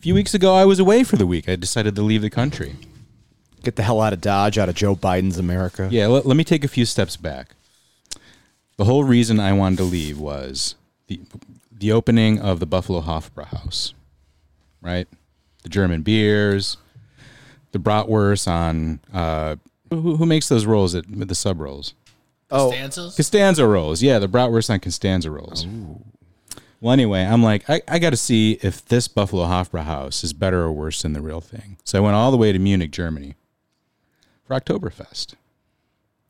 A 0.00 0.02
few 0.02 0.14
weeks 0.14 0.32
ago, 0.32 0.54
I 0.54 0.64
was 0.64 0.78
away 0.78 1.04
for 1.04 1.16
the 1.16 1.26
week. 1.26 1.46
I 1.46 1.56
decided 1.56 1.94
to 1.96 2.00
leave 2.00 2.22
the 2.22 2.30
country. 2.30 2.76
Get 3.62 3.76
the 3.76 3.82
hell 3.82 4.00
out 4.00 4.14
of 4.14 4.22
Dodge, 4.22 4.56
out 4.56 4.70
of 4.70 4.74
Joe 4.74 4.96
Biden's 4.96 5.36
America. 5.36 5.88
Yeah, 5.90 6.06
let, 6.06 6.24
let 6.24 6.38
me 6.38 6.42
take 6.44 6.64
a 6.64 6.68
few 6.68 6.86
steps 6.86 7.18
back. 7.18 7.54
The 8.78 8.86
whole 8.86 9.04
reason 9.04 9.38
I 9.38 9.52
wanted 9.52 9.76
to 9.76 9.84
leave 9.84 10.18
was 10.18 10.74
the 11.08 11.20
the 11.70 11.92
opening 11.92 12.38
of 12.40 12.60
the 12.60 12.66
Buffalo 12.66 13.02
Hofbrauhaus, 13.02 13.92
right? 14.80 15.06
The 15.64 15.68
German 15.68 16.00
beers, 16.00 16.78
the 17.72 17.78
bratwurst 17.78 18.48
on 18.48 19.00
uh, 19.12 19.56
who, 19.90 20.16
who 20.16 20.24
makes 20.24 20.48
those 20.48 20.64
rolls 20.64 20.94
at 20.94 21.04
the 21.06 21.34
sub 21.34 21.60
rolls? 21.60 21.92
Oh, 22.50 22.70
Stanzas? 22.72 23.16
Costanzo 23.16 23.66
rolls. 23.66 24.02
Yeah, 24.02 24.18
the 24.18 24.28
bratwurst 24.28 24.70
on 24.70 24.80
Costanzo 24.80 25.28
rolls. 25.28 25.66
Well, 26.80 26.92
anyway, 26.92 27.22
I'm 27.24 27.42
like, 27.42 27.68
I, 27.68 27.82
I 27.86 27.98
got 27.98 28.10
to 28.10 28.16
see 28.16 28.58
if 28.62 28.84
this 28.86 29.06
Buffalo 29.06 29.44
Hofbrauhaus 29.44 30.24
is 30.24 30.32
better 30.32 30.62
or 30.62 30.72
worse 30.72 31.02
than 31.02 31.12
the 31.12 31.20
real 31.20 31.40
thing. 31.42 31.76
So 31.84 31.98
I 31.98 32.00
went 32.00 32.16
all 32.16 32.30
the 32.30 32.36
way 32.38 32.52
to 32.52 32.58
Munich, 32.58 32.90
Germany 32.90 33.34
for 34.46 34.58
Oktoberfest. 34.58 35.34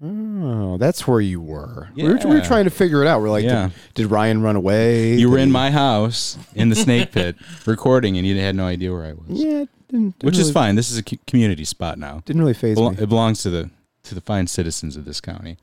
oh, 0.03 0.77
that's 0.79 1.07
where 1.07 1.21
you 1.21 1.41
were. 1.41 1.91
We, 1.95 2.03
were. 2.05 2.17
we 2.25 2.35
were 2.35 2.41
trying 2.41 2.65
to 2.65 2.71
figure 2.71 3.03
it 3.03 3.07
out. 3.07 3.21
We're 3.21 3.31
like, 3.31 3.45
Yeah. 3.45 3.69
did, 3.95 3.95
did 3.95 4.11
Ryan 4.11 4.43
run 4.43 4.57
away? 4.57 5.15
You 5.15 5.31
were 5.31 5.39
in 5.39 5.49
he- 5.49 5.53
my 5.53 5.71
house 5.71 6.37
in 6.55 6.69
the 6.69 6.77
snake 6.77 7.13
pit 7.13 7.37
recording, 7.67 8.17
and 8.17 8.27
you 8.27 8.37
had 8.41 8.57
no 8.57 8.65
idea 8.67 8.91
where 8.93 9.05
I 9.05 9.13
was. 9.13 9.23
Yeah, 9.29 9.67
didn't, 9.89 10.19
didn't 10.19 10.25
Which 10.25 10.39
is 10.39 10.51
fine. 10.51 10.75
This 10.75 10.91
is 10.91 10.99
a 10.99 11.03
community 11.03 11.65
spot 11.65 11.99
now. 11.99 12.23
Didn't 12.25 12.41
really 12.41 12.55
phase 12.55 12.77
Belo- 12.79 12.97
me. 12.97 13.03
It 13.03 13.09
belongs 13.09 13.43
to 13.43 13.51
the 13.51 13.71
to 14.05 14.15
the 14.15 14.21
fine 14.23 14.47
citizens 14.47 14.97
of 14.97 15.05
this 15.05 15.21
county, 15.21 15.59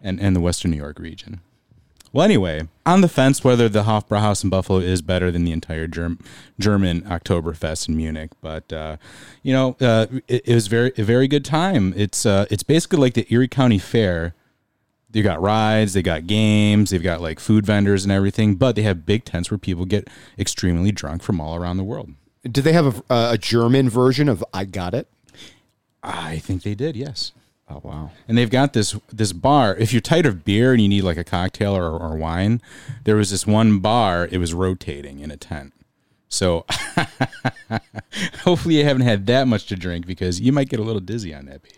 and 0.00 0.20
and 0.20 0.36
the 0.36 0.40
Western 0.40 0.70
New 0.70 0.76
York 0.76 0.98
region. 0.98 1.40
Well, 2.12 2.24
anyway, 2.24 2.68
on 2.84 3.00
the 3.00 3.08
fence 3.08 3.42
whether 3.42 3.68
the 3.70 3.84
Hofbrauhaus 3.84 4.44
in 4.44 4.50
Buffalo 4.50 4.80
is 4.80 5.00
better 5.00 5.30
than 5.30 5.44
the 5.44 5.52
entire 5.52 5.86
Germ- 5.86 6.18
German 6.58 7.02
Oktoberfest 7.02 7.88
in 7.88 7.96
Munich, 7.96 8.32
but 8.42 8.70
uh, 8.72 8.98
you 9.42 9.52
know, 9.52 9.76
uh, 9.80 10.06
it, 10.28 10.46
it 10.46 10.54
was 10.54 10.66
very 10.66 10.92
a 10.98 11.04
very 11.04 11.26
good 11.26 11.44
time. 11.44 11.94
It's 11.96 12.26
uh, 12.26 12.44
it's 12.50 12.62
basically 12.62 12.98
like 12.98 13.14
the 13.14 13.26
Erie 13.32 13.48
County 13.48 13.78
Fair. 13.78 14.34
They 15.08 15.20
got 15.20 15.42
rides, 15.42 15.92
they 15.92 16.02
got 16.02 16.26
games, 16.26 16.90
they've 16.90 17.02
got 17.02 17.20
like 17.20 17.38
food 17.38 17.66
vendors 17.66 18.02
and 18.02 18.12
everything, 18.12 18.54
but 18.54 18.76
they 18.76 18.82
have 18.82 19.04
big 19.04 19.24
tents 19.26 19.50
where 19.50 19.58
people 19.58 19.84
get 19.84 20.08
extremely 20.38 20.90
drunk 20.90 21.22
from 21.22 21.38
all 21.38 21.54
around 21.54 21.76
the 21.76 21.84
world. 21.84 22.14
Did 22.42 22.64
they 22.64 22.72
have 22.72 23.02
a, 23.10 23.30
a 23.32 23.38
German 23.38 23.90
version 23.90 24.28
of 24.28 24.42
I 24.54 24.64
Got 24.64 24.94
It? 24.94 25.08
I 26.02 26.38
think 26.38 26.62
they 26.62 26.74
did, 26.74 26.96
yes. 26.96 27.32
Oh, 27.72 27.80
wow. 27.82 28.10
and 28.28 28.36
they've 28.36 28.50
got 28.50 28.72
this 28.72 28.96
this 29.12 29.32
bar. 29.32 29.74
If 29.76 29.92
you're 29.92 30.00
tired 30.00 30.26
of 30.26 30.44
beer 30.44 30.72
and 30.72 30.80
you 30.82 30.88
need 30.88 31.02
like 31.02 31.16
a 31.16 31.24
cocktail 31.24 31.76
or, 31.76 31.90
or 31.90 32.16
wine, 32.16 32.60
there 33.04 33.16
was 33.16 33.30
this 33.30 33.46
one 33.46 33.78
bar. 33.78 34.28
It 34.30 34.38
was 34.38 34.52
rotating 34.52 35.20
in 35.20 35.30
a 35.30 35.36
tent. 35.36 35.72
So 36.28 36.64
hopefully 38.40 38.78
you 38.78 38.84
haven't 38.84 39.02
had 39.02 39.26
that 39.26 39.46
much 39.46 39.66
to 39.66 39.76
drink 39.76 40.06
because 40.06 40.40
you 40.40 40.52
might 40.52 40.68
get 40.68 40.80
a 40.80 40.82
little 40.82 41.00
dizzy 41.00 41.34
on 41.34 41.46
that 41.46 41.62
baby. 41.62 41.76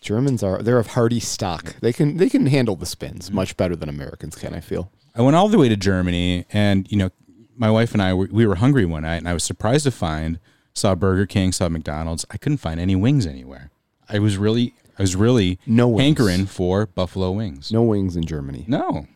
Germans 0.00 0.42
are 0.42 0.62
they're 0.62 0.78
of 0.78 0.88
hardy 0.88 1.20
stock. 1.20 1.76
They 1.80 1.92
can 1.92 2.16
they 2.16 2.28
can 2.28 2.46
handle 2.46 2.76
the 2.76 2.86
spins 2.86 3.26
mm-hmm. 3.26 3.36
much 3.36 3.56
better 3.56 3.74
than 3.76 3.88
Americans 3.88 4.36
can. 4.36 4.54
I 4.54 4.60
feel. 4.60 4.90
I 5.14 5.22
went 5.22 5.36
all 5.36 5.48
the 5.48 5.58
way 5.58 5.68
to 5.68 5.76
Germany, 5.76 6.44
and 6.52 6.90
you 6.90 6.98
know, 6.98 7.10
my 7.56 7.70
wife 7.70 7.92
and 7.92 8.00
I 8.00 8.14
were, 8.14 8.28
we 8.30 8.46
were 8.46 8.56
hungry 8.56 8.84
one 8.84 9.02
night, 9.02 9.16
and 9.16 9.28
I 9.28 9.34
was 9.34 9.42
surprised 9.42 9.84
to 9.84 9.90
find 9.90 10.38
saw 10.74 10.94
Burger 10.94 11.26
King, 11.26 11.52
saw 11.52 11.68
McDonald's. 11.68 12.24
I 12.30 12.36
couldn't 12.36 12.58
find 12.58 12.78
any 12.78 12.94
wings 12.94 13.26
anywhere. 13.26 13.70
I 14.08 14.18
was 14.18 14.38
really 14.38 14.74
I 14.98 15.02
was 15.02 15.14
really 15.14 15.58
No 15.66 15.88
wings. 15.88 16.02
hankering 16.02 16.46
for 16.46 16.86
buffalo 16.86 17.30
wings. 17.30 17.70
No 17.72 17.82
wings 17.82 18.16
in 18.16 18.24
Germany. 18.24 18.64
No. 18.66 19.06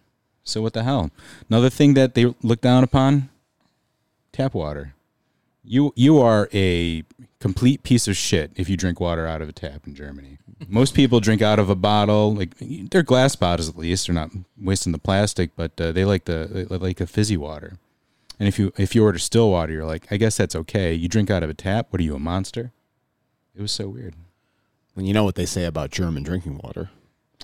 So 0.44 0.62
what 0.62 0.72
the 0.74 0.82
hell? 0.84 1.10
Another 1.48 1.70
thing 1.70 1.94
that 1.94 2.14
they 2.14 2.34
look 2.42 2.60
down 2.60 2.84
upon: 2.84 3.30
tap 4.32 4.54
water. 4.54 4.94
You 5.64 5.92
you 5.96 6.18
are 6.18 6.48
a 6.52 7.04
complete 7.40 7.82
piece 7.82 8.06
of 8.08 8.16
shit 8.16 8.50
if 8.56 8.68
you 8.68 8.76
drink 8.76 9.00
water 9.00 9.26
out 9.26 9.42
of 9.42 9.48
a 9.48 9.52
tap 9.52 9.86
in 9.86 9.94
Germany. 9.94 10.38
Most 10.68 10.94
people 10.94 11.18
drink 11.20 11.42
out 11.42 11.58
of 11.58 11.68
a 11.70 11.74
bottle, 11.74 12.34
like 12.34 12.50
they're 12.60 13.02
glass 13.02 13.34
bottles 13.36 13.68
at 13.68 13.76
least. 13.76 14.06
They're 14.06 14.14
not 14.14 14.30
wasting 14.60 14.92
the 14.92 14.98
plastic, 14.98 15.50
but 15.56 15.80
uh, 15.80 15.92
they 15.92 16.04
like 16.04 16.24
the 16.24 16.66
they 16.68 16.76
like 16.76 17.00
a 17.00 17.06
fizzy 17.06 17.36
water. 17.36 17.78
And 18.38 18.48
if 18.48 18.58
you 18.58 18.72
if 18.76 18.94
you 18.94 19.04
order 19.04 19.18
still 19.18 19.50
water, 19.50 19.72
you're 19.72 19.86
like, 19.86 20.06
I 20.10 20.16
guess 20.16 20.36
that's 20.36 20.56
okay. 20.56 20.92
You 20.94 21.08
drink 21.08 21.30
out 21.30 21.42
of 21.44 21.50
a 21.50 21.54
tap. 21.54 21.88
What 21.90 22.00
are 22.00 22.04
you, 22.04 22.16
a 22.16 22.18
monster? 22.18 22.72
It 23.54 23.62
was 23.62 23.70
so 23.72 23.88
weird. 23.88 24.14
When 24.94 25.06
you 25.06 25.14
know 25.14 25.24
what 25.24 25.36
they 25.36 25.46
say 25.46 25.64
about 25.64 25.90
German 25.90 26.22
drinking 26.22 26.60
water. 26.62 26.90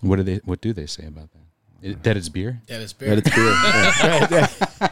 What 0.01 0.17
do 0.17 0.23
they 0.23 0.37
What 0.45 0.61
do 0.61 0.73
they 0.73 0.87
say 0.87 1.07
about 1.07 1.31
that? 1.33 1.89
It, 1.91 2.03
that 2.03 2.17
it's 2.17 2.29
beer. 2.29 2.61
That 2.67 2.81
is 2.81 2.93
beer. 2.93 3.09
That 3.09 3.19
it's 3.19 3.35
beer. 3.35 4.49
Yeah. 4.81 4.89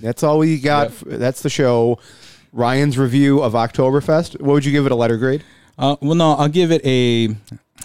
That's 0.00 0.22
all 0.22 0.38
we 0.38 0.58
got. 0.58 0.92
That's 1.04 1.42
the 1.42 1.50
show. 1.50 1.98
Ryan's 2.52 2.98
review 2.98 3.42
of 3.42 3.52
Oktoberfest. 3.52 4.40
What 4.40 4.54
would 4.54 4.64
you 4.64 4.72
give 4.72 4.86
it 4.86 4.92
a 4.92 4.94
letter 4.94 5.16
grade? 5.18 5.44
Uh, 5.78 5.96
well, 6.00 6.14
no, 6.14 6.32
I'll 6.32 6.48
give 6.48 6.72
it 6.72 6.84
a, 6.84 7.36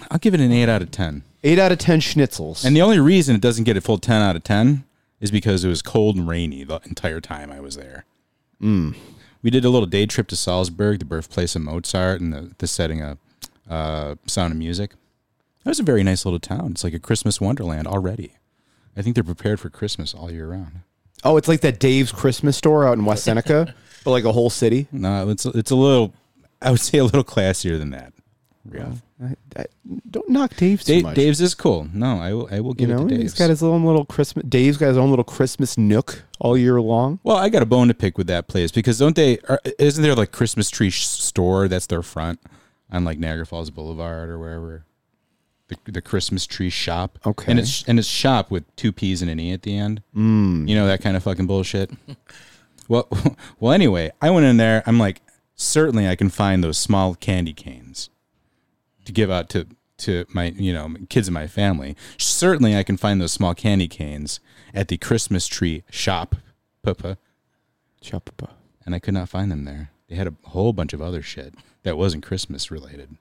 I'll 0.10 0.18
give 0.20 0.34
it 0.34 0.40
an 0.40 0.52
eight 0.52 0.70
out 0.70 0.82
of 0.82 0.92
ten. 0.92 1.24
Eight 1.46 1.60
out 1.60 1.72
of 1.72 1.78
ten 1.78 2.00
schnitzels. 2.02 2.66
And 2.66 2.76
the 2.76 2.82
only 2.82 3.00
reason 3.00 3.36
it 3.36 3.42
doesn't 3.42 3.64
get 3.66 3.78
a 3.78 3.82
full 3.82 3.98
ten 4.00 4.22
out 4.22 4.36
of 4.36 4.44
ten 4.44 4.84
is 5.22 5.30
because 5.32 5.64
it 5.64 5.70
was 5.70 5.82
cold 5.82 6.16
and 6.16 6.28
rainy 6.28 6.64
the 6.64 6.80
entire 6.86 7.22
time 7.22 7.52
I 7.52 7.60
was 7.60 7.76
there. 7.76 8.04
We 8.60 9.52
did 9.52 9.64
a 9.64 9.70
little 9.70 9.86
day 9.86 10.08
trip 10.08 10.28
to 10.30 10.36
Salzburg, 10.36 10.98
the 11.00 11.06
birthplace 11.06 11.56
of 11.56 11.62
Mozart, 11.62 12.20
and 12.20 12.34
the, 12.34 12.56
the 12.58 12.66
setting 12.68 13.02
of 13.04 13.18
uh, 13.70 14.16
Sound 14.26 14.54
of 14.54 14.58
Music. 14.58 14.92
That 15.64 15.70
was 15.70 15.80
a 15.80 15.84
very 15.84 16.02
nice 16.04 16.26
little 16.26 16.40
town. 16.40 16.72
It's 16.72 16.84
like 16.84 16.94
a 16.96 17.00
Christmas 17.00 17.40
wonderland 17.40 17.88
already. 17.88 18.34
I 18.98 19.02
think 19.04 19.14
they're 19.14 19.24
prepared 19.24 19.60
for 19.60 19.70
Christmas 19.70 20.14
all 20.16 20.32
year 20.32 20.48
round. 20.48 20.80
oh, 21.24 21.38
it's 21.38 21.48
like 21.48 21.62
that 21.62 21.80
Dave's 21.80 22.12
Christmas 22.12 22.58
store 22.58 22.88
out 22.88 22.98
in 22.98 23.06
West 23.06 23.24
Seneca, 23.24 23.76
but 24.04 24.12
like 24.12 24.24
a 24.24 24.32
whole 24.32 24.50
city. 24.50 24.88
No, 24.92 25.30
it's 25.30 25.46
it's 25.46 25.72
a 25.72 25.76
little, 25.76 26.14
I 26.62 26.72
would 26.72 26.80
say 26.80 26.98
a 26.98 27.04
little 27.04 27.24
classier 27.24 27.78
than 27.78 27.92
that. 27.92 28.14
Yeah. 28.72 28.94
I, 29.24 29.36
I, 29.56 29.66
don't 30.10 30.28
knock 30.28 30.56
Dave's 30.58 30.84
too 30.84 31.02
much. 31.02 31.16
Dave's 31.16 31.40
is 31.40 31.56
cool. 31.56 31.88
No, 31.94 32.20
I 32.20 32.34
will. 32.34 32.50
I 32.52 32.60
will 32.60 32.72
you 32.72 32.76
give 32.76 32.90
know, 32.90 33.06
it 33.06 33.10
to 33.10 33.16
he's 33.16 33.24
Dave's. 33.32 33.34
got 33.36 33.50
his 33.50 33.64
own 33.64 33.86
little 33.86 34.04
Christmas. 34.04 34.46
Dave's 34.46 34.78
got 34.78 34.88
his 34.88 34.98
own 34.98 35.10
little 35.10 35.24
Christmas 35.24 35.78
nook 35.78 36.24
all 36.40 36.58
year 36.58 36.82
long. 36.82 37.20
Well, 37.24 37.38
I 37.38 37.48
got 37.48 37.64
a 37.64 37.66
bone 37.66 37.88
to 37.88 37.94
pick 37.94 38.18
with 38.18 38.28
that 38.28 38.48
place 38.48 38.72
because 38.72 39.00
don't 39.00 39.16
they? 39.16 39.40
Are, 39.48 39.62
isn't 39.80 40.04
there 40.04 40.16
like 40.16 40.34
Christmas 40.34 40.70
tree 40.70 40.90
store 40.90 41.70
that's 41.70 41.86
their 41.86 42.02
front 42.02 42.42
on 42.92 43.06
like 43.06 43.18
Niagara 43.18 43.46
Falls 43.46 43.70
Boulevard 43.70 44.30
or 44.30 44.38
wherever? 44.38 44.86
The, 45.70 45.78
the 45.94 46.02
Christmas 46.02 46.46
tree 46.46 46.70
shop. 46.70 47.18
Okay. 47.26 47.50
and 47.50 47.58
it's 47.58 47.84
and 47.88 47.98
it's 47.98 48.08
shop 48.08 48.52
with 48.52 48.64
two 48.76 48.92
P's 48.92 49.22
and 49.22 49.32
an 49.32 49.40
E 49.40 49.54
at 49.54 49.62
the 49.62 49.78
end. 49.78 50.04
Mm. 50.16 50.68
You 50.68 50.76
know 50.76 50.88
that 50.88 51.02
kind 51.02 51.16
of 51.16 51.24
fucking 51.24 51.48
bullshit. 51.48 51.90
well, 52.90 53.08
well. 53.62 53.72
Anyway, 53.72 54.12
I 54.22 54.30
went 54.30 54.46
in 54.46 54.58
there. 54.58 54.84
I'm 54.86 55.00
like, 55.00 55.22
certainly 55.56 56.06
I 56.06 56.18
can 56.18 56.30
find 56.30 56.62
those 56.62 56.78
small 56.78 57.16
candy 57.16 57.54
canes 57.54 58.10
to 59.06 59.12
give 59.12 59.32
out 59.32 59.50
to 59.50 59.68
to 60.00 60.26
my 60.34 60.46
you 60.58 60.74
know 60.74 60.94
kids 61.10 61.28
in 61.28 61.34
my 61.34 61.48
family. 61.48 61.96
Certainly, 62.18 62.76
I 62.76 62.84
can 62.84 62.98
find 62.98 63.22
those 63.22 63.32
small 63.32 63.54
candy 63.54 63.88
canes 63.88 64.40
at 64.74 64.88
the 64.90 64.98
Christmas 64.98 65.48
tree 65.48 65.84
shop, 65.90 66.36
Papa, 66.84 67.18
Chuppa. 68.04 68.50
and 68.86 68.94
I 68.94 69.00
could 69.00 69.14
not 69.14 69.30
find 69.30 69.52
them 69.52 69.66
there. 69.66 69.92
They 70.10 70.16
had 70.16 70.28
a 70.28 70.34
whole 70.50 70.74
bunch 70.74 70.94
of 70.94 71.02
other 71.02 71.22
shit 71.22 71.56
that 71.84 71.98
wasn't 71.98 72.24
Christmas 72.24 72.70
related, 72.70 73.16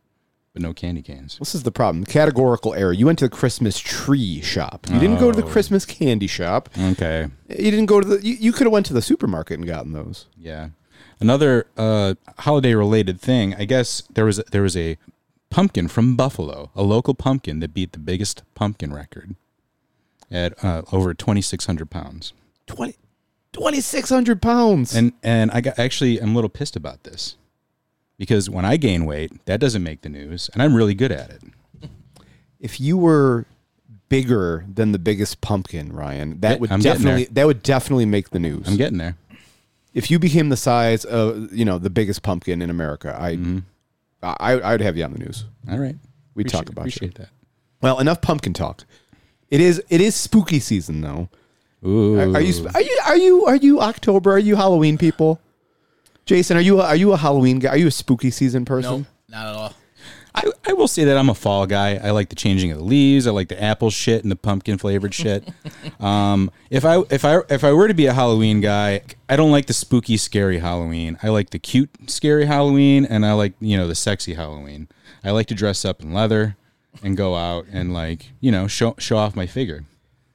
but 0.53 0.61
no 0.63 0.75
candy 0.75 1.01
canes. 1.01 1.39
This 1.39 1.55
is 1.55 1.63
the 1.63 1.71
problem. 1.73 2.05
Categorical 2.05 2.75
error. 2.75 2.93
You 2.93 3.07
went 3.07 3.19
to 3.21 3.27
the 3.27 3.35
Christmas 3.35 3.79
tree 3.79 4.41
shop. 4.43 4.87
You 4.93 4.99
didn't 4.99 5.19
go 5.21 5.31
to 5.33 5.37
the 5.41 5.47
Oh. 5.47 5.51
Christmas 5.51 5.87
candy 5.87 6.27
shop. 6.27 6.69
Okay, 6.79 7.29
You 7.49 7.71
didn't 7.71 7.87
go 7.87 8.01
to 8.01 8.07
the. 8.09 8.27
You, 8.27 8.35
you 8.35 8.53
could 8.53 8.67
have 8.67 8.73
went 8.73 8.87
to 8.87 8.93
the 8.93 9.03
supermarket 9.03 9.59
and 9.59 9.67
gotten 9.67 9.93
those. 9.93 10.27
yeah. 10.37 10.71
Another 11.21 11.69
uh, 11.77 12.15
holiday 12.39 12.75
related 12.75 13.21
thing. 13.21 13.55
I 13.55 13.65
guess 13.65 14.03
there 14.13 14.25
was 14.25 14.39
there 14.51 14.63
was 14.63 14.77
a 14.77 14.99
pumpkin 15.55 15.87
from 15.87 16.17
Buffalo, 16.17 16.71
a 16.75 16.83
local 16.83 17.15
pumpkin 17.15 17.61
that 17.61 17.73
beat 17.73 17.93
the 17.93 17.99
biggest 18.01 18.43
pumpkin 18.55 18.93
record 18.93 19.37
at 20.31 20.53
uh, 20.65 20.83
over 20.93 21.15
twenty 21.15 21.41
six 21.41 21.67
hundred 21.67 21.91
pounds. 21.91 22.33
20, 22.67 22.95
2,600 23.53 24.43
pounds. 24.43 24.95
And 24.97 25.13
and 25.23 25.51
I 25.53 25.61
got 25.61 25.79
actually 25.79 26.19
I'm 26.19 26.33
a 26.33 26.35
little 26.35 26.49
pissed 26.51 26.77
about 26.77 27.05
this 27.05 27.37
because 28.19 28.51
when 28.51 28.65
I 28.65 28.77
gain 28.77 29.05
weight, 29.07 29.45
that 29.47 29.61
doesn't 29.61 29.83
make 29.83 30.01
the 30.03 30.09
news, 30.09 30.51
and 30.53 30.63
I'm 30.63 30.75
really 30.75 30.95
good 30.95 31.13
at 31.13 31.31
it. 31.31 31.43
if 32.59 32.81
you 32.81 32.97
were 32.99 33.45
bigger 34.09 34.65
than 34.73 34.93
the 34.93 34.99
biggest 34.99 35.41
pumpkin, 35.41 35.93
Ryan, 35.93 36.41
that 36.41 36.59
would 36.59 36.73
I'm 36.73 36.81
definitely 36.81 37.27
that 37.31 37.47
would 37.47 37.63
definitely 37.63 38.07
make 38.07 38.31
the 38.31 38.39
news. 38.41 38.67
I'm 38.67 38.77
getting 38.77 38.99
there. 38.99 39.17
if 39.93 40.11
you 40.11 40.19
became 40.19 40.49
the 40.49 40.57
size 40.57 41.05
of 41.05 41.53
you 41.53 41.65
know 41.65 41.79
the 41.79 41.91
biggest 41.91 42.23
pumpkin 42.23 42.61
in 42.61 42.71
America, 42.71 43.17
I, 43.17 43.37
Mm-hmm. 43.37 43.59
I 44.41 44.53
I 44.61 44.73
would 44.73 44.81
have 44.81 44.97
you 44.97 45.05
on 45.05 45.13
the 45.13 45.19
news. 45.19 45.45
All 45.71 45.79
right, 45.79 45.97
We'd 46.35 46.49
talk 46.49 46.69
Appreciate- 46.69 47.11
about 47.11 47.19
you. 47.19 47.25
that. 47.25 47.31
Well, 47.83 47.99
enough 48.01 48.21
pumpkin 48.21 48.53
talk. 48.55 48.85
It 49.51 49.61
is 49.61 49.83
it 49.89 50.01
is 50.01 50.15
spooky 50.15 50.59
season 50.61 51.01
though. 51.03 51.29
Ooh, 51.87 52.19
Are, 52.19 52.37
are 52.37 52.41
you 52.41 52.67
are 52.75 52.81
you 52.83 53.01
are 53.07 53.17
you 53.17 53.45
are 53.47 53.57
you 53.57 53.81
October? 53.81 54.33
Are 54.33 54.39
you 54.39 54.57
Halloween 54.57 54.97
people? 54.99 55.41
Jason, 56.27 56.57
are 56.57 56.61
you 56.61 56.81
a, 56.81 56.85
are 56.87 56.97
you 56.97 57.13
a 57.13 57.17
Halloween 57.19 57.59
guy? 57.59 57.69
Are 57.71 57.77
you 57.77 57.89
a 57.89 57.91
spooky 57.91 58.31
season 58.31 58.65
person? 58.65 59.07
No, 59.29 59.37
not 59.37 59.47
at 59.49 59.55
all. 59.55 59.75
I, 60.37 60.51
I 60.67 60.73
will 60.73 60.89
say 60.89 61.05
that 61.05 61.17
I'm 61.17 61.29
a 61.31 61.35
fall 61.35 61.65
guy. 61.67 61.95
I 61.97 62.11
like 62.11 62.29
the 62.29 62.35
changing 62.35 62.73
of 62.73 62.79
the 62.79 62.85
leaves. 62.85 63.27
I 63.27 63.31
like 63.31 63.49
the 63.49 63.63
apple 63.63 63.91
shit 63.91 64.23
and 64.25 64.33
the 64.33 64.37
pumpkin 64.37 64.79
flavored 64.79 65.15
shit. 65.15 65.49
Um, 66.01 66.51
if 66.71 66.85
I 66.85 66.99
if 67.11 67.25
I 67.25 67.39
if 67.49 67.63
I 67.65 67.73
were 67.73 67.89
to 67.89 67.95
be 67.95 68.07
a 68.07 68.13
Halloween 68.13 68.61
guy, 68.61 69.03
I 69.29 69.37
don't 69.37 69.51
like 69.53 69.67
the 69.67 69.73
spooky, 69.73 70.17
scary 70.17 70.59
Halloween. 70.59 71.17
I 71.23 71.29
like 71.29 71.51
the 71.51 71.59
cute, 71.59 71.89
scary 72.11 72.47
Halloween, 72.47 73.05
and 73.07 73.25
I 73.25 73.33
like 73.35 73.55
you 73.61 73.77
know 73.77 73.87
the 73.87 73.95
sexy 73.95 74.35
Halloween. 74.35 74.89
I 75.23 75.31
like 75.31 75.47
to 75.47 75.55
dress 75.55 75.85
up 75.85 76.03
in 76.03 76.13
leather 76.13 76.57
and 77.03 77.17
go 77.17 77.37
out 77.37 77.67
and 77.73 77.95
like 77.95 78.33
you 78.41 78.51
know 78.51 78.67
show 78.67 78.95
show 78.99 79.17
off 79.17 79.37
my 79.37 79.47
figure, 79.47 79.85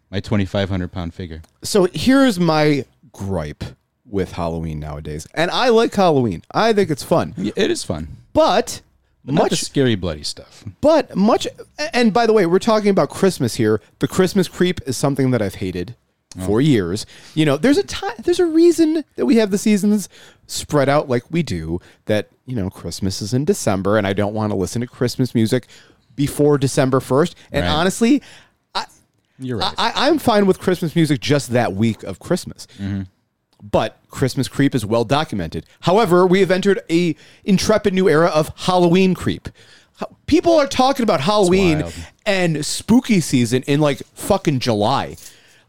my 0.09 0.19
2,500 0.19 0.91
pound 0.91 1.13
figure. 1.13 1.41
So 1.61 1.87
here's 1.93 2.39
my 2.39 2.85
gripe 3.11 3.63
with 4.05 4.31
Halloween 4.31 4.79
nowadays, 4.79 5.27
and 5.35 5.51
I 5.51 5.69
like 5.69 5.93
Halloween. 5.93 6.41
I 6.51 6.73
think 6.73 6.89
it's 6.89 7.03
fun, 7.03 7.33
It 7.37 7.69
is 7.69 7.83
fun. 7.83 8.07
but 8.33 8.81
But 9.25 9.35
much 9.35 9.61
scary, 9.61 9.95
bloody 9.95 10.23
stuff. 10.23 10.63
But 10.81 11.15
much, 11.15 11.47
and 11.93 12.13
by 12.13 12.25
the 12.25 12.33
way, 12.33 12.45
we're 12.45 12.59
talking 12.59 12.89
about 12.89 13.09
Christmas 13.09 13.55
here. 13.55 13.81
The 13.99 14.07
Christmas 14.07 14.47
creep 14.47 14.79
is 14.87 14.95
something 14.97 15.31
that 15.31 15.41
I've 15.41 15.55
hated 15.55 15.95
oh. 16.37 16.45
for 16.45 16.61
years. 16.61 17.05
You 17.35 17.45
know, 17.45 17.57
there's 17.57 17.77
a 17.77 17.83
time, 17.83 18.15
there's 18.19 18.39
a 18.39 18.45
reason 18.45 19.03
that 19.17 19.25
we 19.25 19.35
have 19.35 19.51
the 19.51 19.57
seasons 19.57 20.07
spread 20.47 20.87
out 20.89 21.09
like 21.09 21.23
we 21.29 21.43
do. 21.43 21.79
That 22.05 22.29
you 22.45 22.55
know, 22.55 22.69
Christmas 22.69 23.21
is 23.21 23.33
in 23.33 23.45
December, 23.45 23.97
and 23.97 24.07
I 24.07 24.13
don't 24.13 24.33
want 24.33 24.51
to 24.51 24.55
listen 24.55 24.81
to 24.81 24.87
Christmas 24.87 25.35
music 25.35 25.67
before 26.15 26.57
December 26.57 26.99
first. 26.99 27.35
And 27.51 27.65
Right. 27.65 27.71
honestly, 27.71 28.21
You're 29.41 29.57
right. 29.57 29.73
I, 29.77 30.07
I'm 30.07 30.19
fine 30.19 30.45
with 30.45 30.59
Christmas 30.59 30.95
music 30.95 31.21
just 31.21 31.51
that 31.51 31.73
week 31.73 32.03
of 32.03 32.19
Christmas. 32.19 32.67
Mm-hmm. 32.77 33.03
But 33.61 33.97
Christmas 34.09 34.47
creep 34.47 34.73
is 34.73 34.85
well 34.85 35.03
documented. 35.03 35.65
However, 35.81 36.25
we 36.25 36.39
have 36.39 36.51
entered 36.51 36.79
a 36.89 37.15
intrepid 37.43 37.93
new 37.93 38.07
era 38.07 38.27
of 38.27 38.51
Halloween 38.55 39.13
creep. 39.13 39.49
People 40.27 40.53
are 40.53 40.67
talking 40.67 41.03
about 41.03 41.19
Halloween 41.21 41.83
and 42.25 42.65
spooky 42.65 43.19
season 43.19 43.63
in 43.63 43.81
like 43.81 43.97
fucking 44.13 44.59
July. 44.59 45.17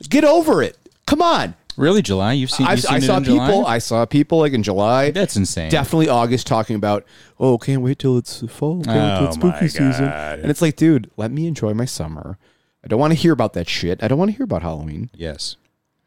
Get 0.09 0.25
over 0.25 0.63
it. 0.63 0.79
Come 1.07 1.21
on. 1.21 1.55
really, 1.77 2.01
July? 2.01 2.35
You've 2.35 2.51
seen? 2.53 2.67
I, 2.69 2.73
You've 2.73 2.81
seen 2.83 2.95
I 2.95 2.97
it 2.99 3.03
saw 3.03 3.17
in 3.17 3.25
people. 3.25 3.47
July? 3.47 3.75
I 3.75 3.79
saw 3.79 4.07
people 4.07 4.39
like 4.39 4.53
in 4.53 4.63
July. 4.63 5.11
That's 5.11 5.35
insane. 5.35 5.71
Definitely 5.71 6.09
August 6.09 6.47
talking 6.47 6.77
about. 6.77 7.05
Oh, 7.41 7.59
can't 7.59 7.83
wait 7.83 7.99
till 7.99 8.17
it's 8.19 8.47
fall. 8.49 8.85
Can't 8.85 8.97
wait 8.97 9.19
till 9.19 9.27
it's 9.29 9.37
Oh, 9.37 9.41
spooky 9.41 9.61
my 9.65 9.67
season. 9.67 10.05
God. 10.05 10.39
And 10.39 10.49
it's 10.51 10.63
like, 10.63 10.77
dude, 10.77 11.11
let 11.17 11.33
me 11.33 11.49
enjoy 11.49 11.75
my 11.75 11.87
summer. 11.87 12.39
I 12.85 12.87
don't 12.89 13.01
want 13.01 13.13
to 13.13 13.19
hear 13.19 13.33
about 13.33 13.55
that 13.55 13.69
shit. 13.69 14.01
I 14.01 14.07
don't 14.07 14.19
want 14.19 14.31
to 14.31 14.37
hear 14.37 14.45
about 14.45 14.63
Halloween. 14.63 15.11
yes, 15.13 15.57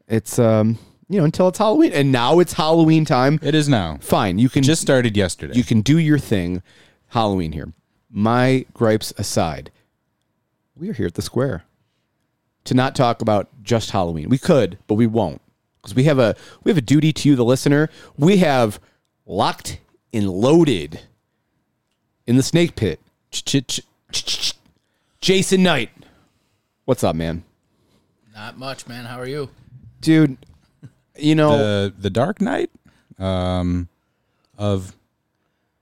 It's 0.08 0.38
um, 0.38 0.78
you 1.08 1.18
know, 1.18 1.24
until 1.24 1.48
it's 1.48 1.58
Halloween, 1.58 1.92
and 1.92 2.10
now 2.12 2.38
it's 2.38 2.54
Halloween 2.54 3.04
time. 3.04 3.38
it 3.42 3.54
is 3.54 3.68
now. 3.68 3.98
Fine, 4.00 4.38
you 4.38 4.48
can 4.48 4.62
Just 4.62 4.82
started 4.82 5.16
yesterday. 5.16 5.54
you 5.54 5.64
can 5.64 5.80
do 5.80 5.98
your 5.98 6.18
thing. 6.18 6.62
Halloween 7.08 7.52
here. 7.52 7.72
My 8.10 8.64
gripes 8.74 9.12
aside, 9.18 9.70
we 10.76 10.88
are 10.88 10.92
here 10.94 11.06
at 11.06 11.14
the 11.14 11.22
square 11.22 11.64
to 12.64 12.74
not 12.74 12.94
talk 12.96 13.20
about 13.22 13.48
just 13.62 13.90
Halloween. 13.90 14.28
We 14.28 14.38
could, 14.38 14.78
but 14.86 14.94
we 14.94 15.06
won't 15.06 15.40
because 15.80 15.94
we 15.94 16.04
have 16.04 16.18
a 16.18 16.34
we 16.64 16.70
have 16.70 16.78
a 16.78 16.82
duty 16.82 17.12
to 17.12 17.28
you, 17.28 17.36
the 17.36 17.44
listener. 17.44 17.88
We 18.16 18.38
have 18.38 18.80
locked 19.26 19.78
and 20.12 20.28
loaded 20.30 21.00
in 22.26 22.36
the 22.36 22.42
snake 22.42 22.74
pit. 22.76 23.00
Ch- 23.30 23.44
ch- 23.66 24.54
Jason 25.20 25.62
Knight, 25.62 25.90
what's 26.84 27.02
up, 27.04 27.16
man? 27.16 27.44
Not 28.34 28.58
much, 28.58 28.86
man. 28.86 29.04
How 29.04 29.18
are 29.18 29.26
you? 29.26 29.50
Dude, 30.00 30.36
you 31.16 31.34
know. 31.34 31.56
the 31.58 31.94
the 31.98 32.10
Dark 32.10 32.40
Knight, 32.40 32.70
um, 33.18 33.88
of 34.58 34.94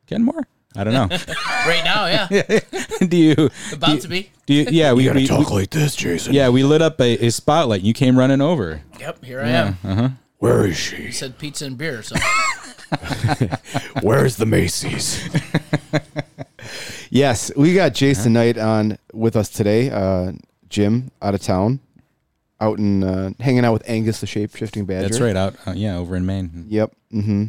Kenmore. 0.07 0.47
I 0.75 0.85
don't 0.85 0.95
know. 0.95 1.09
Right 1.65 1.85
now, 1.85 2.07
yeah. 2.07 2.27
do 3.07 3.17
you? 3.17 3.51
About 3.73 4.01
to 4.01 4.09
be. 4.09 4.31
Do 4.47 4.55
you? 4.55 4.67
Yeah, 4.69 4.95
we, 4.95 5.05
got 5.05 5.15
we, 5.15 5.29
we- 5.29 5.45
like 5.45 5.71
this, 5.71 5.95
Jason. 5.95 6.35
yeah 6.35 6.49
we 6.49 6.65
lit 6.65 6.83
up 6.83 7.01
a, 7.01 7.27
a 7.27 7.31
spotlight. 7.31 7.83
You 7.83 7.93
came 7.95 8.19
running 8.19 8.41
over. 8.41 8.83
Yep, 8.99 9.25
here 9.25 9.41
I 9.41 9.49
am. 9.51 10.19
Where 10.39 10.67
is 10.67 10.77
she? 10.77 10.97
You 11.05 11.13
said 11.13 11.39
pizza 11.39 11.67
and 11.67 11.79
beer, 11.79 12.03
so 12.03 12.17
Where's 14.03 14.37
the 14.37 14.47
Macy's? 14.47 15.23
yes, 17.11 17.53
we 17.57 17.75
got 17.75 17.95
Jason 17.95 18.33
Knight 18.33 18.59
on 18.59 18.99
with 19.13 19.37
us 19.37 19.49
today. 19.49 19.91
Uh, 19.91 20.33
Jim 20.69 21.11
out 21.21 21.35
of 21.35 21.43
town, 21.43 21.79
out 22.63 22.79
in 22.79 23.03
uh, 23.05 23.31
hanging 23.41 23.65
out 23.65 23.73
with 23.73 23.89
Angus 23.89 24.21
the 24.21 24.27
shape 24.27 24.55
shifting 24.57 24.87
badger. 24.87 25.09
That's 25.09 25.21
right. 25.21 25.37
Out. 25.37 25.55
Uh, 25.67 25.73
yeah, 25.73 25.97
over 25.97 26.17
in 26.17 26.25
Maine. 26.25 26.67
Yep. 26.69 26.93
hmm 27.11 27.45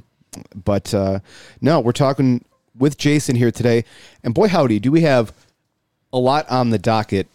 But 0.56 0.94
uh, 0.94 1.19
no, 1.62 1.80
we're 1.80 1.92
talking 1.92 2.44
with 2.77 2.98
Jason 2.98 3.36
here 3.36 3.51
today, 3.51 3.86
and 4.24 4.33
boy 4.33 4.48
howdy, 4.48 4.80
do 4.80 4.92
we 4.92 5.01
have 5.01 5.31
a 6.12 6.18
lot 6.19 6.50
on 6.50 6.69
the 6.69 6.77
docket 6.80 7.27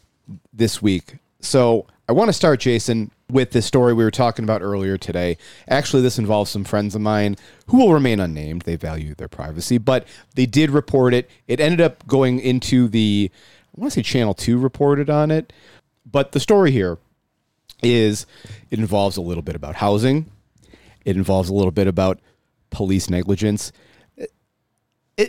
this 0.52 0.80
week. 0.80 1.16
So 1.40 1.86
I 2.08 2.12
want 2.12 2.28
to 2.28 2.32
start, 2.32 2.60
Jason, 2.60 3.10
with 3.30 3.50
the 3.50 3.60
story 3.60 3.92
we 3.92 4.04
were 4.04 4.10
talking 4.10 4.44
about 4.44 4.62
earlier 4.62 4.96
today. 4.96 5.36
Actually, 5.68 6.02
this 6.02 6.18
involves 6.18 6.50
some 6.50 6.64
friends 6.64 6.94
of 6.94 7.00
mine 7.00 7.36
who 7.66 7.78
will 7.78 7.92
remain 7.92 8.20
unnamed. 8.20 8.62
They 8.62 8.76
value 8.76 9.14
their 9.14 9.28
privacy, 9.28 9.78
but 9.78 10.06
they 10.34 10.46
did 10.46 10.70
report 10.70 11.12
it. 11.12 11.28
It 11.48 11.60
ended 11.60 11.80
up 11.80 12.06
going 12.06 12.40
into 12.40 12.88
the, 12.88 13.30
I 13.76 13.80
want 13.80 13.92
to 13.92 13.98
say 13.98 14.02
Channel 14.02 14.34
2 14.34 14.58
reported 14.58 15.10
on 15.10 15.30
it. 15.30 15.52
But 16.10 16.32
the 16.32 16.40
story 16.40 16.70
here 16.70 16.98
is 17.82 18.26
it 18.70 18.78
involves 18.78 19.16
a 19.16 19.20
little 19.20 19.42
bit 19.42 19.56
about 19.56 19.76
housing, 19.76 20.26
it 21.04 21.16
involves 21.16 21.48
a 21.48 21.54
little 21.54 21.70
bit 21.70 21.86
about 21.86 22.20
police 22.70 23.08
negligence. 23.08 23.72
It, 24.16 24.30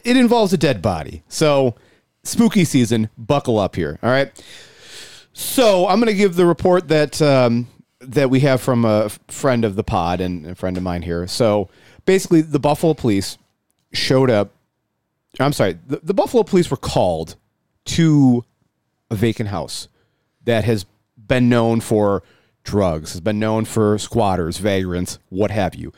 it 0.04 0.18
involves 0.18 0.54
a 0.54 0.58
dead 0.58 0.82
body. 0.82 1.24
So, 1.30 1.76
spooky 2.24 2.66
season, 2.66 3.10
buckle 3.18 3.58
up 3.58 3.76
here. 3.76 3.98
All 4.04 4.10
right. 4.10 4.32
So, 5.34 5.88
I'm 5.88 6.00
going 6.00 6.08
to 6.08 6.18
give 6.18 6.36
the 6.36 6.46
report 6.46 6.90
that 6.90 7.22
um, 7.22 7.68
that 8.02 8.30
we 8.30 8.42
have 8.42 8.62
from 8.62 8.86
a 8.86 9.10
friend 9.28 9.66
of 9.66 9.76
the 9.76 9.84
pod 9.84 10.22
and 10.22 10.46
a 10.46 10.56
friend 10.56 10.78
of 10.78 10.84
mine 10.84 11.02
here. 11.02 11.28
So, 11.28 11.70
basically, 12.06 12.42
the 12.42 12.60
Buffalo 12.60 12.94
police 12.94 13.38
showed 13.94 14.30
up. 14.30 14.52
I'm 15.40 15.54
sorry, 15.54 15.78
the, 15.88 16.00
the 16.04 16.14
Buffalo 16.14 16.44
police 16.44 16.70
were 16.70 16.78
called 16.78 17.36
to 17.86 18.44
a 19.10 19.16
vacant 19.16 19.50
house 19.50 19.88
that 20.46 20.64
has 20.66 20.86
been 21.18 21.50
known 21.50 21.80
for 21.80 22.24
drugs, 22.64 23.12
has 23.14 23.22
been 23.22 23.40
known 23.40 23.66
for 23.66 23.98
squatters, 23.98 24.58
vagrants, 24.58 25.20
what 25.30 25.52
have 25.52 25.76
you. 25.76 25.94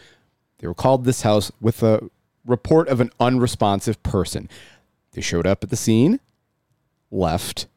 They 0.59 0.67
were 0.67 0.73
called 0.73 1.05
this 1.05 1.23
house 1.23 1.51
with 1.59 1.81
a 1.83 2.09
report 2.45 2.87
of 2.87 3.01
an 3.01 3.11
unresponsive 3.19 4.01
person. 4.03 4.49
They 5.13 5.21
showed 5.21 5.47
up 5.47 5.63
at 5.63 5.69
the 5.69 5.75
scene, 5.75 6.19
left, 7.09 7.67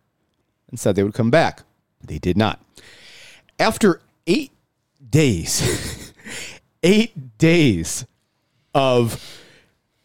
and 0.71 0.79
said 0.79 0.95
they 0.97 1.03
would 1.03 1.15
come 1.15 1.31
back. 1.31 1.63
They 2.03 2.19
did 2.19 2.37
not. 2.37 2.61
After 3.59 4.01
eight 4.27 4.53
days, 5.11 6.13
eight 6.83 7.39
days 7.39 8.07
of 8.75 9.41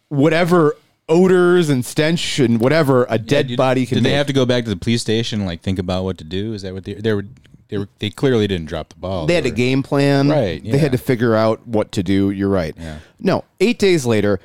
whatever 0.08 0.76
odors 1.08 1.70
and 1.70 1.84
stench 1.84 2.40
and 2.40 2.60
whatever 2.60 3.06
a 3.10 3.18
dead 3.18 3.48
Did- 3.48 3.58
body 3.58 3.86
can 3.86 3.96
Did 3.98 4.04
make. 4.04 4.12
they 4.12 4.18
have 4.18 4.28
to 4.28 4.34
go 4.34 4.46
back 4.46 4.64
to 4.66 4.70
the 4.70 4.76
police 4.76 5.02
station 5.02 5.40
and 5.40 5.48
like 5.48 5.62
think 5.62 5.80
about 5.80 6.04
what 6.04 6.18
to 6.20 6.24
do? 6.24 6.54
Is 6.54 6.62
that 6.62 6.74
what 6.74 6.84
they 6.86 6.94
they 6.94 7.14
were? 7.14 7.26
They 7.70 7.78
were. 7.78 7.88
They 8.00 8.10
clearly 8.10 8.48
didn't 8.48 8.68
drop 8.68 8.90
the 8.90 8.96
ball. 9.00 9.26
They 9.26 9.36
had 9.36 9.46
a 9.46 9.52
game 9.52 9.82
plan. 9.84 10.30
Right, 10.30 10.62
They 10.64 10.78
had 10.78 10.92
to 10.92 10.98
figure 10.98 11.36
out 11.36 11.66
what 11.68 11.92
to 11.94 12.04
do. 12.04 12.30
You're 12.32 12.50
right. 12.50 12.76
Yeah. 12.78 13.00
No, 13.20 13.46
eight 13.60 13.80
days 13.80 14.06
later, 14.06 14.40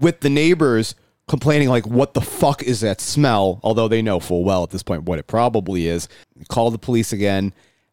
with 0.00 0.20
the 0.20 0.30
neighbors 0.30 0.94
complaining, 1.28 1.68
like, 1.68 1.86
what 1.86 2.14
the 2.14 2.20
fuck 2.20 2.62
is 2.62 2.80
that 2.80 3.00
smell? 3.00 3.60
Although 3.62 3.88
they 3.88 4.02
know 4.02 4.18
full 4.20 4.42
well 4.44 4.62
at 4.64 4.70
this 4.70 4.82
point 4.82 5.04
what 5.04 5.18
it 5.18 5.26
probably 5.26 5.86
is. 5.86 6.08
Call 6.48 6.70
the 6.70 6.78
police 6.78 7.12
again. 7.12 7.52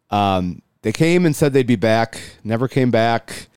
Um, 0.09 0.62
they 0.81 0.91
came 0.91 1.25
and 1.25 1.36
said 1.36 1.53
they'd 1.53 1.67
be 1.67 1.75
back, 1.75 2.19
never 2.43 2.67
came 2.67 2.89
back. 2.89 3.48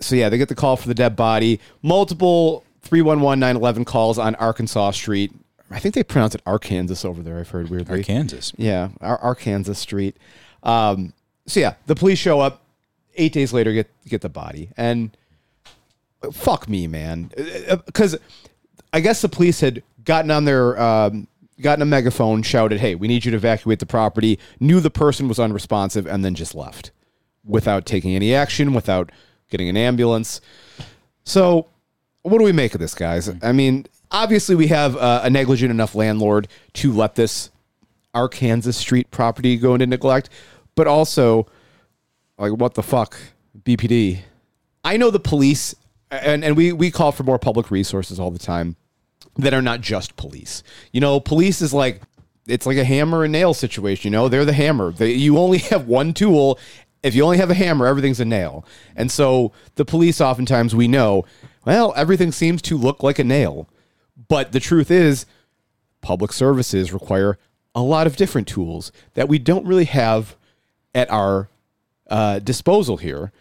So, 0.00 0.14
yeah, 0.14 0.28
they 0.28 0.38
get 0.38 0.48
the 0.48 0.54
call 0.54 0.76
for 0.76 0.86
the 0.86 0.94
dead 0.94 1.16
body. 1.16 1.60
Multiple 1.82 2.64
311 2.82 3.40
911 3.40 3.84
calls 3.84 4.16
on 4.18 4.36
Arkansas 4.36 4.92
Street. 4.92 5.32
I 5.70 5.80
think 5.80 5.94
they 5.94 6.04
pronounce 6.04 6.34
it 6.36 6.40
Arkansas 6.46 7.06
over 7.06 7.22
there, 7.22 7.38
I've 7.40 7.50
heard 7.50 7.68
weirdly. 7.68 7.98
Arkansas. 7.98 8.52
Yeah, 8.56 8.90
Ar- 9.00 9.18
Arkansas 9.18 9.72
Street. 9.74 10.16
Um, 10.68 11.12
so 11.46 11.60
yeah, 11.60 11.74
the 11.86 11.94
police 11.94 12.18
show 12.18 12.40
up. 12.40 12.62
Eight 13.20 13.32
days 13.32 13.52
later, 13.52 13.72
get 13.72 13.90
get 14.06 14.20
the 14.20 14.28
body, 14.28 14.68
and 14.76 15.10
fuck 16.32 16.68
me, 16.68 16.86
man, 16.86 17.32
because 17.84 18.16
I 18.92 19.00
guess 19.00 19.22
the 19.22 19.28
police 19.28 19.60
had 19.60 19.82
gotten 20.04 20.30
on 20.30 20.44
their 20.44 20.80
um, 20.80 21.26
gotten 21.60 21.82
a 21.82 21.86
megaphone, 21.86 22.42
shouted, 22.42 22.78
"Hey, 22.78 22.94
we 22.94 23.08
need 23.08 23.24
you 23.24 23.32
to 23.32 23.36
evacuate 23.36 23.80
the 23.80 23.86
property." 23.86 24.38
Knew 24.60 24.78
the 24.78 24.90
person 24.90 25.26
was 25.26 25.40
unresponsive, 25.40 26.06
and 26.06 26.24
then 26.24 26.36
just 26.36 26.54
left 26.54 26.92
without 27.44 27.86
taking 27.86 28.14
any 28.14 28.32
action, 28.32 28.72
without 28.72 29.10
getting 29.50 29.68
an 29.68 29.76
ambulance. 29.76 30.40
So, 31.24 31.66
what 32.22 32.38
do 32.38 32.44
we 32.44 32.52
make 32.52 32.74
of 32.74 32.80
this, 32.80 32.94
guys? 32.94 33.28
I 33.42 33.50
mean, 33.50 33.86
obviously, 34.12 34.54
we 34.54 34.68
have 34.68 34.96
uh, 34.96 35.22
a 35.24 35.30
negligent 35.30 35.72
enough 35.72 35.96
landlord 35.96 36.46
to 36.74 36.92
let 36.92 37.16
this 37.16 37.50
Arkansas 38.14 38.72
Street 38.72 39.10
property 39.10 39.56
go 39.56 39.74
into 39.74 39.86
neglect, 39.86 40.30
but 40.78 40.86
also, 40.86 41.44
like, 42.38 42.52
what 42.52 42.74
the 42.74 42.84
fuck, 42.84 43.18
BPD? 43.64 44.20
I 44.84 44.96
know 44.96 45.10
the 45.10 45.18
police, 45.18 45.74
and, 46.08 46.44
and 46.44 46.56
we, 46.56 46.72
we 46.72 46.92
call 46.92 47.10
for 47.10 47.24
more 47.24 47.36
public 47.36 47.72
resources 47.72 48.20
all 48.20 48.30
the 48.30 48.38
time. 48.38 48.76
that 49.38 49.52
are 49.52 49.60
not 49.60 49.80
just 49.80 50.14
police. 50.14 50.62
You 50.92 51.00
know, 51.00 51.18
police 51.18 51.60
is 51.60 51.74
like 51.74 52.00
it's 52.46 52.64
like 52.64 52.76
a 52.76 52.84
hammer 52.84 53.24
and 53.24 53.32
nail 53.32 53.54
situation. 53.54 54.12
You 54.12 54.16
know, 54.16 54.28
they're 54.28 54.44
the 54.44 54.52
hammer. 54.52 54.92
They, 54.92 55.14
you 55.14 55.36
only 55.36 55.58
have 55.72 55.88
one 55.88 56.14
tool. 56.14 56.60
If 57.02 57.16
you 57.16 57.24
only 57.24 57.38
have 57.38 57.50
a 57.50 57.54
hammer, 57.54 57.88
everything's 57.88 58.20
a 58.20 58.24
nail. 58.24 58.64
And 58.94 59.10
so 59.10 59.50
the 59.74 59.84
police, 59.84 60.20
oftentimes, 60.20 60.76
we 60.76 60.86
know, 60.86 61.24
well, 61.64 61.92
everything 61.96 62.30
seems 62.30 62.62
to 62.62 62.78
look 62.78 63.02
like 63.02 63.18
a 63.18 63.24
nail. 63.24 63.68
But 64.28 64.52
the 64.52 64.60
truth 64.60 64.92
is, 64.92 65.26
public 66.02 66.32
services 66.32 66.92
require 66.92 67.36
a 67.74 67.82
lot 67.82 68.06
of 68.06 68.14
different 68.14 68.46
tools 68.46 68.92
that 69.14 69.28
we 69.28 69.40
don't 69.40 69.66
really 69.66 69.84
have 69.86 70.36
at 70.94 71.10
our 71.10 71.48
uh, 72.08 72.38
disposal 72.38 72.96
here 72.96 73.32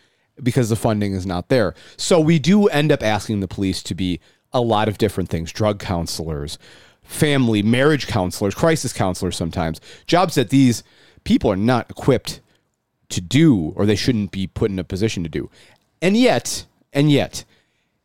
because 0.41 0.69
the 0.69 0.75
funding 0.75 1.13
is 1.13 1.25
not 1.25 1.49
there. 1.49 1.73
So 1.95 2.19
we 2.19 2.39
do 2.39 2.67
end 2.67 2.91
up 2.91 3.01
asking 3.01 3.39
the 3.39 3.47
police 3.47 3.81
to 3.83 3.95
be 3.95 4.19
a 4.53 4.61
lot 4.61 4.87
of 4.87 4.97
different 4.97 5.29
things 5.29 5.51
drug 5.51 5.79
counselors, 5.79 6.57
family, 7.03 7.63
marriage 7.63 8.07
counselors, 8.07 8.55
crisis 8.55 8.93
counselors 8.93 9.35
sometimes, 9.35 9.81
jobs 10.05 10.35
that 10.35 10.49
these 10.49 10.83
people 11.23 11.51
are 11.51 11.57
not 11.57 11.89
equipped 11.89 12.41
to 13.09 13.21
do 13.21 13.73
or 13.75 13.85
they 13.85 13.95
shouldn't 13.95 14.31
be 14.31 14.47
put 14.47 14.69
in 14.69 14.79
a 14.79 14.83
position 14.83 15.23
to 15.23 15.29
do. 15.29 15.49
And 16.01 16.15
yet, 16.15 16.65
and 16.93 17.11
yet, 17.11 17.45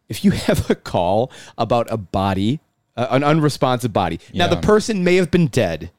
if 0.09 0.25
you 0.25 0.31
have 0.49 0.71
a 0.71 0.75
call 0.75 1.31
about 1.59 1.87
a 1.91 1.97
body, 1.97 2.61
uh, 2.97 3.09
an 3.11 3.25
unresponsive 3.25 3.93
body, 3.93 4.21
now 4.33 4.49
the 4.49 4.57
person 4.57 5.05
may 5.05 5.17
have 5.17 5.31
been 5.31 5.49
dead 5.49 5.91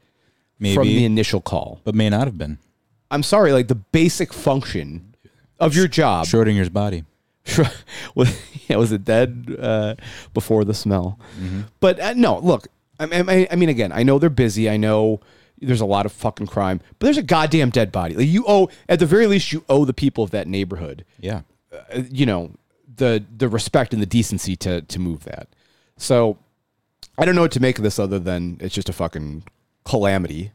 Maybe, 0.60 0.76
from 0.76 0.88
the 0.88 1.06
initial 1.06 1.42
call. 1.42 1.82
but 1.84 1.96
may 1.96 2.10
not 2.10 2.26
have 2.26 2.38
been 2.38 2.58
I'm 3.14 3.24
sorry, 3.24 3.52
like 3.54 3.68
the 3.68 3.76
basic 3.76 4.34
function 4.34 5.16
of 5.60 5.76
your 5.76 5.88
job. 5.88 6.26
Schrodinger's 6.26 6.70
body. 6.70 7.04
was, 8.16 8.40
yeah, 8.68 8.78
was 8.78 8.92
it 8.92 9.04
dead 9.06 9.56
uh, 9.60 9.96
before 10.34 10.64
the 10.66 10.74
smell? 10.74 11.20
But 11.80 12.00
uh, 12.00 12.14
no, 12.14 12.40
look, 12.40 12.68
I, 13.00 13.06
I, 13.12 13.48
I 13.52 13.56
mean, 13.56 13.70
again, 13.70 13.92
I 13.92 14.04
know 14.04 14.18
they're 14.20 14.30
busy. 14.30 14.70
I 14.70 14.78
know 14.78 15.20
there's 15.62 15.82
a 15.82 15.86
lot 15.86 16.06
of 16.06 16.12
fucking 16.12 16.48
crime, 16.48 16.80
but 17.00 17.06
there's 17.06 17.18
a 17.18 17.24
goddamn 17.24 17.70
dead 17.70 17.92
body. 17.92 18.16
Like 18.16 18.28
you 18.28 18.44
owe, 18.48 18.70
at 18.90 19.00
the 19.00 19.06
very 19.06 19.28
least, 19.28 19.52
you 19.52 19.64
owe 19.70 19.86
the 19.86 19.94
people 19.94 20.24
of 20.24 20.32
that 20.32 20.48
neighborhood, 20.48 21.06
Yeah. 21.20 21.42
uh, 21.72 22.02
you 22.10 22.26
know, 22.26 22.52
the 22.96 23.24
the 23.38 23.48
respect 23.50 23.94
and 23.94 24.02
the 24.02 24.06
decency 24.08 24.56
to 24.58 24.82
to 24.82 25.00
move 25.00 25.24
that. 25.26 25.48
So 25.98 26.38
I 27.18 27.26
don't 27.26 27.36
know 27.36 27.42
what 27.42 27.52
to 27.54 27.60
make 27.60 27.78
of 27.78 27.84
this 27.84 27.98
other 28.00 28.20
than 28.20 28.58
it's 28.60 28.76
just 28.76 28.90
a 28.90 28.94
fucking 28.94 29.44
calamity. 29.84 30.52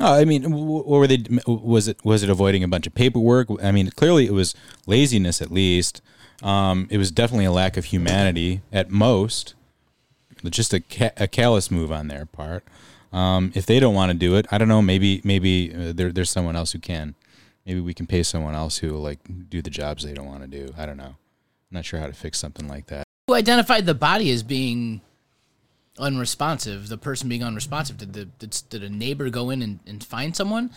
Oh, 0.00 0.14
I 0.14 0.24
mean, 0.24 0.50
what 0.50 0.86
were 0.86 1.06
they? 1.06 1.22
Was 1.46 1.86
it 1.88 2.02
was 2.04 2.22
it 2.22 2.30
avoiding 2.30 2.64
a 2.64 2.68
bunch 2.68 2.86
of 2.86 2.94
paperwork? 2.94 3.48
I 3.62 3.72
mean, 3.72 3.90
clearly 3.90 4.26
it 4.26 4.32
was 4.32 4.54
laziness. 4.86 5.42
At 5.42 5.50
least, 5.50 6.00
um, 6.42 6.88
it 6.90 6.98
was 6.98 7.10
definitely 7.10 7.44
a 7.44 7.52
lack 7.52 7.76
of 7.76 7.86
humanity 7.86 8.62
at 8.72 8.90
most. 8.90 9.54
Just 10.44 10.74
a, 10.74 10.80
ca- 10.80 11.12
a 11.18 11.28
callous 11.28 11.70
move 11.70 11.92
on 11.92 12.08
their 12.08 12.26
part. 12.26 12.64
Um, 13.12 13.52
if 13.54 13.64
they 13.66 13.78
don't 13.78 13.94
want 13.94 14.10
to 14.10 14.18
do 14.18 14.34
it, 14.34 14.46
I 14.50 14.58
don't 14.58 14.66
know. 14.68 14.82
Maybe 14.82 15.20
maybe 15.24 15.72
uh, 15.72 15.92
there, 15.92 16.10
there's 16.10 16.30
someone 16.30 16.56
else 16.56 16.72
who 16.72 16.78
can. 16.78 17.14
Maybe 17.66 17.80
we 17.80 17.94
can 17.94 18.06
pay 18.06 18.22
someone 18.24 18.54
else 18.54 18.78
who 18.78 18.92
will 18.94 19.02
like 19.02 19.20
do 19.48 19.62
the 19.62 19.70
jobs 19.70 20.02
they 20.02 20.14
don't 20.14 20.26
want 20.26 20.40
to 20.40 20.48
do. 20.48 20.72
I 20.76 20.86
don't 20.86 20.96
know. 20.96 21.04
I'm 21.04 21.14
not 21.70 21.84
sure 21.84 22.00
how 22.00 22.06
to 22.06 22.12
fix 22.12 22.38
something 22.40 22.66
like 22.66 22.86
that. 22.86 23.04
Who 23.28 23.34
identified 23.34 23.86
the 23.86 23.94
body 23.94 24.30
as 24.32 24.42
being 24.42 25.00
unresponsive? 25.98 26.88
The 26.88 26.98
person 26.98 27.28
being 27.28 27.44
unresponsive. 27.44 27.98
Did 27.98 28.12
the 28.12 28.24
did, 28.24 28.62
did 28.70 28.82
a 28.82 28.90
neighbor 28.90 29.30
go 29.30 29.50
in 29.50 29.62
and, 29.62 29.80
and 29.86 30.02
find 30.02 30.34
someone, 30.34 30.70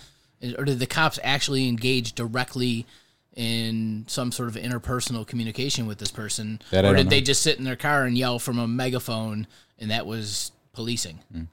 or 0.58 0.66
did 0.66 0.80
the 0.80 0.86
cops 0.86 1.20
actually 1.24 1.68
engage 1.68 2.14
directly 2.14 2.86
in 3.36 4.06
some 4.08 4.32
sort 4.32 4.48
of 4.48 4.56
interpersonal 4.56 5.28
communication 5.28 5.88
with 5.88 5.98
this 5.98 6.12
person, 6.12 6.62
That 6.72 6.86
or 6.86 6.94
don't 6.94 6.96
did 6.96 7.10
they 7.10 7.22
just 7.22 7.42
sit 7.42 7.58
in 7.58 7.66
their 7.66 7.76
car 7.76 8.06
and 8.06 8.18
yell 8.18 8.40
from 8.40 8.60
a 8.60 8.68
megaphone, 8.68 9.48
and 9.78 9.92
that 9.92 10.06
was 10.06 10.52
policing? 10.72 11.20
Hmm. 11.32 11.44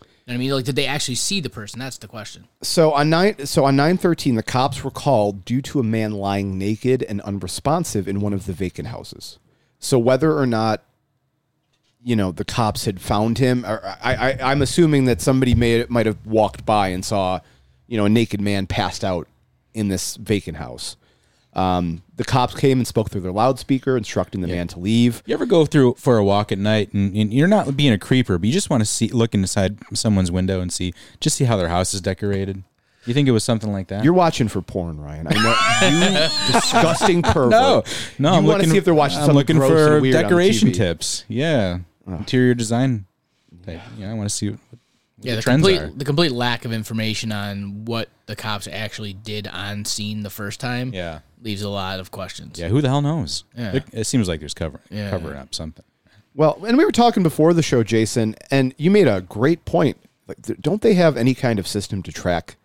You 0.00 0.32
know 0.32 0.34
I 0.34 0.36
mean, 0.38 0.50
like, 0.50 0.64
did 0.64 0.74
they 0.74 0.86
actually 0.86 1.14
see 1.14 1.40
the 1.40 1.50
person? 1.50 1.78
That's 1.78 1.98
the 1.98 2.08
question. 2.08 2.48
So 2.62 2.92
on 2.92 3.10
nine, 3.10 3.46
so 3.46 3.64
on 3.64 3.76
nine 3.76 3.96
thirteen, 3.96 4.34
the 4.34 4.42
cops 4.42 4.82
were 4.82 4.90
called 4.90 5.44
due 5.44 5.62
to 5.62 5.78
a 5.78 5.84
man 5.84 6.12
lying 6.12 6.58
naked 6.58 7.04
and 7.04 7.20
unresponsive 7.20 8.08
in 8.08 8.20
one 8.20 8.32
of 8.32 8.46
the 8.46 8.52
vacant 8.52 8.88
houses. 8.88 9.38
So 9.78 9.98
whether 10.00 10.36
or 10.36 10.46
not, 10.46 10.82
you 12.06 12.14
know, 12.14 12.30
the 12.30 12.44
cops 12.44 12.84
had 12.84 13.00
found 13.00 13.38
him, 13.38 13.66
or 13.66 13.84
I, 14.00 14.14
I 14.14 14.52
I'm 14.52 14.62
assuming 14.62 15.06
that 15.06 15.20
somebody 15.20 15.56
may 15.56 15.84
might 15.88 16.06
have 16.06 16.24
walked 16.24 16.64
by 16.64 16.88
and 16.88 17.04
saw, 17.04 17.40
you 17.88 17.96
know, 17.96 18.04
a 18.04 18.08
naked 18.08 18.40
man 18.40 18.68
passed 18.68 19.02
out 19.02 19.26
in 19.74 19.88
this 19.88 20.14
vacant 20.14 20.58
house. 20.58 20.96
Um, 21.52 22.02
the 22.14 22.22
cops 22.22 22.54
came 22.54 22.78
and 22.78 22.86
spoke 22.86 23.10
through 23.10 23.22
their 23.22 23.32
loudspeaker, 23.32 23.96
instructing 23.96 24.40
the 24.40 24.46
man 24.46 24.68
to 24.68 24.78
leave. 24.78 25.20
You 25.26 25.34
ever 25.34 25.46
go 25.46 25.66
through 25.66 25.94
for 25.94 26.16
a 26.16 26.22
walk 26.24 26.52
at 26.52 26.58
night 26.58 26.92
and, 26.92 27.12
and 27.16 27.32
you're 27.32 27.48
not 27.48 27.76
being 27.76 27.92
a 27.92 27.98
creeper, 27.98 28.38
but 28.38 28.46
you 28.46 28.52
just 28.52 28.70
want 28.70 28.82
to 28.82 28.86
see 28.86 29.08
look 29.08 29.34
inside 29.34 29.78
someone's 29.92 30.30
window 30.30 30.60
and 30.60 30.72
see 30.72 30.94
just 31.18 31.36
see 31.36 31.44
how 31.44 31.56
their 31.56 31.70
house 31.70 31.92
is 31.92 32.00
decorated? 32.00 32.62
You 33.06 33.14
think 33.14 33.26
it 33.26 33.32
was 33.32 33.42
something 33.42 33.72
like 33.72 33.88
that? 33.88 34.04
You're 34.04 34.12
watching 34.12 34.48
for 34.48 34.60
porn, 34.62 35.00
Ryan. 35.00 35.28
I 35.28 35.32
know 35.32 36.20
you 36.20 36.52
disgusting 36.52 37.22
pervert. 37.22 37.50
no, 37.50 37.82
no. 38.18 38.32
You 38.32 38.36
I'm 38.38 38.44
wanna 38.44 38.58
looking. 38.58 38.70
see 38.70 38.78
if 38.78 38.84
they're 38.84 38.94
watching 38.94 39.18
I'm 39.18 39.26
something 39.26 39.36
looking 39.36 39.56
for 39.58 39.94
and 39.94 40.02
weird 40.02 40.16
on 40.16 40.22
decoration 40.22 40.72
tips. 40.72 41.24
Yeah, 41.28 41.78
interior 42.06 42.54
design. 42.54 43.06
Type. 43.64 43.80
Yeah, 43.98 44.10
I 44.10 44.14
want 44.14 44.28
to 44.28 44.34
see 44.34 44.50
what, 44.50 44.58
what 44.70 44.78
Yeah, 45.20 45.32
the, 45.32 45.36
the, 45.36 45.42
trends 45.42 45.62
complete 45.62 45.80
are. 45.80 45.90
the 45.90 46.04
complete 46.04 46.32
lack 46.32 46.64
of 46.64 46.72
information 46.72 47.32
on 47.32 47.84
what 47.84 48.08
the 48.26 48.36
cops 48.36 48.68
actually 48.68 49.12
did 49.12 49.46
on 49.48 49.84
scene 49.84 50.22
the 50.22 50.30
first 50.30 50.60
time. 50.60 50.92
Yeah. 50.92 51.20
leaves 51.42 51.62
a 51.62 51.68
lot 51.68 52.00
of 52.00 52.10
questions. 52.10 52.58
Yeah, 52.58 52.68
who 52.68 52.80
the 52.80 52.88
hell 52.88 53.02
knows? 53.02 53.44
Yeah. 53.56 53.76
It, 53.76 53.84
it 53.92 54.04
seems 54.04 54.28
like 54.28 54.40
there's 54.40 54.54
cover 54.54 54.80
Yeah. 54.90 55.10
covering 55.10 55.38
up 55.38 55.54
something. 55.54 55.84
Well, 56.34 56.62
and 56.66 56.76
we 56.76 56.84
were 56.84 56.92
talking 56.92 57.22
before 57.22 57.54
the 57.54 57.62
show, 57.62 57.82
Jason, 57.82 58.36
and 58.50 58.74
you 58.76 58.90
made 58.90 59.08
a 59.08 59.22
great 59.22 59.64
point. 59.64 59.96
Like, 60.28 60.38
don't 60.60 60.82
they 60.82 60.94
have 60.94 61.16
any 61.16 61.34
kind 61.34 61.58
of 61.58 61.66
system 61.66 62.02
to 62.02 62.12
track 62.12 62.56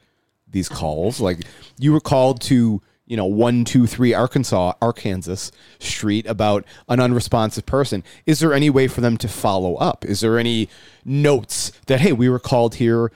these 0.50 0.68
calls? 0.68 1.22
Like, 1.22 1.40
you 1.80 1.94
were 1.94 2.02
called 2.02 2.42
to, 2.42 2.82
you 3.12 3.18
know, 3.18 3.26
one 3.26 3.66
two 3.66 3.86
three 3.86 4.14
Arkansas, 4.14 4.72
Arkansas 4.82 5.52
Street 5.80 6.26
about 6.28 6.64
an 6.88 7.02
unresponsive 7.02 7.66
person. 7.66 8.06
Is 8.26 8.40
there 8.40 8.54
any 8.54 8.70
way 8.70 8.88
for 8.88 9.02
them 9.02 9.18
to 9.18 9.28
follow 9.28 9.76
up? 9.76 10.06
Is 10.06 10.22
there 10.22 10.40
any 10.40 10.70
notes 11.04 11.74
that 11.88 12.00
hey, 12.00 12.14
we 12.14 12.30
were 12.30 12.40
called 12.40 12.76
here 12.76 13.12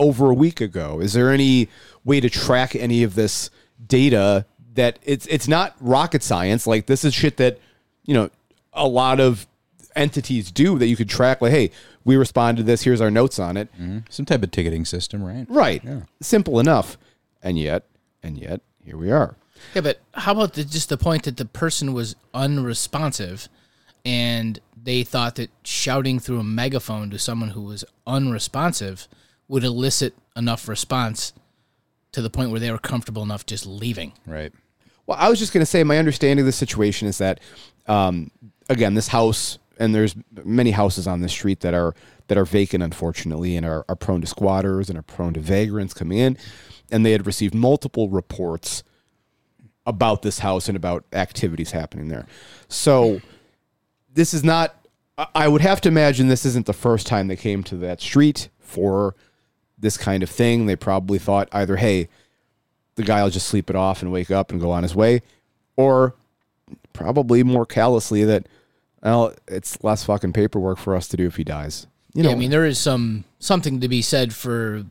over 0.00 0.32
a 0.32 0.34
week 0.34 0.60
ago? 0.60 0.98
Is 0.98 1.12
there 1.12 1.30
any 1.30 1.68
way 2.04 2.18
to 2.18 2.28
track 2.28 2.74
any 2.74 3.04
of 3.04 3.14
this 3.14 3.50
data 3.86 4.46
that 4.74 4.98
it's 5.04 5.26
it's 5.26 5.46
not 5.46 5.76
rocket 5.78 6.24
science? 6.24 6.66
Like 6.66 6.86
this 6.86 7.04
is 7.04 7.14
shit 7.14 7.36
that, 7.36 7.60
you 8.04 8.14
know, 8.14 8.30
a 8.72 8.88
lot 8.88 9.20
of 9.20 9.46
entities 9.94 10.50
do 10.50 10.76
that 10.80 10.88
you 10.88 10.96
could 10.96 11.08
track 11.08 11.40
like, 11.40 11.52
hey, 11.52 11.70
we 12.04 12.16
responded 12.16 12.62
to 12.62 12.66
this, 12.66 12.82
here's 12.82 13.00
our 13.00 13.12
notes 13.12 13.38
on 13.38 13.56
it. 13.56 13.72
Mm-hmm. 13.74 13.98
Some 14.10 14.26
type 14.26 14.42
of 14.42 14.50
ticketing 14.50 14.84
system, 14.84 15.22
right? 15.22 15.46
Right. 15.48 15.84
Yeah. 15.84 16.00
Simple 16.20 16.58
enough. 16.58 16.98
And 17.44 17.56
yet, 17.56 17.84
and 18.20 18.36
yet, 18.36 18.60
here 18.84 18.96
we 18.96 19.10
are. 19.10 19.36
Yeah, 19.74 19.82
but 19.82 20.00
how 20.12 20.32
about 20.32 20.54
the, 20.54 20.64
just 20.64 20.88
the 20.88 20.96
point 20.96 21.24
that 21.24 21.36
the 21.36 21.44
person 21.44 21.92
was 21.92 22.16
unresponsive, 22.32 23.48
and 24.04 24.60
they 24.80 25.02
thought 25.02 25.36
that 25.36 25.50
shouting 25.64 26.18
through 26.18 26.40
a 26.40 26.44
megaphone 26.44 27.10
to 27.10 27.18
someone 27.18 27.50
who 27.50 27.62
was 27.62 27.84
unresponsive 28.06 29.08
would 29.48 29.64
elicit 29.64 30.14
enough 30.36 30.68
response 30.68 31.32
to 32.12 32.22
the 32.22 32.30
point 32.30 32.50
where 32.50 32.60
they 32.60 32.70
were 32.70 32.78
comfortable 32.78 33.22
enough 33.22 33.46
just 33.46 33.66
leaving. 33.66 34.12
Right. 34.26 34.52
Well, 35.06 35.18
I 35.20 35.28
was 35.28 35.38
just 35.38 35.52
going 35.52 35.62
to 35.62 35.66
say 35.66 35.84
my 35.84 35.98
understanding 35.98 36.40
of 36.40 36.46
the 36.46 36.52
situation 36.52 37.08
is 37.08 37.18
that, 37.18 37.40
um, 37.86 38.30
again, 38.68 38.94
this 38.94 39.08
house 39.08 39.58
and 39.78 39.94
there's 39.94 40.14
many 40.44 40.70
houses 40.70 41.06
on 41.06 41.20
this 41.20 41.32
street 41.32 41.60
that 41.60 41.74
are 41.74 41.94
that 42.28 42.38
are 42.38 42.44
vacant, 42.44 42.82
unfortunately, 42.82 43.56
and 43.56 43.66
are, 43.66 43.84
are 43.88 43.96
prone 43.96 44.22
to 44.22 44.26
squatters 44.26 44.88
and 44.88 44.98
are 44.98 45.02
prone 45.02 45.34
to 45.34 45.40
vagrants 45.40 45.92
coming 45.92 46.18
in, 46.18 46.38
and 46.90 47.04
they 47.04 47.12
had 47.12 47.26
received 47.26 47.54
multiple 47.54 48.08
reports 48.08 48.82
about 49.86 50.22
this 50.22 50.38
house 50.38 50.68
and 50.68 50.76
about 50.76 51.04
activities 51.12 51.72
happening 51.72 52.08
there. 52.08 52.26
So 52.68 53.20
this 54.12 54.34
is 54.34 54.44
not. 54.44 54.74
I- 55.16 55.46
would 55.46 55.60
have 55.60 55.80
to 55.82 55.88
imagine 55.88 56.26
this 56.26 56.44
isn't 56.44 56.66
the 56.66 56.72
first 56.72 57.06
time 57.06 57.28
they 57.28 57.36
came 57.36 57.62
to 57.64 57.76
that 57.76 58.00
street 58.00 58.48
for 58.58 59.14
this 59.78 59.96
kind 59.96 60.24
of 60.24 60.30
thing. 60.30 60.66
They 60.66 60.74
probably 60.74 61.18
thought 61.18 61.48
either, 61.52 61.76
hey, 61.76 62.08
the 62.96 63.04
guy 63.04 63.22
will 63.22 63.30
just 63.30 63.46
sleep 63.46 63.70
it 63.70 63.76
off 63.76 64.02
and 64.02 64.10
wake 64.10 64.32
up 64.32 64.50
and 64.50 64.60
go 64.60 64.72
on 64.72 64.82
his 64.82 64.94
way, 64.94 65.22
or 65.76 66.14
probably 66.92 67.44
more 67.44 67.64
callously 67.64 68.24
that, 68.24 68.48
well, 69.02 69.34
it's 69.46 69.82
less 69.84 70.02
fucking 70.04 70.32
paperwork 70.32 70.78
for 70.78 70.96
us 70.96 71.06
to 71.08 71.16
do 71.16 71.26
if 71.26 71.36
he 71.36 71.44
dies. 71.44 71.86
You 72.14 72.22
know, 72.22 72.30
yeah, 72.30 72.34
I 72.34 72.38
mean, 72.38 72.50
there 72.50 72.64
is 72.64 72.78
some 72.78 73.24
something 73.38 73.80
to 73.80 73.88
be 73.88 74.02
said 74.02 74.34
for 74.34 74.84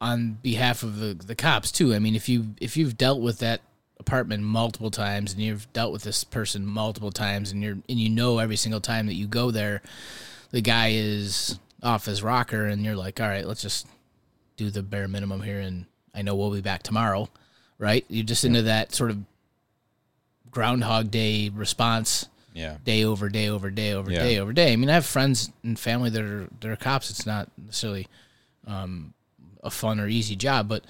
on 0.00 0.34
behalf 0.42 0.82
of 0.82 0.98
the, 0.98 1.14
the 1.14 1.34
cops 1.34 1.72
too. 1.72 1.94
I 1.94 1.98
mean, 1.98 2.14
if 2.14 2.28
you 2.28 2.54
if 2.60 2.76
you've 2.76 2.96
dealt 2.98 3.20
with 3.20 3.38
that 3.40 3.60
apartment 3.98 4.42
multiple 4.42 4.90
times 4.90 5.32
and 5.32 5.40
you've 5.42 5.72
dealt 5.72 5.90
with 5.92 6.02
this 6.02 6.22
person 6.22 6.66
multiple 6.66 7.10
times 7.10 7.50
and 7.50 7.62
you're 7.62 7.72
and 7.88 7.98
you 7.98 8.10
know 8.10 8.38
every 8.38 8.56
single 8.56 8.80
time 8.80 9.06
that 9.06 9.14
you 9.14 9.26
go 9.26 9.50
there, 9.50 9.82
the 10.50 10.60
guy 10.60 10.90
is 10.92 11.58
off 11.82 12.04
his 12.06 12.22
rocker 12.22 12.66
and 12.66 12.84
you're 12.84 12.96
like, 12.96 13.20
all 13.20 13.28
right, 13.28 13.46
let's 13.46 13.62
just 13.62 13.86
do 14.56 14.70
the 14.70 14.82
bare 14.82 15.08
minimum 15.08 15.42
here 15.42 15.60
and 15.60 15.86
I 16.14 16.22
know 16.22 16.34
we'll 16.34 16.50
be 16.50 16.60
back 16.62 16.82
tomorrow, 16.82 17.28
right? 17.78 18.04
You're 18.08 18.24
just 18.24 18.44
into 18.44 18.62
that 18.62 18.94
sort 18.94 19.10
of 19.10 19.18
Groundhog 20.50 21.10
Day 21.10 21.48
response 21.50 22.28
Yeah. 22.54 22.78
day 22.84 23.04
over 23.04 23.28
day 23.28 23.48
over 23.48 23.70
day 23.70 23.92
over 23.92 24.10
Yeah. 24.10 24.20
day 24.20 24.38
over 24.38 24.52
day. 24.52 24.72
I 24.72 24.76
mean, 24.76 24.88
I 24.88 24.94
have 24.94 25.04
friends 25.06 25.50
and 25.62 25.78
family 25.78 26.08
that 26.10 26.22
are 26.22 26.48
that 26.60 26.70
are 26.70 26.76
cops. 26.76 27.10
It's 27.10 27.26
not 27.26 27.50
necessarily 27.58 28.06
um, 28.66 29.12
a 29.66 29.70
fun 29.70 30.00
or 30.00 30.08
easy 30.08 30.36
job, 30.36 30.68
but 30.68 30.84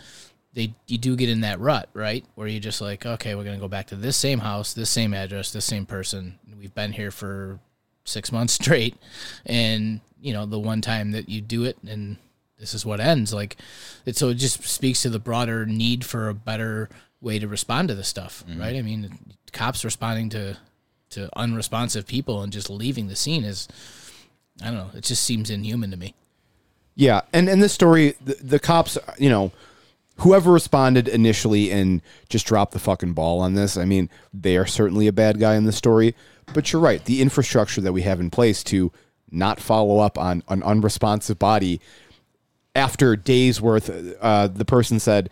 they 0.53 0.75
you 0.87 0.99
do 0.99 1.17
get 1.17 1.29
in 1.29 1.43
that 1.43 1.61
rut, 1.61 1.89
right? 1.93 2.25
Where 2.35 2.49
you're 2.49 2.61
just 2.61 2.81
like, 2.81 3.05
okay, 3.05 3.35
we're 3.35 3.45
gonna 3.45 3.59
go 3.59 3.69
back 3.69 3.89
to 3.89 3.97
this 3.97 4.17
same 4.17 4.39
house, 4.39 4.73
this 4.73 4.91
same 4.91 5.13
address, 5.13 5.53
this 5.53 5.65
same 5.65 5.87
person. 5.87 6.39
We've 6.59 6.75
been 6.75 6.93
here 6.93 7.11
for 7.11 7.61
six 8.05 8.33
months 8.33 8.53
straight, 8.61 8.97
and 9.45 10.01
you 10.21 10.33
know 10.33 10.47
the 10.47 10.59
one 10.59 10.81
time 10.81 11.13
that 11.13 11.29
you 11.29 11.41
do 11.41 11.65
it, 11.65 11.77
and 11.87 12.17
this 12.59 12.75
is 12.75 12.87
what 12.87 13.01
ends. 13.01 13.35
Like, 13.35 13.57
it 14.07 14.17
so 14.17 14.31
it 14.31 14.35
just 14.35 14.63
speaks 14.65 15.03
to 15.03 15.11
the 15.11 15.19
broader 15.19 15.67
need 15.67 16.05
for 16.05 16.29
a 16.29 16.35
better 16.35 16.89
way 17.21 17.39
to 17.39 17.49
respond 17.49 17.89
to 17.89 17.95
this 17.95 18.09
stuff, 18.09 18.45
mm-hmm. 18.49 18.61
right? 18.61 18.77
I 18.77 18.83
mean, 18.83 19.19
cops 19.53 19.85
responding 19.85 20.31
to 20.31 20.57
to 21.11 21.29
unresponsive 21.37 22.07
people 22.07 22.43
and 22.43 22.53
just 22.53 22.69
leaving 22.69 23.07
the 23.09 23.17
scene 23.17 23.45
is, 23.45 23.69
I 24.61 24.67
don't 24.67 24.75
know, 24.75 24.91
it 24.95 25.05
just 25.05 25.23
seems 25.23 25.51
inhuman 25.51 25.91
to 25.91 25.97
me. 25.97 26.15
Yeah, 26.97 27.21
and 27.33 27.49
and 27.49 27.63
this 27.63 27.73
story, 27.73 28.15
the, 28.25 28.35
the 28.43 28.59
cops, 28.59 28.99
you 29.19 29.29
know, 29.29 29.53
whoever 30.19 30.51
responded 30.51 31.07
initially 31.07 31.71
and 31.71 32.01
just 32.29 32.47
dropped 32.47 32.73
the 32.73 32.79
fucking 32.79 33.13
ball 33.13 33.41
on 33.41 33.55
this. 33.55 33.77
I 33.77 33.85
mean, 33.85 34.09
they 34.33 34.57
are 34.57 34.67
certainly 34.67 35.07
a 35.07 35.13
bad 35.13 35.39
guy 35.39 35.55
in 35.55 35.65
the 35.65 35.73
story. 35.73 36.15
But 36.55 36.73
you're 36.73 36.81
right, 36.81 37.05
the 37.05 37.21
infrastructure 37.21 37.81
that 37.83 37.93
we 37.93 38.03
have 38.03 38.19
in 38.19 38.31
place 38.31 38.65
to 38.65 38.93
not 39.31 39.61
follow 39.61 39.99
up 39.99 40.17
on 40.17 40.43
an 40.49 40.63
unresponsive 40.63 41.39
body 41.39 41.81
after 42.75 43.17
days 43.17 43.61
worth, 43.61 43.91
uh, 44.21 44.47
the 44.49 44.65
person 44.65 45.01
said 45.01 45.31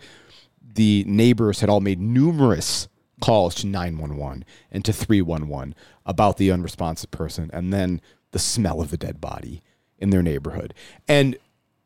the 0.61 1.03
neighbors 1.07 1.61
had 1.61 1.69
all 1.69 1.79
made 1.79 1.99
numerous 1.99 2.87
calls 3.21 3.55
to 3.55 3.67
911 3.67 4.43
and 4.71 4.83
to 4.83 4.91
311 4.91 5.73
about 6.05 6.37
the 6.37 6.51
unresponsive 6.51 7.11
person 7.11 7.49
and 7.53 7.71
then 7.71 8.01
the 8.31 8.39
smell 8.39 8.81
of 8.81 8.91
the 8.91 8.97
dead 8.97 9.21
body 9.21 9.61
in 9.99 10.09
their 10.09 10.21
neighborhood. 10.21 10.73
And 11.07 11.37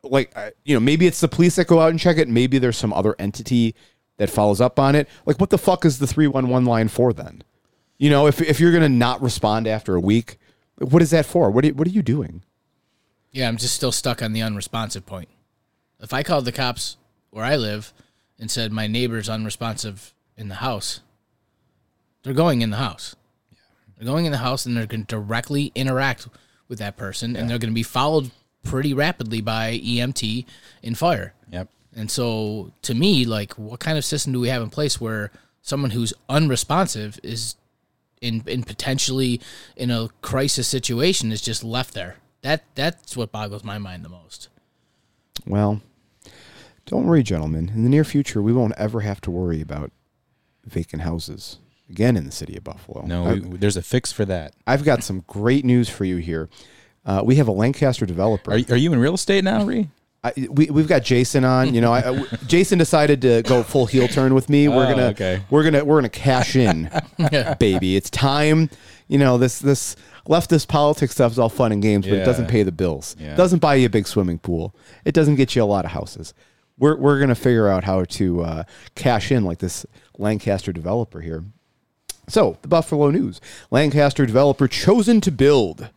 like 0.02 0.36
I- 0.36 0.52
you 0.64 0.74
know, 0.74 0.80
maybe 0.80 1.06
it's 1.06 1.20
the 1.20 1.28
police 1.28 1.56
that 1.56 1.66
go 1.66 1.80
out 1.80 1.90
and 1.90 1.98
check 2.00 2.16
it, 2.18 2.28
maybe 2.28 2.58
there's 2.58 2.76
some 2.76 2.92
other 2.92 3.14
entity 3.18 3.74
that 4.16 4.30
follows 4.30 4.60
up 4.60 4.78
on 4.78 4.94
it. 4.94 5.08
Like 5.26 5.40
what 5.40 5.50
the 5.50 5.58
fuck 5.58 5.84
is 5.84 5.98
the 5.98 6.06
311 6.06 6.66
line 6.66 6.88
for 6.88 7.12
then? 7.12 7.42
You 7.98 8.10
know, 8.10 8.26
if 8.26 8.40
if 8.40 8.60
you're 8.60 8.70
going 8.72 8.82
to 8.82 8.88
not 8.88 9.20
respond 9.22 9.66
after 9.66 9.94
a 9.94 10.00
week, 10.00 10.38
what 10.78 11.02
is 11.02 11.10
that 11.10 11.26
for? 11.26 11.50
What 11.50 11.64
are, 11.66 11.68
what 11.74 11.86
are 11.86 11.90
you 11.90 12.02
doing? 12.02 12.42
Yeah, 13.30 13.48
I'm 13.48 13.58
just 13.58 13.74
still 13.74 13.92
stuck 13.92 14.22
on 14.22 14.32
the 14.32 14.42
unresponsive 14.42 15.06
point. 15.06 15.28
If 16.00 16.12
I 16.12 16.22
called 16.22 16.46
the 16.46 16.52
cops 16.52 16.96
where 17.30 17.44
I 17.44 17.56
live 17.56 17.92
and 18.38 18.50
said 18.50 18.72
my 18.72 18.86
neighbor's 18.86 19.28
unresponsive 19.28 20.14
in 20.36 20.48
the 20.48 20.56
house, 20.56 21.00
they're 22.22 22.32
going 22.34 22.62
in 22.62 22.70
the 22.70 22.78
house. 22.78 23.14
They're 23.96 24.06
going 24.06 24.24
in 24.24 24.32
the 24.32 24.38
house 24.38 24.64
and 24.64 24.74
they're 24.76 24.86
going 24.86 25.04
to 25.04 25.06
directly 25.06 25.70
interact 25.74 26.26
with 26.68 26.78
that 26.78 26.96
person 26.96 27.36
and 27.36 27.48
they're 27.50 27.58
going 27.58 27.70
to 27.70 27.74
be 27.74 27.82
followed 27.82 28.30
pretty 28.62 28.92
rapidly 28.94 29.40
by 29.40 29.78
EMT 29.78 30.44
and 30.82 30.96
fire. 30.98 31.34
Yep. 31.50 31.68
And 31.94 32.10
so 32.10 32.72
to 32.82 32.94
me, 32.94 33.24
like 33.24 33.54
what 33.54 33.80
kind 33.80 33.98
of 33.98 34.04
system 34.04 34.32
do 34.32 34.40
we 34.40 34.48
have 34.48 34.62
in 34.62 34.70
place 34.70 35.00
where 35.00 35.30
someone 35.62 35.90
who's 35.90 36.12
unresponsive 36.28 37.18
is 37.22 37.56
in 38.20 38.42
in 38.46 38.62
potentially 38.62 39.40
in 39.76 39.90
a 39.90 40.08
crisis 40.22 40.68
situation 40.68 41.32
is 41.32 41.40
just 41.40 41.64
left 41.64 41.94
there? 41.94 42.16
That 42.42 42.64
that's 42.74 43.16
what 43.16 43.32
boggles 43.32 43.64
my 43.64 43.78
mind 43.78 44.04
the 44.04 44.08
most. 44.08 44.48
Well, 45.46 45.80
don't 46.86 47.06
worry, 47.06 47.22
gentlemen. 47.22 47.70
In 47.74 47.82
the 47.82 47.88
near 47.90 48.04
future, 48.04 48.42
we 48.42 48.52
won't 48.52 48.74
ever 48.76 49.00
have 49.00 49.20
to 49.22 49.30
worry 49.30 49.60
about 49.60 49.90
vacant 50.64 51.02
houses 51.02 51.58
again 51.88 52.16
in 52.16 52.24
the 52.24 52.32
city 52.32 52.56
of 52.56 52.64
Buffalo. 52.64 53.04
No, 53.06 53.26
I- 53.26 53.34
we, 53.34 53.56
there's 53.58 53.76
a 53.76 53.82
fix 53.82 54.12
for 54.12 54.24
that. 54.26 54.54
I've 54.66 54.84
got 54.84 55.02
some 55.02 55.24
great 55.26 55.64
news 55.64 55.88
for 55.88 56.04
you 56.04 56.16
here. 56.18 56.48
Uh, 57.04 57.22
we 57.24 57.36
have 57.36 57.48
a 57.48 57.52
Lancaster 57.52 58.04
developer. 58.06 58.52
Are, 58.52 58.60
are 58.70 58.76
you 58.76 58.92
in 58.92 58.98
real 58.98 59.14
estate 59.14 59.44
now, 59.44 59.64
Ree? 59.64 59.88
I, 60.22 60.32
we 60.50 60.66
we've 60.70 60.86
got 60.88 61.02
Jason 61.02 61.44
on. 61.46 61.74
You 61.74 61.80
know, 61.80 61.92
I, 61.94 62.10
I- 62.10 62.24
Jason 62.46 62.78
decided 62.78 63.22
to 63.22 63.42
go 63.42 63.62
full 63.62 63.86
heel 63.86 64.06
turn 64.06 64.34
with 64.34 64.50
me. 64.50 64.68
We're 64.68 64.84
Oh, 64.86 64.90
gonna 64.90 65.06
okay. 65.08 65.42
we're 65.48 65.64
gonna 65.64 65.82
we're 65.84 65.96
gonna 65.96 66.10
cash 66.10 66.56
in, 66.56 66.90
baby. 67.58 67.96
It's 67.96 68.10
time. 68.10 68.68
You 69.08 69.18
know 69.18 69.38
this 69.38 69.58
this 69.60 69.96
leftist 70.28 70.68
politics 70.68 71.14
stuff 71.14 71.32
is 71.32 71.38
all 71.38 71.48
fun 71.48 71.72
and 71.72 71.80
games, 71.80 72.06
but 72.06 72.16
it 72.18 72.24
doesn't 72.26 72.48
pay 72.48 72.62
the 72.62 72.70
bills. 72.72 73.16
Yeah. 73.18 73.34
Doesn't 73.34 73.60
buy 73.60 73.76
you 73.76 73.86
a 73.86 73.90
big 73.90 74.06
swimming 74.06 74.38
pool. 74.38 74.74
It 75.06 75.14
doesn't 75.14 75.36
get 75.36 75.56
you 75.56 75.62
a 75.62 75.64
lot 75.64 75.86
of 75.86 75.92
houses. 75.92 76.34
We're 76.78 76.96
we're 76.96 77.18
gonna 77.18 77.34
figure 77.34 77.68
out 77.68 77.84
how 77.84 78.04
to 78.04 78.42
uh, 78.42 78.62
cash 78.94 79.32
in 79.32 79.44
like 79.44 79.58
this 79.58 79.86
Lancaster 80.18 80.70
developer 80.72 81.22
here. 81.22 81.44
So 82.28 82.58
the 82.60 82.68
Buffalo 82.68 83.10
News: 83.10 83.40
Lancaster 83.70 84.26
developer 84.26 84.68
chosen 84.68 85.22
to 85.22 85.32
build 85.32 85.88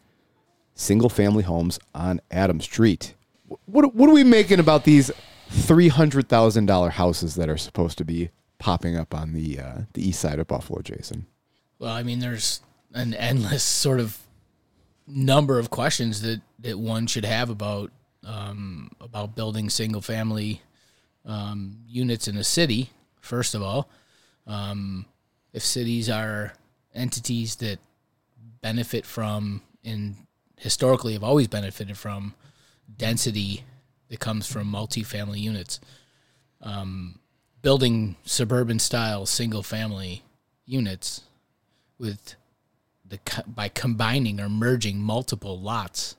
single 0.76 1.10
family 1.10 1.44
homes 1.44 1.80
on 1.94 2.22
Adam 2.32 2.62
Street. 2.62 3.16
What 3.66 3.94
what 3.94 4.10
are 4.10 4.14
we 4.14 4.24
making 4.24 4.60
about 4.60 4.84
these 4.84 5.12
three 5.50 5.90
hundred 5.90 6.28
thousand 6.28 6.66
dollar 6.66 6.90
houses 6.90 7.36
that 7.36 7.50
are 7.50 7.58
supposed 7.58 7.98
to 8.00 8.06
be 8.06 8.30
popping 8.60 8.96
up 8.98 9.14
on 9.14 9.34
the 9.34 9.60
uh, 9.60 9.78
the 9.94 10.08
east 10.08 10.20
side 10.20 10.40
of 10.40 10.48
Buffalo, 10.48 10.82
Jason? 10.82 11.28
Well, 11.80 11.94
I 11.94 12.04
mean, 12.04 12.20
there's 12.20 12.62
an 12.94 13.14
endless 13.14 13.64
sort 13.86 14.00
of 14.00 14.18
number 15.06 15.60
of 15.60 15.70
questions 15.70 16.22
that, 16.22 16.42
that 16.60 16.80
one 16.80 17.08
should 17.08 17.26
have 17.26 17.50
about 17.50 17.92
um, 18.26 18.90
about 19.02 19.36
building 19.36 19.70
single 19.70 20.02
family 20.02 20.62
um, 21.26 21.80
units 21.88 22.28
in 22.28 22.38
a 22.38 22.44
city. 22.44 22.90
First 23.20 23.54
of 23.54 23.62
all, 23.62 23.90
um, 24.48 25.06
if 25.52 25.64
cities 25.64 26.10
are 26.10 26.54
entities 26.94 27.58
that 27.58 27.80
benefit 28.62 29.06
from 29.06 29.62
and 29.84 30.16
historically 30.58 31.14
have 31.14 31.24
always 31.24 31.48
benefited 31.48 31.98
from 31.98 32.34
density 32.98 33.64
that 34.10 34.20
comes 34.20 34.48
from 34.48 34.72
multifamily 34.72 35.40
units, 35.40 35.80
um, 36.62 37.20
building 37.62 38.16
suburban 38.26 38.80
style 38.80 39.26
single 39.26 39.64
family 39.64 40.24
units 40.66 41.22
with 41.98 42.36
the 43.08 43.20
by 43.48 43.70
combining 43.70 44.40
or 44.40 44.50
merging 44.50 45.00
multiple 45.00 45.60
lots 45.60 46.16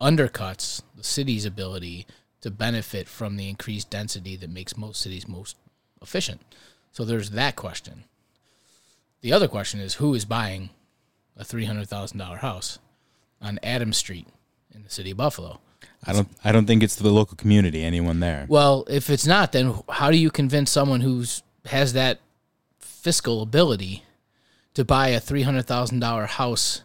undercuts 0.00 0.82
the 0.94 1.04
city's 1.04 1.44
ability 1.44 2.06
to 2.40 2.50
benefit 2.50 3.08
from 3.08 3.36
the 3.36 3.48
increased 3.48 3.90
density 3.90 4.36
that 4.36 4.50
makes 4.50 4.76
most 4.76 5.00
cities 5.00 5.26
most 5.26 5.56
efficient. 6.02 6.40
So 6.92 7.04
there's 7.04 7.30
that 7.30 7.56
question. 7.56 8.04
The 9.22 9.32
other 9.32 9.48
question 9.48 9.80
is 9.80 9.94
who 9.94 10.14
is 10.14 10.24
buying 10.24 10.70
a 11.36 11.44
$300,000 11.44 12.38
house 12.38 12.78
on 13.40 13.58
Adams 13.62 13.96
Street 13.96 14.26
in 14.74 14.82
the 14.82 14.90
city 14.90 15.12
of 15.12 15.16
Buffalo? 15.16 15.60
I 16.04 16.12
don't. 16.12 16.28
I 16.44 16.52
don't 16.52 16.66
think 16.66 16.82
it's 16.82 16.96
the 16.96 17.08
local 17.10 17.36
community. 17.36 17.82
Anyone 17.82 18.20
there? 18.20 18.46
Well, 18.48 18.84
if 18.88 19.10
it's 19.10 19.26
not, 19.26 19.52
then 19.52 19.74
how 19.88 20.10
do 20.10 20.16
you 20.16 20.30
convince 20.30 20.70
someone 20.70 21.00
who's 21.00 21.42
has 21.66 21.94
that 21.94 22.20
fiscal 22.78 23.42
ability 23.42 24.04
to 24.74 24.84
buy 24.84 25.08
a 25.08 25.20
three 25.20 25.42
hundred 25.42 25.66
thousand 25.66 26.00
dollar 26.00 26.26
house 26.26 26.82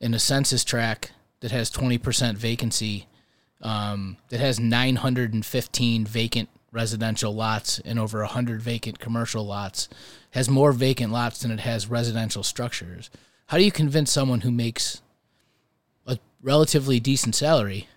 in 0.00 0.14
a 0.14 0.18
census 0.18 0.64
tract 0.64 1.12
that 1.40 1.50
has 1.50 1.68
twenty 1.68 1.98
percent 1.98 2.38
vacancy, 2.38 3.06
um, 3.60 4.16
that 4.30 4.40
has 4.40 4.58
nine 4.58 4.96
hundred 4.96 5.34
and 5.34 5.44
fifteen 5.44 6.06
vacant 6.06 6.48
residential 6.72 7.34
lots 7.34 7.80
and 7.80 7.98
over 7.98 8.24
hundred 8.24 8.62
vacant 8.62 8.98
commercial 8.98 9.44
lots, 9.44 9.88
has 10.30 10.48
more 10.48 10.72
vacant 10.72 11.12
lots 11.12 11.40
than 11.40 11.50
it 11.50 11.60
has 11.60 11.90
residential 11.90 12.42
structures? 12.42 13.10
How 13.46 13.58
do 13.58 13.64
you 13.64 13.72
convince 13.72 14.10
someone 14.10 14.40
who 14.40 14.50
makes 14.50 15.02
relatively 16.44 17.00
decent 17.00 17.34
salary 17.34 17.88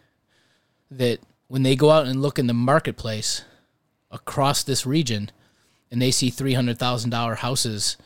that 0.89 1.19
when 1.49 1.63
they 1.63 1.75
go 1.75 1.91
out 1.91 2.07
and 2.07 2.21
look 2.21 2.39
in 2.39 2.47
the 2.47 2.53
marketplace 2.53 3.43
across 4.09 4.63
this 4.63 4.85
region 4.85 5.29
and 5.91 6.01
they 6.01 6.11
see 6.11 6.31
$300,000 6.31 7.35
houses 7.37 7.97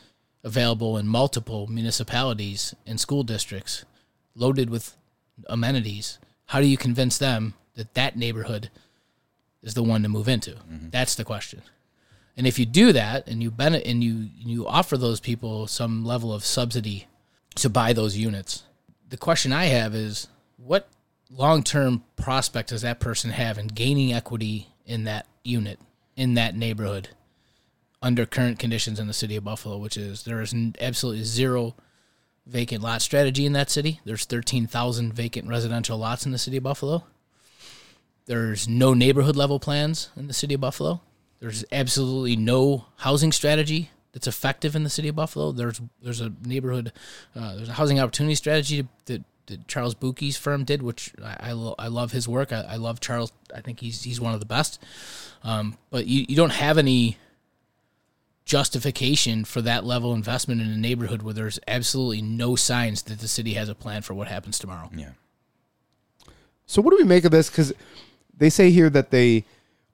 available 0.42 0.98
in 0.98 1.06
multiple 1.06 1.68
municipalities 1.68 2.74
and 2.84 3.00
school 3.00 3.22
districts 3.22 3.84
loaded 4.34 4.68
with 4.68 4.96
amenities, 5.46 6.18
how 6.46 6.60
do 6.60 6.66
you 6.66 6.76
convince 6.76 7.18
them 7.18 7.54
that 7.76 7.94
that 7.94 8.16
neighborhood 8.16 8.68
is 9.62 9.74
the 9.74 9.82
one 9.82 10.02
to 10.02 10.08
move 10.08 10.28
into? 10.28 10.50
Mm-hmm. 10.50 10.90
That's 10.90 11.14
the 11.14 11.24
question. 11.24 11.62
And 12.36 12.48
if 12.48 12.58
you 12.58 12.66
do 12.66 12.92
that 12.92 13.28
and 13.28 13.42
you 13.42 13.52
and 13.58 14.02
you 14.02 14.30
you 14.36 14.66
offer 14.66 14.96
those 14.96 15.20
people 15.20 15.66
some 15.66 16.04
level 16.04 16.32
of 16.32 16.44
subsidy 16.44 17.06
to 17.56 17.68
buy 17.68 17.92
those 17.92 18.16
units, 18.16 18.64
the 19.12 19.18
question 19.18 19.52
I 19.52 19.66
have 19.66 19.94
is 19.94 20.26
what 20.56 20.88
long-term 21.30 22.02
prospect 22.16 22.70
does 22.70 22.80
that 22.80 22.98
person 22.98 23.30
have 23.30 23.58
in 23.58 23.66
gaining 23.66 24.10
equity 24.10 24.68
in 24.86 25.04
that 25.04 25.26
unit 25.44 25.78
in 26.16 26.32
that 26.34 26.56
neighborhood 26.56 27.10
under 28.00 28.24
current 28.24 28.58
conditions 28.58 28.98
in 28.98 29.08
the 29.08 29.12
city 29.12 29.36
of 29.36 29.44
Buffalo, 29.44 29.76
which 29.76 29.98
is 29.98 30.22
there 30.22 30.40
is 30.40 30.54
absolutely 30.80 31.24
zero 31.24 31.74
vacant 32.46 32.82
lot 32.82 33.02
strategy 33.02 33.44
in 33.44 33.52
that 33.52 33.68
city. 33.68 34.00
There's 34.06 34.24
13,000 34.24 35.12
vacant 35.12 35.46
residential 35.46 35.98
lots 35.98 36.24
in 36.24 36.32
the 36.32 36.38
city 36.38 36.56
of 36.56 36.62
Buffalo. 36.62 37.04
There's 38.24 38.66
no 38.66 38.94
neighborhood 38.94 39.36
level 39.36 39.60
plans 39.60 40.08
in 40.16 40.26
the 40.26 40.32
city 40.32 40.54
of 40.54 40.62
Buffalo. 40.62 41.02
There's 41.38 41.66
absolutely 41.70 42.36
no 42.36 42.86
housing 42.96 43.30
strategy 43.30 43.90
that's 44.12 44.26
effective 44.26 44.76
in 44.76 44.84
the 44.84 44.90
city 44.90 45.08
of 45.08 45.16
Buffalo. 45.16 45.52
There's 45.52 45.80
there's 46.02 46.20
a 46.20 46.32
neighborhood, 46.44 46.92
uh, 47.34 47.56
there's 47.56 47.68
a 47.68 47.74
housing 47.74 47.98
opportunity 47.98 48.34
strategy 48.34 48.86
that, 49.06 49.24
that 49.46 49.68
Charles 49.68 49.94
Buki's 49.94 50.36
firm 50.36 50.64
did, 50.64 50.82
which 50.82 51.12
I 51.22 51.36
I, 51.40 51.52
lo- 51.52 51.74
I 51.78 51.88
love 51.88 52.12
his 52.12 52.28
work. 52.28 52.52
I, 52.52 52.60
I 52.60 52.76
love 52.76 53.00
Charles. 53.00 53.32
I 53.54 53.60
think 53.60 53.80
he's 53.80 54.02
he's 54.02 54.20
one 54.20 54.34
of 54.34 54.40
the 54.40 54.46
best. 54.46 54.82
Um, 55.44 55.76
but 55.90 56.06
you, 56.06 56.24
you 56.28 56.36
don't 56.36 56.52
have 56.52 56.78
any 56.78 57.16
justification 58.44 59.44
for 59.44 59.62
that 59.62 59.84
level 59.84 60.10
of 60.10 60.16
investment 60.16 60.60
in 60.60 60.68
a 60.68 60.76
neighborhood 60.76 61.22
where 61.22 61.34
there's 61.34 61.58
absolutely 61.66 62.20
no 62.20 62.56
signs 62.56 63.02
that 63.02 63.20
the 63.20 63.28
city 63.28 63.54
has 63.54 63.68
a 63.68 63.74
plan 63.74 64.02
for 64.02 64.14
what 64.14 64.28
happens 64.28 64.58
tomorrow. 64.58 64.90
Yeah. 64.94 65.10
So 66.66 66.82
what 66.82 66.90
do 66.90 66.96
we 66.96 67.04
make 67.04 67.24
of 67.24 67.30
this? 67.30 67.50
Because 67.50 67.72
they 68.36 68.50
say 68.50 68.70
here 68.70 68.90
that 68.90 69.10
they 69.10 69.44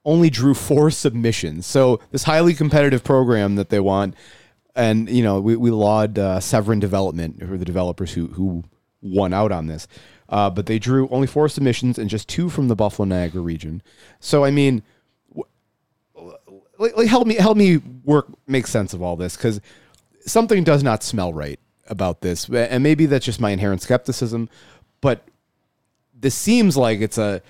only 0.09 0.31
drew 0.31 0.55
four 0.55 0.90
submissions. 1.05 1.66
So 1.66 2.01
this 2.11 2.25
highly 2.25 2.55
competitive 2.55 3.05
program 3.05 3.55
that 3.57 3.68
they 3.68 3.81
want, 3.81 4.14
and 4.75 5.09
you 5.09 5.23
know 5.23 5.40
we, 5.40 5.55
we 5.57 5.71
laud 5.71 6.18
uh, 6.18 6.40
Severin 6.40 6.81
Development, 6.81 7.42
who 7.42 7.55
are 7.55 7.59
the 7.59 7.64
developers 7.64 8.12
who 8.12 8.29
who 8.29 8.64
won 9.03 9.33
out 9.33 9.53
on 9.53 9.66
this. 9.66 9.87
Uh, 10.29 10.51
but 10.51 10.66
they 10.66 10.79
drew 10.79 11.09
only 11.09 11.27
four 11.27 11.49
submissions 11.49 11.99
and 11.99 12.11
just 12.11 12.29
two 12.29 12.51
from 12.51 12.68
the 12.68 12.77
Buffalo 12.77 13.07
Niagara 13.07 13.40
region. 13.40 13.83
So 14.21 14.44
I 14.44 14.51
mean, 14.51 14.83
like, 16.79 16.97
like 16.97 17.09
help 17.09 17.27
me 17.27 17.35
help 17.37 17.57
me 17.57 17.79
work 18.05 18.27
make 18.47 18.66
sense 18.66 18.92
of 18.92 19.03
all 19.03 19.16
this 19.16 19.37
because 19.37 19.61
something 20.27 20.64
does 20.64 20.83
not 20.83 21.03
smell 21.03 21.33
right 21.33 21.59
about 21.88 22.21
this, 22.21 22.49
and 22.49 22.83
maybe 22.83 23.07
that's 23.07 23.25
just 23.25 23.40
my 23.40 23.51
inherent 23.51 23.83
skepticism. 23.83 24.49
But 25.01 25.27
this 26.14 26.35
seems 26.35 26.77
like 26.77 27.01
it's 27.01 27.18
a 27.18 27.42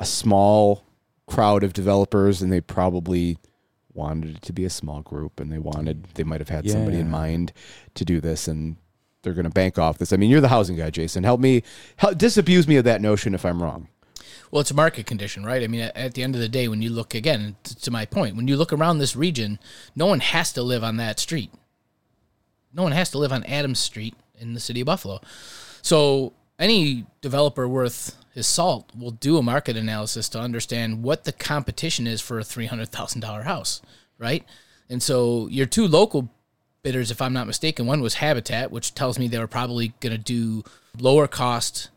a 0.00 0.04
small 0.04 0.84
crowd 1.28 1.62
of 1.62 1.72
developers, 1.72 2.42
and 2.42 2.50
they 2.50 2.60
probably 2.60 3.38
wanted 3.92 4.36
it 4.36 4.42
to 4.42 4.52
be 4.52 4.64
a 4.64 4.70
small 4.70 5.02
group, 5.02 5.40
and 5.40 5.52
they 5.52 5.58
wanted 5.58 6.04
they 6.14 6.24
might 6.24 6.40
have 6.40 6.48
had 6.48 6.68
somebody 6.68 6.98
in 6.98 7.10
mind 7.10 7.52
to 7.94 8.04
do 8.04 8.20
this, 8.20 8.48
and 8.48 8.76
they're 9.22 9.34
going 9.34 9.44
to 9.44 9.50
bank 9.50 9.78
off 9.78 9.98
this. 9.98 10.12
I 10.12 10.16
mean, 10.16 10.30
you're 10.30 10.40
the 10.40 10.48
housing 10.48 10.76
guy, 10.76 10.90
Jason. 10.90 11.24
Help 11.24 11.40
me, 11.40 11.62
help, 11.96 12.16
disabuse 12.18 12.66
me 12.68 12.76
of 12.76 12.84
that 12.84 13.00
notion 13.00 13.34
if 13.34 13.44
I'm 13.44 13.62
wrong. 13.62 13.88
Well, 14.50 14.60
it's 14.60 14.70
a 14.70 14.74
market 14.74 15.06
condition, 15.06 15.44
right? 15.44 15.62
I 15.62 15.66
mean, 15.66 15.80
at, 15.80 15.96
at 15.96 16.14
the 16.14 16.22
end 16.22 16.34
of 16.34 16.40
the 16.40 16.48
day, 16.48 16.68
when 16.68 16.80
you 16.80 16.90
look 16.90 17.14
again 17.14 17.56
to 17.64 17.90
my 17.90 18.06
point, 18.06 18.36
when 18.36 18.48
you 18.48 18.56
look 18.56 18.72
around 18.72 18.98
this 18.98 19.14
region, 19.14 19.58
no 19.94 20.06
one 20.06 20.20
has 20.20 20.52
to 20.54 20.62
live 20.62 20.82
on 20.82 20.96
that 20.96 21.18
street. 21.18 21.52
No 22.72 22.82
one 22.82 22.92
has 22.92 23.10
to 23.10 23.18
live 23.18 23.32
on 23.32 23.44
Adams 23.44 23.78
Street 23.78 24.14
in 24.38 24.54
the 24.54 24.60
city 24.60 24.80
of 24.80 24.86
Buffalo. 24.86 25.20
So 25.82 26.32
any 26.58 27.06
developer 27.20 27.68
worth 27.68 28.16
his 28.38 28.46
salt. 28.46 28.90
Will 28.96 29.10
do 29.10 29.36
a 29.36 29.42
market 29.42 29.76
analysis 29.76 30.28
to 30.30 30.40
understand 30.40 31.02
what 31.02 31.24
the 31.24 31.32
competition 31.32 32.06
is 32.06 32.20
for 32.20 32.38
a 32.38 32.44
three 32.44 32.66
hundred 32.66 32.88
thousand 32.88 33.20
dollar 33.20 33.42
house, 33.42 33.82
right? 34.16 34.44
And 34.88 35.02
so 35.02 35.48
your 35.48 35.66
two 35.66 35.86
local 35.86 36.30
bidders, 36.82 37.10
if 37.10 37.20
I'm 37.20 37.34
not 37.34 37.46
mistaken, 37.46 37.86
one 37.86 38.00
was 38.00 38.14
Habitat, 38.14 38.70
which 38.70 38.94
tells 38.94 39.18
me 39.18 39.28
they 39.28 39.38
were 39.38 39.46
probably 39.46 39.92
going 40.00 40.12
to 40.12 40.18
do 40.18 40.64
lower 40.98 41.26
cost 41.26 41.90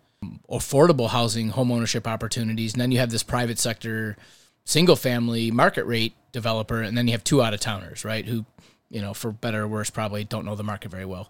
affordable 0.50 1.10
housing 1.10 1.50
home 1.50 1.72
ownership 1.72 2.08
opportunities. 2.08 2.74
And 2.74 2.82
then 2.82 2.92
you 2.92 3.00
have 3.00 3.10
this 3.10 3.24
private 3.24 3.58
sector 3.58 4.18
single 4.66 4.96
family 4.96 5.50
market 5.50 5.86
rate 5.86 6.14
developer 6.32 6.82
and 6.82 6.96
then 6.98 7.08
you 7.08 7.14
have 7.14 7.24
two 7.24 7.42
out 7.42 7.54
of 7.54 7.60
towners 7.60 8.06
right 8.06 8.26
who 8.26 8.46
you 8.90 9.02
know 9.02 9.14
for 9.14 9.32
better 9.32 9.64
or 9.64 9.68
worse 9.68 9.90
probably 9.90 10.24
don't 10.24 10.46
know 10.46 10.56
the 10.56 10.64
market 10.64 10.92
very 10.92 11.06
well. 11.06 11.30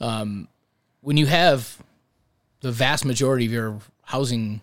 Um, 0.00 0.48
when 1.00 1.16
you 1.16 1.26
have 1.26 1.82
the 2.60 2.72
vast 2.72 3.04
majority 3.04 3.46
of 3.46 3.52
your 3.52 3.78
housing 4.12 4.60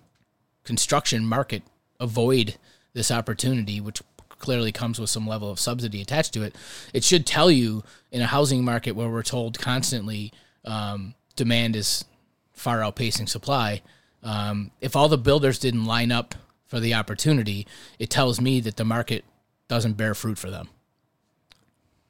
construction 0.64 1.26
market 1.26 1.64
avoid 2.00 2.56
this 2.94 3.12
opportunity 3.12 3.82
which 3.82 4.02
clearly 4.40 4.72
comes 4.72 5.00
with 5.00 5.10
some 5.10 5.28
level 5.28 5.52
of 5.52 5.60
subsidy 5.60 6.02
attached 6.02 6.34
to 6.34 6.44
it 6.44 6.56
it 6.94 7.04
should 7.04 7.26
tell 7.26 7.52
you 7.52 7.84
in 8.12 8.22
a 8.22 8.28
housing 8.28 8.64
market 8.64 8.94
where 8.94 9.10
we're 9.10 9.22
told 9.22 9.60
constantly 9.60 10.32
um, 10.66 11.14
demand 11.36 11.76
is 11.76 12.06
far 12.54 12.80
outpacing 12.80 13.28
supply. 13.28 13.82
Um, 14.22 14.72
if 14.82 14.96
all 14.96 15.08
the 15.08 15.18
builders 15.18 15.58
didn't 15.58 15.86
line 15.86 16.12
up 16.12 16.36
for 16.68 16.80
the 16.80 16.94
opportunity, 16.94 17.66
it 17.98 18.10
tells 18.10 18.40
me 18.40 18.60
that 18.62 18.76
the 18.78 18.86
market 18.86 19.24
doesn't 19.68 19.94
bear 19.94 20.14
fruit 20.14 20.38
for 20.38 20.50
them. 20.50 20.70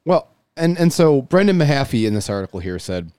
Well, 0.04 0.28
and 0.56 0.78
and 0.78 0.92
so 0.92 1.22
Brendan 1.22 1.58
Mehaffy 1.58 2.06
in 2.06 2.14
this 2.14 2.28
article 2.28 2.60
here 2.60 2.78
said 2.78 3.12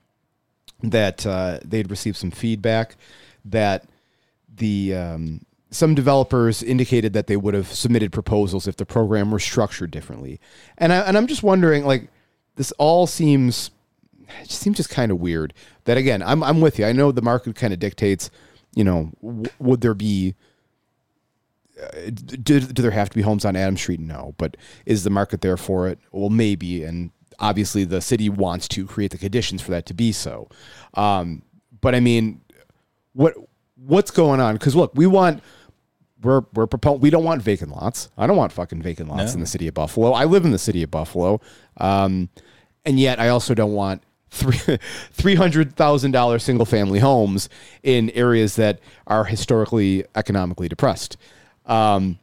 that 0.82 1.26
uh, 1.26 1.58
they'd 1.64 1.90
received 1.90 2.16
some 2.16 2.30
feedback 2.30 2.96
that 3.44 3.84
the 4.56 4.94
um, 4.94 5.44
some 5.70 5.94
developers 5.94 6.62
indicated 6.62 7.12
that 7.14 7.26
they 7.26 7.36
would 7.36 7.54
have 7.54 7.72
submitted 7.72 8.12
proposals 8.12 8.68
if 8.68 8.76
the 8.76 8.86
program 8.86 9.30
were 9.30 9.38
structured 9.38 9.90
differently, 9.90 10.40
and 10.78 10.92
I 10.92 11.00
and 11.00 11.16
I'm 11.16 11.26
just 11.26 11.42
wondering 11.42 11.84
like 11.84 12.10
this 12.56 12.72
all 12.72 13.06
seems 13.06 13.70
it 14.42 14.50
seems 14.50 14.76
just 14.76 14.90
kind 14.90 15.10
of 15.12 15.18
weird. 15.18 15.54
That 15.84 15.96
again, 15.96 16.22
I'm 16.22 16.42
I'm 16.42 16.60
with 16.60 16.78
you. 16.78 16.86
I 16.86 16.92
know 16.92 17.12
the 17.12 17.22
market 17.22 17.56
kind 17.56 17.72
of 17.72 17.78
dictates. 17.78 18.30
You 18.74 18.84
know, 18.84 19.12
w- 19.22 19.50
would 19.58 19.82
there 19.82 19.94
be 19.94 20.34
do, 22.12 22.60
do 22.60 22.82
there 22.82 22.90
have 22.90 23.10
to 23.10 23.16
be 23.16 23.22
homes 23.22 23.44
on 23.44 23.56
Adam 23.56 23.76
Street? 23.76 24.00
No, 24.00 24.34
but 24.38 24.56
is 24.86 25.04
the 25.04 25.10
market 25.10 25.40
there 25.40 25.56
for 25.56 25.88
it? 25.88 25.98
Well, 26.12 26.30
maybe, 26.30 26.84
and 26.84 27.10
obviously 27.38 27.84
the 27.84 28.00
city 28.00 28.28
wants 28.28 28.68
to 28.68 28.86
create 28.86 29.10
the 29.10 29.18
conditions 29.18 29.62
for 29.62 29.70
that 29.72 29.86
to 29.86 29.94
be 29.94 30.12
so. 30.12 30.48
Um, 30.94 31.42
but 31.80 31.94
I 31.94 32.00
mean, 32.00 32.40
what 33.14 33.34
what's 33.86 34.10
going 34.10 34.40
on? 34.40 34.54
Because 34.54 34.74
look, 34.74 34.92
we 34.94 35.06
want 35.06 35.42
we're 36.22 36.42
we're 36.54 36.66
propon- 36.66 37.00
we 37.00 37.10
don't 37.10 37.24
want 37.24 37.42
vacant 37.42 37.70
lots. 37.70 38.10
I 38.16 38.26
don't 38.26 38.36
want 38.36 38.52
fucking 38.52 38.82
vacant 38.82 39.08
lots 39.08 39.34
in 39.34 39.40
the 39.40 39.46
city 39.46 39.68
of 39.68 39.74
Buffalo. 39.74 40.12
I 40.12 40.24
live 40.24 40.44
in 40.44 40.52
the 40.52 40.58
city 40.58 40.82
of 40.82 40.90
Buffalo, 40.90 41.40
um, 41.78 42.28
and 42.84 42.98
yet 42.98 43.18
I 43.18 43.28
also 43.28 43.54
don't 43.54 43.72
want 43.72 44.02
three 44.30 44.58
three 45.12 45.34
hundred 45.34 45.74
thousand 45.76 46.12
dollar 46.12 46.38
single 46.38 46.66
family 46.66 47.00
homes 47.00 47.48
in 47.82 48.10
areas 48.10 48.56
that 48.56 48.80
are 49.06 49.24
historically 49.24 50.04
economically 50.14 50.68
depressed. 50.68 51.16
Um, 51.66 52.18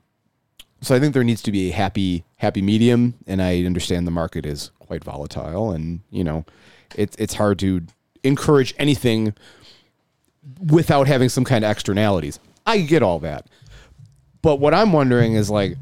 so 0.82 0.96
I 0.96 1.00
think 1.00 1.14
there 1.14 1.24
needs 1.24 1.42
to 1.44 1.52
be 1.52 1.70
a 1.70 1.74
happy 1.74 2.24
happy 2.38 2.62
medium, 2.62 3.16
and 3.28 3.42
I 3.42 3.64
understand 3.64 4.08
the 4.08 4.12
market 4.12 4.46
is 4.46 4.72
quite 4.80 5.04
volatile, 5.04 5.72
and 5.72 6.02
you 6.10 6.24
know, 6.24 6.46
it's 6.96 7.16
it's 7.18 7.34
hard 7.34 7.60
to 7.60 7.82
encourage 8.24 8.74
anything 8.78 9.34
without 10.72 11.08
having 11.08 11.30
some 11.30 11.44
kind 11.44 11.64
of 11.64 11.72
externalities. 11.72 12.40
I 12.66 12.80
get 12.82 13.04
all 13.04 13.20
that, 13.20 13.48
but 14.42 14.60
what 14.60 14.74
I'm 14.74 14.94
wondering 14.94 15.34
is 15.34 15.50
like, 15.50 15.78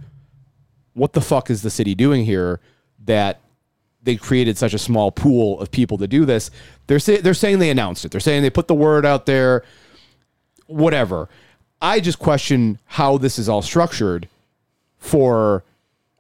what 0.94 1.14
the 1.14 1.22
fuck 1.22 1.50
is 1.50 1.62
the 1.62 1.70
city 1.70 1.96
doing 1.96 2.26
here 2.26 2.60
that 3.06 3.40
they 4.02 4.16
created 4.16 4.58
such 4.58 4.74
a 4.74 4.80
small 4.80 5.12
pool 5.12 5.60
of 5.60 5.70
people 5.70 5.98
to 6.00 6.08
do 6.08 6.26
this? 6.26 6.50
They're 6.88 7.00
say, 7.00 7.18
they're 7.18 7.34
saying 7.34 7.60
they 7.60 7.70
announced 7.70 8.06
it. 8.06 8.12
They're 8.12 8.22
saying 8.22 8.42
they 8.42 8.50
put 8.50 8.68
the 8.68 8.76
word 8.76 9.06
out 9.06 9.26
there. 9.26 9.64
Whatever. 10.66 11.30
I 11.82 12.00
just 12.00 12.20
question 12.20 12.80
how 12.86 13.18
this 13.18 13.38
is 13.38 13.48
all 13.48 13.62
structured 13.62 14.28
for 14.98 15.64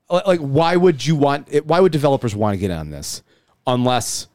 like 0.09 0.39
why 0.39 0.75
would 0.75 1.05
you 1.05 1.15
want 1.15 1.47
it 1.51 1.65
why 1.65 1.79
would 1.79 1.91
developers 1.91 2.35
want 2.35 2.53
to 2.53 2.57
get 2.57 2.71
on 2.71 2.91
this 2.91 3.23
unless 3.65 4.27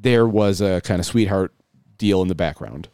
there 0.00 0.26
was 0.26 0.60
a 0.60 0.80
kind 0.82 1.00
of 1.00 1.06
sweetheart 1.06 1.52
deal 1.98 2.22
in 2.22 2.28
the 2.28 2.34
background 2.34 2.88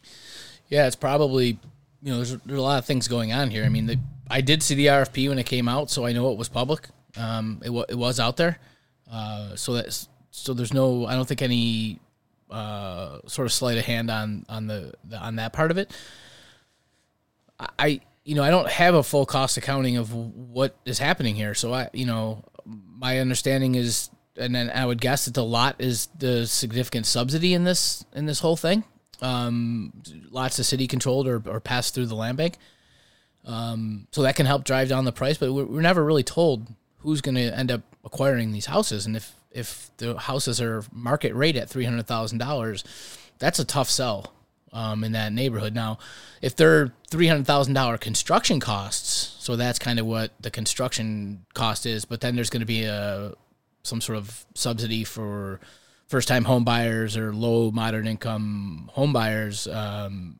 Yeah, 0.74 0.88
it's 0.88 0.96
probably 0.96 1.56
you 2.02 2.10
know 2.10 2.16
there's, 2.16 2.36
there's 2.38 2.58
a 2.58 2.62
lot 2.62 2.78
of 2.78 2.84
things 2.84 3.06
going 3.06 3.32
on 3.32 3.48
here. 3.48 3.62
I 3.62 3.68
mean, 3.68 3.86
the, 3.86 4.00
I 4.28 4.40
did 4.40 4.60
see 4.60 4.74
the 4.74 4.86
RFP 4.86 5.28
when 5.28 5.38
it 5.38 5.46
came 5.46 5.68
out, 5.68 5.88
so 5.88 6.04
I 6.04 6.12
know 6.12 6.32
it 6.32 6.36
was 6.36 6.48
public. 6.48 6.88
Um, 7.16 7.62
it, 7.64 7.70
it 7.90 7.94
was 7.94 8.18
out 8.18 8.36
there, 8.36 8.58
uh, 9.08 9.54
so 9.54 9.74
that's 9.74 10.08
so 10.32 10.52
there's 10.52 10.74
no 10.74 11.06
I 11.06 11.14
don't 11.14 11.28
think 11.28 11.42
any 11.42 12.00
uh, 12.50 13.20
sort 13.28 13.46
of 13.46 13.52
sleight 13.52 13.78
of 13.78 13.84
hand 13.84 14.10
on 14.10 14.46
on 14.48 14.66
the, 14.66 14.94
the 15.04 15.16
on 15.16 15.36
that 15.36 15.52
part 15.52 15.70
of 15.70 15.78
it. 15.78 15.92
I 17.78 18.00
you 18.24 18.34
know 18.34 18.42
I 18.42 18.50
don't 18.50 18.68
have 18.68 18.96
a 18.96 19.04
full 19.04 19.26
cost 19.26 19.56
accounting 19.56 19.96
of 19.96 20.12
what 20.12 20.74
is 20.84 20.98
happening 20.98 21.36
here, 21.36 21.54
so 21.54 21.72
I 21.72 21.88
you 21.92 22.04
know 22.04 22.42
my 22.66 23.20
understanding 23.20 23.76
is, 23.76 24.10
and 24.36 24.52
then 24.52 24.70
I 24.70 24.86
would 24.86 25.00
guess 25.00 25.26
that 25.26 25.34
the 25.34 25.44
lot 25.44 25.76
is 25.78 26.08
the 26.18 26.48
significant 26.48 27.06
subsidy 27.06 27.54
in 27.54 27.62
this 27.62 28.04
in 28.12 28.26
this 28.26 28.40
whole 28.40 28.56
thing. 28.56 28.82
Um, 29.20 29.92
lots 30.30 30.58
of 30.58 30.66
city 30.66 30.86
controlled 30.86 31.26
or, 31.26 31.42
or 31.46 31.60
passed 31.60 31.94
through 31.94 32.06
the 32.06 32.14
land 32.14 32.36
bank, 32.36 32.56
um, 33.44 34.06
so 34.12 34.22
that 34.22 34.36
can 34.36 34.46
help 34.46 34.64
drive 34.64 34.88
down 34.88 35.04
the 35.04 35.12
price. 35.12 35.38
But 35.38 35.52
we're, 35.52 35.64
we're 35.64 35.80
never 35.80 36.04
really 36.04 36.22
told 36.22 36.68
who's 36.98 37.20
going 37.20 37.34
to 37.36 37.56
end 37.56 37.70
up 37.70 37.82
acquiring 38.04 38.52
these 38.52 38.66
houses, 38.66 39.06
and 39.06 39.16
if 39.16 39.34
if 39.50 39.90
the 39.98 40.18
houses 40.18 40.60
are 40.60 40.84
market 40.92 41.34
rate 41.34 41.56
at 41.56 41.70
three 41.70 41.84
hundred 41.84 42.06
thousand 42.06 42.38
dollars, 42.38 42.84
that's 43.38 43.58
a 43.58 43.64
tough 43.64 43.88
sell 43.88 44.32
um, 44.72 45.04
in 45.04 45.12
that 45.12 45.32
neighborhood. 45.32 45.74
Now, 45.74 45.98
if 46.42 46.56
they're 46.56 46.92
three 47.10 47.28
hundred 47.28 47.46
thousand 47.46 47.74
dollar 47.74 47.96
construction 47.96 48.60
costs, 48.60 49.36
so 49.38 49.56
that's 49.56 49.78
kind 49.78 49.98
of 49.98 50.06
what 50.06 50.32
the 50.40 50.50
construction 50.50 51.44
cost 51.54 51.86
is. 51.86 52.04
But 52.04 52.20
then 52.20 52.34
there's 52.34 52.50
going 52.50 52.60
to 52.60 52.66
be 52.66 52.84
a 52.84 53.34
some 53.82 54.00
sort 54.00 54.18
of 54.18 54.44
subsidy 54.54 55.04
for 55.04 55.60
first 56.06 56.28
time 56.28 56.44
home 56.44 56.64
buyers 56.64 57.16
or 57.16 57.32
low 57.32 57.70
moderate 57.70 58.06
income 58.06 58.90
home 58.92 59.12
buyers 59.12 59.66
um, 59.66 60.38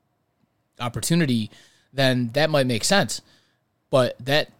opportunity, 0.78 1.50
then 1.92 2.30
that 2.34 2.50
might 2.50 2.66
make 2.66 2.84
sense. 2.84 3.20
But 3.90 4.16
that, 4.24 4.50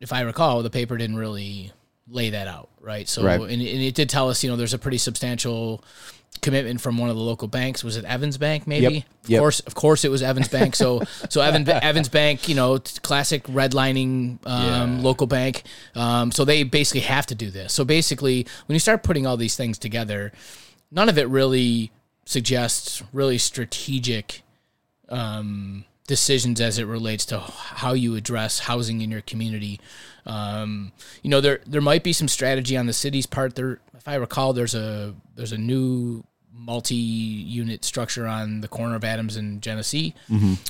if 0.00 0.12
I 0.12 0.22
recall, 0.22 0.62
the 0.62 0.70
paper 0.70 0.96
didn't 0.96 1.16
really 1.16 1.72
lay 2.08 2.30
that 2.30 2.48
out, 2.48 2.68
right? 2.80 3.08
So, 3.08 3.22
Right. 3.22 3.40
And, 3.40 3.50
and 3.50 3.62
it 3.62 3.94
did 3.94 4.08
tell 4.08 4.28
us, 4.28 4.42
you 4.42 4.50
know, 4.50 4.56
there's 4.56 4.74
a 4.74 4.78
pretty 4.78 4.98
substantial 4.98 5.84
commitment 6.42 6.80
from 6.80 6.96
one 6.96 7.10
of 7.10 7.16
the 7.16 7.22
local 7.22 7.48
banks. 7.48 7.84
Was 7.84 7.96
it 7.96 8.04
Evans 8.06 8.38
Bank? 8.38 8.66
Maybe. 8.66 8.82
Yep. 8.94 9.04
Of 9.24 9.30
Yep. 9.30 9.38
course, 9.40 9.60
of 9.60 9.74
course, 9.74 10.04
it 10.04 10.10
was 10.10 10.22
Evans 10.22 10.48
Bank. 10.48 10.74
So, 10.74 11.02
so 11.28 11.40
Evans 11.42 11.68
Evans 11.82 12.08
Bank, 12.08 12.48
you 12.48 12.54
know, 12.54 12.78
classic 13.02 13.44
redlining 13.44 14.38
um, 14.46 14.96
Yeah. 14.96 15.02
local 15.02 15.26
bank. 15.26 15.62
Um, 15.94 16.32
so 16.32 16.44
they 16.46 16.62
basically 16.62 17.02
have 17.02 17.26
to 17.26 17.34
do 17.34 17.50
this. 17.50 17.72
So 17.74 17.84
basically, 17.84 18.46
when 18.66 18.74
you 18.74 18.80
start 18.80 19.02
putting 19.02 19.26
all 19.26 19.36
these 19.36 19.54
things 19.56 19.78
together, 19.78 20.32
none 20.90 21.08
of 21.10 21.18
it 21.18 21.28
really 21.28 21.90
suggests 22.24 23.02
really 23.12 23.36
strategic 23.38 24.42
um, 25.10 25.84
decisions 26.06 26.60
as 26.60 26.78
it 26.78 26.84
relates 26.86 27.24
to 27.26 27.38
how 27.38 27.92
you 27.92 28.16
address 28.16 28.60
housing 28.60 29.00
in 29.00 29.10
your 29.10 29.20
community. 29.20 29.80
Um, 30.26 30.92
you 31.22 31.30
know, 31.30 31.40
there 31.40 31.60
there 31.66 31.80
might 31.80 32.02
be 32.04 32.12
some 32.12 32.28
strategy 32.28 32.76
on 32.76 32.86
the 32.86 32.92
city's 32.92 33.26
part. 33.26 33.54
There, 33.54 33.80
if 33.94 34.06
I 34.06 34.16
recall, 34.16 34.52
there's 34.52 34.74
a 34.74 35.14
there's 35.36 35.52
a 35.52 35.58
new 35.58 36.24
multi-unit 36.52 37.84
structure 37.84 38.26
on 38.26 38.60
the 38.60 38.68
corner 38.68 38.94
of 38.94 39.02
Adams 39.04 39.36
and 39.36 39.62
Genesee. 39.62 40.14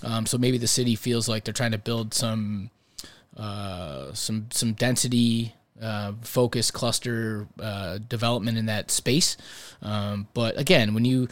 Um, 0.05 0.25
so 0.27 0.39
maybe 0.39 0.57
the 0.57 0.69
city 0.69 0.95
feels 0.95 1.29
like 1.29 1.45
they're 1.45 1.53
trying 1.55 1.73
to 1.73 1.79
build 1.79 2.15
some 2.15 2.71
uh, 3.37 4.13
some 4.13 4.47
some 4.51 4.75
density 4.75 5.55
uh, 5.83 6.13
focus 6.23 6.71
cluster 6.71 7.49
uh, 7.59 7.99
development 8.09 8.57
in 8.59 8.67
that 8.67 8.91
space. 8.91 9.37
Um, 9.83 10.29
but 10.35 10.59
again, 10.59 10.95
when 10.95 11.05
you 11.05 11.29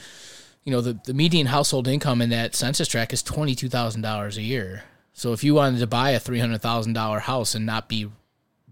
you 0.68 0.74
know 0.74 0.82
the, 0.82 1.00
the 1.04 1.14
median 1.14 1.46
household 1.46 1.88
income 1.88 2.20
in 2.20 2.28
that 2.28 2.54
census 2.54 2.88
tract 2.88 3.14
is 3.14 3.22
twenty 3.22 3.54
two 3.54 3.70
thousand 3.70 4.02
dollars 4.02 4.36
a 4.36 4.42
year. 4.42 4.82
So 5.14 5.32
if 5.32 5.42
you 5.42 5.54
wanted 5.54 5.78
to 5.78 5.86
buy 5.86 6.10
a 6.10 6.20
three 6.20 6.40
hundred 6.40 6.60
thousand 6.60 6.92
dollar 6.92 7.20
house 7.20 7.54
and 7.54 7.64
not 7.64 7.88
be 7.88 8.10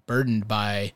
burdened 0.04 0.46
by 0.46 0.92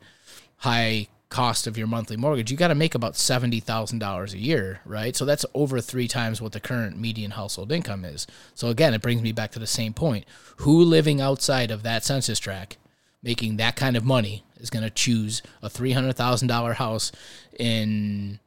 high 0.57 1.07
cost 1.29 1.65
of 1.65 1.75
your 1.75 1.87
monthly 1.87 2.17
mortgage, 2.17 2.51
you 2.51 2.57
got 2.57 2.67
to 2.67 2.75
make 2.75 2.93
about 2.93 3.17
seventy 3.17 3.59
thousand 3.59 3.97
dollars 3.97 4.35
a 4.35 4.37
year, 4.37 4.81
right? 4.85 5.15
So 5.15 5.25
that's 5.25 5.43
over 5.55 5.81
three 5.81 6.07
times 6.07 6.39
what 6.39 6.51
the 6.51 6.59
current 6.59 6.99
median 6.99 7.31
household 7.31 7.71
income 7.71 8.05
is. 8.05 8.27
So 8.53 8.67
again, 8.67 8.93
it 8.93 9.01
brings 9.01 9.23
me 9.23 9.31
back 9.31 9.49
to 9.53 9.59
the 9.59 9.65
same 9.65 9.95
point: 9.95 10.25
who 10.57 10.83
living 10.83 11.19
outside 11.19 11.71
of 11.71 11.81
that 11.81 12.03
census 12.03 12.37
tract, 12.37 12.77
making 13.23 13.57
that 13.57 13.75
kind 13.75 13.97
of 13.97 14.05
money, 14.05 14.43
is 14.59 14.69
going 14.69 14.83
to 14.83 14.91
choose 14.91 15.41
a 15.63 15.69
three 15.69 15.93
hundred 15.93 16.15
thousand 16.15 16.47
dollar 16.47 16.73
house 16.73 17.11
in 17.57 18.39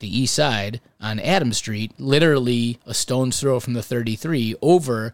the 0.00 0.18
east 0.18 0.34
side 0.34 0.80
on 1.00 1.18
Adams 1.20 1.56
Street, 1.58 1.92
literally 1.98 2.78
a 2.86 2.94
stone's 2.94 3.40
throw 3.40 3.60
from 3.60 3.74
the 3.74 3.82
33 3.82 4.54
over 4.62 5.12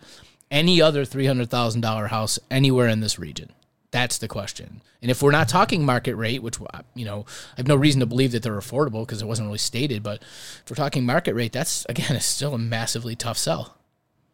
any 0.51 0.81
other 0.81 1.05
$300,000 1.05 2.09
house 2.09 2.39
anywhere 2.51 2.89
in 2.89 3.01
this 3.01 3.19
region? 3.19 3.53
That's 3.91 4.19
the 4.19 4.29
question. 4.29 4.83
And 5.01 5.11
if 5.11 5.23
we're 5.23 5.31
not 5.31 5.49
talking 5.49 5.85
market 5.85 6.17
rate, 6.17 6.43
which 6.43 6.59
you 6.95 7.05
know, 7.05 7.27
I 7.53 7.59
have 7.59 7.69
no 7.69 7.77
reason 7.77 8.01
to 8.01 8.07
believe 8.07 8.33
that 8.33 8.43
they're 8.43 8.59
affordable 8.59 9.07
because 9.07 9.23
it 9.23 9.27
wasn't 9.27 9.47
really 9.47 9.59
stated, 9.59 10.03
but 10.03 10.21
if 10.23 10.65
we're 10.69 10.77
talking 10.77 11.05
market 11.07 11.35
rate, 11.35 11.53
that's 11.53 11.85
again, 11.89 12.17
is 12.17 12.25
still 12.25 12.55
a 12.55 12.59
massively 12.59 13.15
tough 13.15 13.39
sell. 13.39 13.77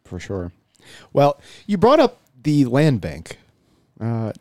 for 0.03 0.19
sure. 0.19 0.51
Well, 1.13 1.39
you 1.67 1.77
brought 1.77 1.99
up 1.99 2.19
the 2.41 2.65
land 2.65 3.01
bank, 3.01 3.37
uh, 3.99 4.31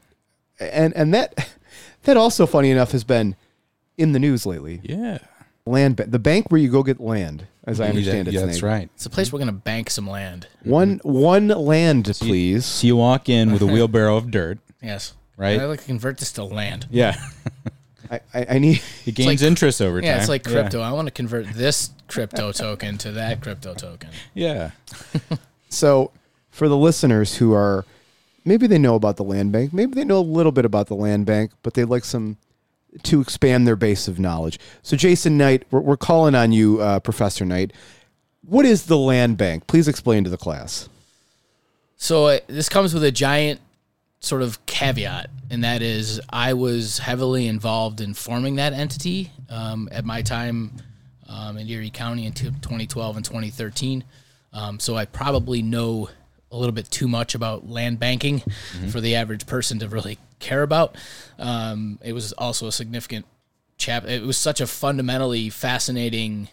and 0.58 0.94
and 0.96 1.12
that 1.12 1.50
that 2.04 2.16
also, 2.16 2.46
funny 2.46 2.70
enough, 2.70 2.92
has 2.92 3.04
been 3.04 3.36
in 3.98 4.12
the 4.12 4.18
news 4.18 4.46
lately. 4.46 4.80
Yeah. 4.82 5.18
Land 5.66 5.96
ba- 5.96 6.06
the 6.06 6.18
bank 6.18 6.50
where 6.50 6.60
you 6.60 6.70
go 6.70 6.82
get 6.82 7.00
land, 7.00 7.46
as 7.64 7.80
I 7.80 7.88
understand 7.88 8.28
yeah, 8.28 8.40
its 8.40 8.46
that's 8.46 8.62
name. 8.62 8.70
right. 8.70 8.90
It's 8.94 9.06
a 9.06 9.10
place 9.10 9.32
we're 9.32 9.38
going 9.40 9.46
to 9.48 9.52
bank 9.52 9.90
some 9.90 10.08
land. 10.08 10.46
One 10.64 11.00
one 11.02 11.48
land, 11.48 12.06
please. 12.18 12.64
So 12.64 12.86
you 12.86 12.96
walk 12.96 13.28
in 13.28 13.52
with 13.52 13.62
a 13.62 13.66
wheelbarrow 13.72 14.16
of 14.16 14.30
dirt, 14.30 14.58
Yes. 14.82 15.14
Right. 15.36 15.60
I'd 15.60 15.64
like 15.66 15.80
to 15.80 15.86
convert 15.86 16.18
this 16.18 16.32
to 16.32 16.44
land. 16.44 16.86
yeah. 16.90 17.16
I, 18.10 18.20
I, 18.34 18.46
I 18.50 18.58
need. 18.58 18.82
It 19.06 19.14
gains 19.14 19.42
like- 19.42 19.48
interest 19.48 19.80
over 19.80 20.00
time. 20.00 20.06
Yeah, 20.06 20.18
it's 20.18 20.28
like 20.28 20.42
crypto. 20.44 20.80
I 20.80 20.90
want 20.92 21.06
to 21.06 21.12
convert 21.12 21.46
this 21.52 21.90
crypto 22.08 22.50
token 22.52 22.98
to 22.98 23.12
that 23.12 23.40
crypto 23.40 23.72
token. 23.74 24.10
Yeah. 24.34 24.72
So, 25.68 26.10
for 26.50 26.68
the 26.68 26.76
listeners 26.76 27.36
who 27.36 27.52
are 27.54 27.84
maybe 28.44 28.66
they 28.66 28.78
know 28.78 28.94
about 28.96 29.16
the 29.16 29.22
land 29.24 29.52
bank, 29.52 29.72
maybe 29.72 29.94
they 29.94 30.04
know 30.04 30.18
a 30.18 30.22
little 30.22 30.50
bit 30.52 30.64
about 30.64 30.88
the 30.88 30.96
land 30.96 31.26
bank, 31.26 31.52
but 31.62 31.74
they'd 31.74 31.84
like 31.84 32.04
some 32.04 32.36
to 33.02 33.20
expand 33.20 33.66
their 33.66 33.76
base 33.76 34.08
of 34.08 34.18
knowledge. 34.18 34.58
So, 34.82 34.96
Jason 34.96 35.38
Knight, 35.38 35.64
we're, 35.70 35.80
we're 35.80 35.96
calling 35.96 36.34
on 36.34 36.52
you, 36.52 36.80
uh, 36.80 37.00
Professor 37.00 37.44
Knight. 37.44 37.72
What 38.42 38.64
is 38.64 38.86
the 38.86 38.98
land 38.98 39.36
bank? 39.36 39.66
Please 39.66 39.86
explain 39.86 40.24
to 40.24 40.30
the 40.30 40.36
class. 40.36 40.88
So 42.02 42.28
uh, 42.28 42.38
this 42.46 42.70
comes 42.70 42.94
with 42.94 43.04
a 43.04 43.12
giant 43.12 43.60
sort 44.20 44.40
of 44.40 44.64
caveat, 44.64 45.28
and 45.50 45.64
that 45.64 45.82
is 45.82 46.18
I 46.30 46.54
was 46.54 46.98
heavily 46.98 47.46
involved 47.46 48.00
in 48.00 48.14
forming 48.14 48.56
that 48.56 48.72
entity 48.72 49.30
um, 49.50 49.86
at 49.92 50.06
my 50.06 50.22
time 50.22 50.72
um, 51.28 51.58
in 51.58 51.68
Erie 51.68 51.90
County 51.90 52.24
in 52.24 52.32
t- 52.32 52.46
2012 52.46 53.16
and 53.16 53.24
2013. 53.24 54.02
Um, 54.54 54.80
so 54.80 54.96
I 54.96 55.04
probably 55.04 55.60
know 55.60 56.08
a 56.50 56.56
little 56.56 56.72
bit 56.72 56.90
too 56.90 57.06
much 57.06 57.34
about 57.34 57.68
land 57.68 57.98
banking 57.98 58.42
for 58.90 59.02
the 59.02 59.14
average 59.16 59.46
person 59.46 59.78
to 59.80 59.88
really 59.88 60.18
care 60.40 60.62
about. 60.62 60.96
Um, 61.38 61.98
it 62.02 62.12
was 62.12 62.32
also 62.32 62.66
a 62.66 62.72
significant 62.72 63.26
chap. 63.78 64.04
It 64.06 64.22
was 64.22 64.36
such 64.36 64.60
a 64.60 64.66
fundamentally 64.66 65.50
fascinating 65.50 66.48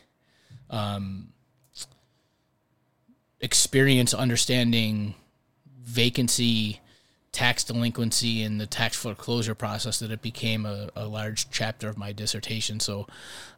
experience 3.39 4.13
understanding 4.13 5.15
vacancy, 5.84 6.82
tax 7.32 7.63
delinquency, 7.63 8.43
and 8.43 8.60
the 8.60 8.65
tax 8.65 8.97
foreclosure 8.97 9.56
process 9.56 10.00
that 10.00 10.12
it 10.12 10.21
became 10.21 10.65
a, 10.65 10.89
a 10.95 11.08
large 11.08 11.50
chapter 11.50 11.88
of 11.88 11.97
my 11.97 12.12
dissertation. 12.12 12.80
So 12.80 13.08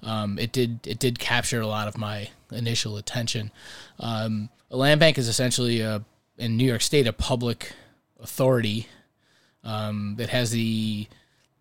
um, 0.03 0.37
it 0.37 0.51
did 0.51 0.85
it 0.85 0.99
did 0.99 1.19
capture 1.19 1.61
a 1.61 1.67
lot 1.67 1.87
of 1.87 1.97
my 1.97 2.29
initial 2.51 2.97
attention. 2.97 3.51
Um, 3.99 4.49
a 4.71 4.77
land 4.77 4.99
bank 4.99 5.17
is 5.17 5.27
essentially 5.27 5.81
a 5.81 6.03
in 6.37 6.57
New 6.57 6.65
York 6.65 6.81
State 6.81 7.07
a 7.07 7.13
public 7.13 7.73
authority 8.19 8.87
um, 9.63 10.15
that 10.17 10.29
has 10.29 10.51
the 10.51 11.07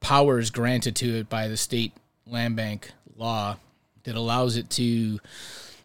powers 0.00 0.50
granted 0.50 0.94
to 0.96 1.18
it 1.18 1.28
by 1.28 1.48
the 1.48 1.56
state 1.56 1.92
land 2.26 2.56
bank 2.56 2.92
law 3.16 3.56
that 4.04 4.14
allows 4.14 4.56
it 4.56 4.70
to 4.70 5.18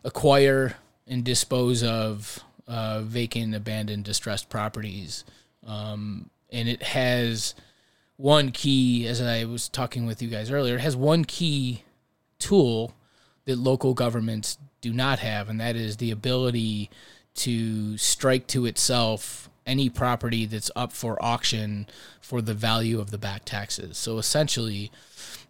acquire 0.04 0.76
and 1.08 1.24
dispose 1.24 1.84
of 1.84 2.40
uh, 2.68 3.02
vacant, 3.02 3.54
abandoned, 3.56 4.06
distressed 4.06 4.50
properties. 4.50 5.26
Um, 5.66 6.30
and 6.52 6.70
it 6.70 6.84
has 6.84 7.56
one 8.18 8.52
key, 8.52 9.08
as 9.08 9.22
I 9.22 9.46
was 9.46 9.68
talking 9.68 10.06
with 10.06 10.22
you 10.22 10.30
guys 10.30 10.52
earlier, 10.52 10.76
it 10.76 10.82
has 10.82 10.96
one 10.96 11.26
key 11.26 11.84
tool 12.40 12.94
that 13.46 13.58
local 13.58 13.94
governments 13.94 14.58
do 14.82 14.94
not 14.94 15.20
have, 15.20 15.50
and 15.50 15.60
that 15.60 15.76
is 15.76 15.98
the 15.98 16.12
ability 16.12 16.90
to 17.36 17.98
strike 17.98 18.48
to 18.48 18.66
itself 18.66 19.50
any 19.66 19.90
property 19.90 20.46
that's 20.46 20.72
up 20.76 20.92
for 20.92 21.24
auction 21.24 21.88
for 22.20 22.42
the 22.42 22.54
value 22.54 23.00
of 23.00 23.12
the 23.12 23.18
back 23.18 23.46
taxes. 23.46 23.98
So 23.98 24.18
essentially, 24.18 24.92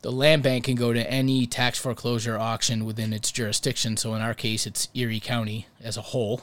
the 0.01 0.11
land 0.11 0.43
bank 0.43 0.65
can 0.65 0.75
go 0.75 0.93
to 0.93 1.11
any 1.11 1.45
tax 1.45 1.79
foreclosure 1.79 2.37
auction 2.37 2.85
within 2.85 3.13
its 3.13 3.31
jurisdiction. 3.31 3.97
So 3.97 4.13
in 4.13 4.21
our 4.21 4.33
case, 4.33 4.67
it's 4.67 4.89
Erie 4.93 5.19
County 5.19 5.67
as 5.81 5.97
a 5.97 6.01
whole. 6.01 6.41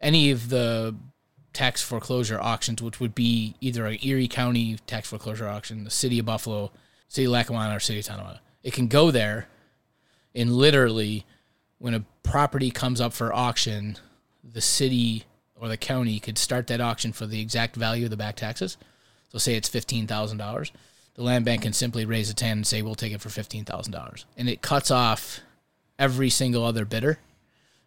Any 0.00 0.30
of 0.30 0.48
the 0.48 0.96
tax 1.52 1.82
foreclosure 1.82 2.40
auctions, 2.40 2.82
which 2.82 3.00
would 3.00 3.14
be 3.14 3.54
either 3.60 3.86
a 3.86 3.98
Erie 4.02 4.28
County 4.28 4.78
tax 4.86 5.08
foreclosure 5.08 5.48
auction, 5.48 5.84
the 5.84 5.90
city 5.90 6.18
of 6.18 6.26
Buffalo, 6.26 6.72
city 7.08 7.26
of 7.26 7.32
Lackawanna, 7.32 7.76
or 7.76 7.80
city 7.80 8.00
of 8.00 8.06
Tonawanda. 8.06 8.40
It 8.62 8.72
can 8.72 8.88
go 8.88 9.10
there 9.10 9.48
and 10.36 10.52
literally, 10.52 11.24
when 11.78 11.94
a 11.94 12.04
property 12.22 12.70
comes 12.70 13.00
up 13.00 13.14
for 13.14 13.32
auction, 13.32 13.96
the 14.44 14.60
city 14.60 15.24
or 15.60 15.68
the 15.68 15.76
county 15.76 16.18
could 16.20 16.38
start 16.38 16.66
that 16.66 16.80
auction 16.80 17.12
for 17.12 17.26
the 17.26 17.40
exact 17.40 17.76
value 17.76 18.04
of 18.04 18.10
the 18.10 18.16
back 18.16 18.36
taxes. 18.36 18.76
So 19.30 19.38
say 19.38 19.54
it's 19.54 19.68
fifteen 19.68 20.06
thousand 20.06 20.38
dollars. 20.38 20.72
The 21.14 21.22
land 21.22 21.44
bank 21.44 21.62
can 21.62 21.72
simply 21.72 22.04
raise 22.04 22.30
its 22.30 22.42
hand 22.42 22.58
and 22.58 22.66
say, 22.66 22.82
"We'll 22.82 22.94
take 22.94 23.12
it 23.12 23.20
for 23.20 23.30
fifteen 23.30 23.64
thousand 23.64 23.92
dollars," 23.92 24.26
and 24.36 24.48
it 24.48 24.62
cuts 24.62 24.90
off 24.90 25.40
every 25.98 26.30
single 26.30 26.64
other 26.64 26.84
bidder 26.84 27.18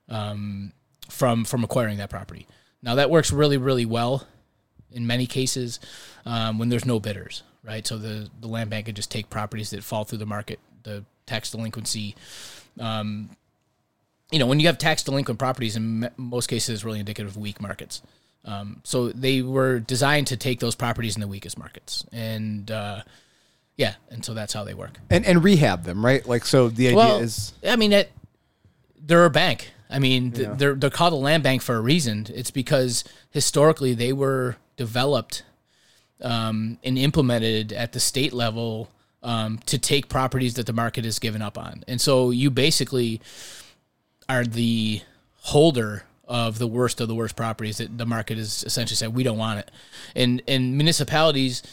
um, 0.10 0.74
from 1.10 1.46
from 1.46 1.64
acquiring 1.64 1.98
that 1.98 2.10
property. 2.10 2.48
Now 2.82 2.96
that 2.96 3.10
works 3.10 3.32
really 3.32 3.58
really 3.58 3.86
well 3.86 4.28
in 4.92 5.06
many 5.06 5.28
cases 5.28 5.80
um, 6.26 6.58
when 6.58 6.70
there's 6.70 6.86
no 6.86 7.00
bidders, 7.00 7.44
right? 7.64 7.86
So 7.86 7.98
the 7.98 8.30
the 8.42 8.48
land 8.48 8.70
bank 8.70 8.88
can 8.88 8.96
just 8.96 9.12
take 9.12 9.30
properties 9.30 9.70
that 9.70 9.84
fall 9.84 10.04
through 10.04 10.18
the 10.20 10.26
market, 10.26 10.60
the 10.84 11.06
tax 11.26 11.52
delinquency. 11.52 12.16
Um, 12.80 13.30
you 14.32 14.40
know, 14.40 14.46
when 14.46 14.60
you 14.60 14.68
have 14.68 14.78
tax 14.78 15.04
delinquent 15.04 15.40
properties, 15.40 15.76
in 15.76 16.10
most 16.18 16.48
cases, 16.48 16.86
really 16.86 17.00
indicative 17.00 17.32
of 17.32 17.38
weak 17.38 17.62
markets. 17.62 18.02
Um, 18.46 18.82
so 18.84 19.10
they 19.10 19.42
were 19.42 19.80
designed 19.80 20.28
to 20.28 20.38
take 20.38 20.60
those 20.60 20.76
properties 20.76 21.16
in 21.16 21.22
the 21.22 21.28
weakest 21.28 21.58
markets, 21.58 22.06
and 22.12 22.70
uh, 22.72 23.02
yeah, 23.76 23.96
and 24.10 24.24
so 24.24 24.34
that's 24.34 24.54
how 24.54 24.64
they 24.64 24.74
work. 24.74 24.98
And 25.10 25.26
and 25.26 25.44
rehab 25.44 25.84
them, 25.84 26.06
right? 26.06 26.26
Like 26.26 26.46
so 26.46 26.70
the 26.70 26.88
idea 26.88 26.98
Well, 26.98 27.20
is 27.20 27.54
I 27.68 27.76
mean, 27.76 27.92
it, 27.92 28.12
they're 29.02 29.26
a 29.26 29.30
bank. 29.30 29.72
I 29.90 30.00
mean, 30.00 30.32
th- 30.32 30.50
they're 30.56 30.76
they're 30.76 30.90
called 30.90 31.14
a 31.14 31.18
land 31.18 31.44
bank 31.44 31.62
for 31.62 31.76
a 31.76 31.82
reason. 31.82 32.28
It's 32.34 32.52
because 32.52 33.04
historically 33.32 33.94
they 33.94 34.14
were 34.14 34.56
developed 34.78 35.44
um, 36.22 36.78
and 36.84 36.98
implemented 36.98 37.74
at 37.74 37.92
the 37.92 38.00
state 38.00 38.34
level 38.34 38.90
um, 39.22 39.60
to 39.66 39.78
take 39.78 40.08
properties 40.08 40.54
that 40.54 40.66
the 40.66 40.74
market 40.74 41.06
has 41.06 41.20
given 41.20 41.42
up 41.42 41.58
on. 41.58 41.84
And 41.88 42.00
so 42.00 42.30
you 42.30 42.50
basically 42.50 43.22
are 44.30 44.46
the 44.46 45.02
holder 45.38 46.04
of 46.28 46.60
the 46.60 46.68
worst 46.68 47.02
of 47.02 47.08
the 47.08 47.16
worst 47.16 47.36
properties 47.36 47.80
that 47.80 47.98
the 47.98 48.06
market 48.06 48.38
has 48.38 48.64
essentially 48.64 48.96
said 48.96 49.14
we 49.16 49.24
don't 49.24 49.40
want 49.40 49.60
it. 49.60 49.72
And 50.16 50.42
and 50.48 50.78
municipalities, 50.78 51.64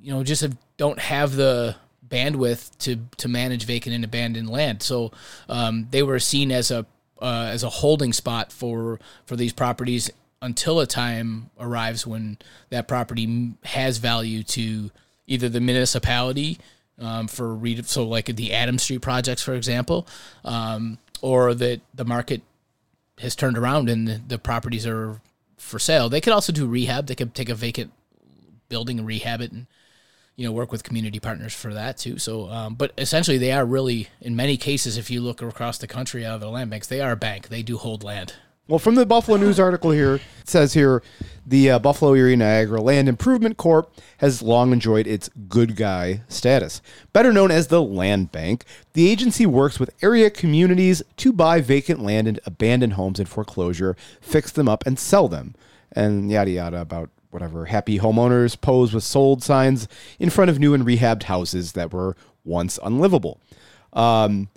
you 0.00 0.12
know, 0.12 0.22
just 0.22 0.42
have, 0.42 0.56
don't 0.76 1.00
have 1.00 1.34
the 1.34 1.74
bandwidth 2.08 2.78
to 2.78 2.96
to 3.16 3.28
manage 3.28 3.64
vacant 3.64 3.94
and 3.94 4.04
abandoned 4.04 4.48
land. 4.48 4.82
So 4.82 5.10
um, 5.48 5.88
they 5.90 6.04
were 6.04 6.20
seen 6.20 6.52
as 6.52 6.70
a 6.70 6.86
uh, 7.20 7.50
as 7.50 7.64
a 7.64 7.68
holding 7.68 8.12
spot 8.12 8.52
for 8.52 9.00
for 9.26 9.34
these 9.34 9.52
properties 9.52 10.10
until 10.40 10.78
a 10.78 10.86
time 10.86 11.50
arrives 11.58 12.06
when 12.06 12.38
that 12.70 12.86
property 12.86 13.54
has 13.64 13.98
value 13.98 14.44
to 14.44 14.90
either 15.26 15.48
the 15.48 15.60
municipality 15.60 16.58
um, 16.98 17.26
for 17.26 17.54
re- 17.54 17.82
so 17.82 18.06
like 18.06 18.26
the 18.26 18.52
Adam 18.52 18.78
Street 18.78 19.02
projects, 19.02 19.42
for 19.42 19.54
example, 19.54 20.06
um, 20.44 20.98
or 21.22 21.54
that 21.54 21.80
the 21.94 22.04
market 22.04 22.42
has 23.18 23.34
turned 23.34 23.56
around 23.56 23.88
and 23.88 24.28
the, 24.28 24.38
properties 24.38 24.86
are 24.86 25.20
for 25.56 25.78
sale. 25.78 26.08
They 26.08 26.20
could 26.20 26.32
also 26.32 26.52
do 26.52 26.66
rehab. 26.66 27.06
They 27.06 27.14
could 27.14 27.34
take 27.34 27.48
a 27.48 27.54
vacant 27.54 27.92
building 28.68 28.98
and 28.98 29.06
rehab 29.06 29.40
it 29.40 29.52
and 29.52 29.66
you 30.34 30.44
know 30.44 30.52
work 30.52 30.70
with 30.70 30.84
community 30.84 31.18
partners 31.18 31.54
for 31.54 31.72
that 31.72 31.96
too 31.96 32.18
so 32.18 32.48
um, 32.50 32.74
but 32.74 32.92
essentially 32.98 33.38
they 33.38 33.52
are 33.52 33.64
really 33.64 34.08
in 34.20 34.36
many 34.36 34.56
cases 34.56 34.98
if 34.98 35.10
you 35.10 35.20
look 35.20 35.40
across 35.40 35.78
the 35.78 35.86
country 35.86 36.26
out 36.26 36.34
of 36.34 36.40
the 36.40 36.48
land 36.48 36.68
banks 36.68 36.86
they 36.86 37.00
are 37.00 37.12
a 37.12 37.16
bank 37.16 37.48
they 37.48 37.62
do 37.62 37.78
hold 37.78 38.04
land 38.04 38.34
Well, 38.68 38.80
from 38.80 38.96
the 38.96 39.06
Buffalo 39.06 39.36
News 39.36 39.60
article 39.60 39.92
here, 39.92 40.16
it 40.16 40.22
says 40.48 40.72
here 40.74 41.00
the 41.46 41.70
uh, 41.70 41.78
Buffalo 41.78 42.14
Erie 42.14 42.34
Niagara 42.34 42.80
Land 42.80 43.08
Improvement 43.08 43.56
Corp 43.56 43.94
has 44.18 44.42
long 44.42 44.72
enjoyed 44.72 45.06
its 45.06 45.30
good 45.48 45.76
guy 45.76 46.22
status. 46.28 46.82
Better 47.12 47.32
known 47.32 47.52
as 47.52 47.68
the 47.68 47.80
Land 47.80 48.32
Bank, 48.32 48.64
the 48.94 49.08
agency 49.08 49.46
works 49.46 49.78
with 49.78 49.94
area 50.02 50.30
communities 50.30 51.00
to 51.18 51.32
buy 51.32 51.60
vacant 51.60 52.02
land 52.02 52.26
and 52.26 52.40
abandoned 52.44 52.94
homes 52.94 53.20
in 53.20 53.26
foreclosure, 53.26 53.96
fix 54.20 54.50
them 54.50 54.68
up, 54.68 54.84
and 54.84 54.98
sell 54.98 55.28
them. 55.28 55.54
And 55.92 56.28
yada 56.28 56.50
yada 56.50 56.80
about 56.80 57.10
whatever. 57.30 57.66
Happy 57.66 58.00
homeowners 58.00 58.60
pose 58.60 58.92
with 58.92 59.04
sold 59.04 59.44
signs 59.44 59.86
in 60.18 60.28
front 60.28 60.50
of 60.50 60.58
new 60.58 60.74
and 60.74 60.84
rehabbed 60.84 61.22
houses 61.24 61.72
that 61.72 61.92
were 61.92 62.16
once 62.44 62.80
unlivable. 62.82 63.40
Um, 63.92 64.48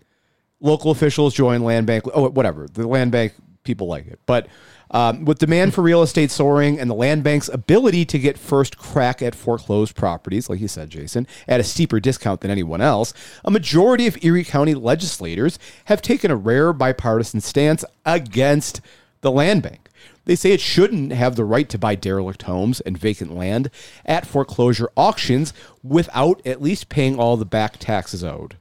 local 0.60 0.89
officials 0.89 1.36
join 1.36 1.63
land 1.63 1.88
bank 1.88 2.04
oh 2.13 2.30
whatever 2.30 2.67
the 2.74 2.86
land 2.86 3.13
bank 3.13 3.34
people 3.63 3.88
like 3.88 4.08
it. 4.08 4.19
But 4.26 4.48
um, 4.91 5.26
with 5.26 5.39
demand 5.39 5.74
for 5.74 5.82
real 5.82 6.02
estate 6.02 6.32
soaring 6.32 6.80
and 6.80 6.89
the 6.89 6.95
land 6.95 7.24
bank's 7.24 7.50
ability 7.50 8.06
to 8.06 8.19
get 8.19 8.38
first 8.38 8.78
crack 8.78 9.22
at 9.22 9.36
foreclosed 9.36 9.95
properties 9.95 10.50
like 10.50 10.60
you 10.60 10.67
said 10.67 10.89
jason 10.89 11.28
at 11.48 11.60
a 11.60 11.63
steeper 11.63 12.00
discount 12.00 12.41
than 12.41 12.50
anyone 12.50 12.82
else 12.82 13.13
a 13.45 13.52
majority 13.52 14.08
of 14.08 14.17
erie 14.24 14.43
county 14.43 14.74
legislators 14.74 15.60
have 15.86 16.02
taken 16.02 16.32
a 16.32 16.36
rare 16.36 16.74
bipartisan 16.74 17.39
stance 17.39 17.86
against 18.04 18.82
the 19.22 19.32
land 19.32 19.63
bank. 19.63 19.89
They 20.26 20.36
say 20.36 20.52
it 20.52 20.62
shouldn't 20.62 21.12
have 21.12 21.36
the 21.36 21.45
right 21.45 21.67
to 21.69 21.78
buy 21.78 21.95
derelict 21.95 22.43
homes 22.43 22.82
and 22.82 22.98
vacant 22.98 23.34
land 23.34 23.69
at 24.06 24.28
foreclosure 24.28 24.89
auctions 24.95 25.54
without 25.84 26.45
at 26.45 26.62
least 26.62 26.89
paying 26.89 27.17
all 27.17 27.36
the 27.36 27.45
back 27.45 27.78
taxes 27.78 28.24
owed. 28.24 28.58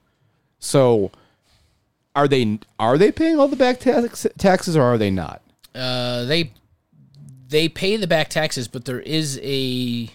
So 0.58 1.10
are 2.18 2.28
they 2.28 2.58
are 2.78 2.98
they 2.98 3.12
paying 3.12 3.38
all 3.38 3.48
the 3.48 3.56
back 3.56 3.80
tax, 3.80 4.26
taxes 4.36 4.76
or 4.76 4.82
are 4.82 4.98
they 4.98 5.10
not? 5.10 5.40
uh, 5.74 6.24
they 6.24 6.52
they 7.48 7.68
pay 7.68 7.96
the 7.96 8.06
back 8.06 8.28
taxes 8.28 8.66
but 8.68 8.84
there 8.84 9.00
is 9.00 9.38
a 9.42 10.08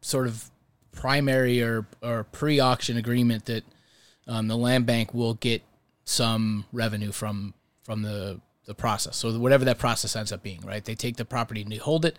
sort 0.00 0.26
of 0.26 0.50
primary 0.92 1.62
or, 1.62 1.86
or 2.02 2.24
pre-auction 2.24 2.96
agreement 2.96 3.44
that 3.46 3.64
um, 4.26 4.48
the 4.48 4.56
land 4.56 4.86
bank 4.86 5.12
will 5.12 5.34
get 5.34 5.62
some 6.04 6.64
revenue 6.72 7.12
from 7.12 7.54
from 7.84 8.02
the 8.02 8.40
the 8.66 8.74
process. 8.74 9.16
So 9.16 9.36
whatever 9.38 9.64
that 9.64 9.78
process 9.78 10.14
ends 10.14 10.30
up 10.32 10.42
being, 10.42 10.60
right? 10.60 10.84
They 10.84 10.94
take 10.94 11.16
the 11.16 11.24
property 11.24 11.62
and 11.62 11.72
they 11.72 11.76
hold 11.78 12.04
it, 12.04 12.16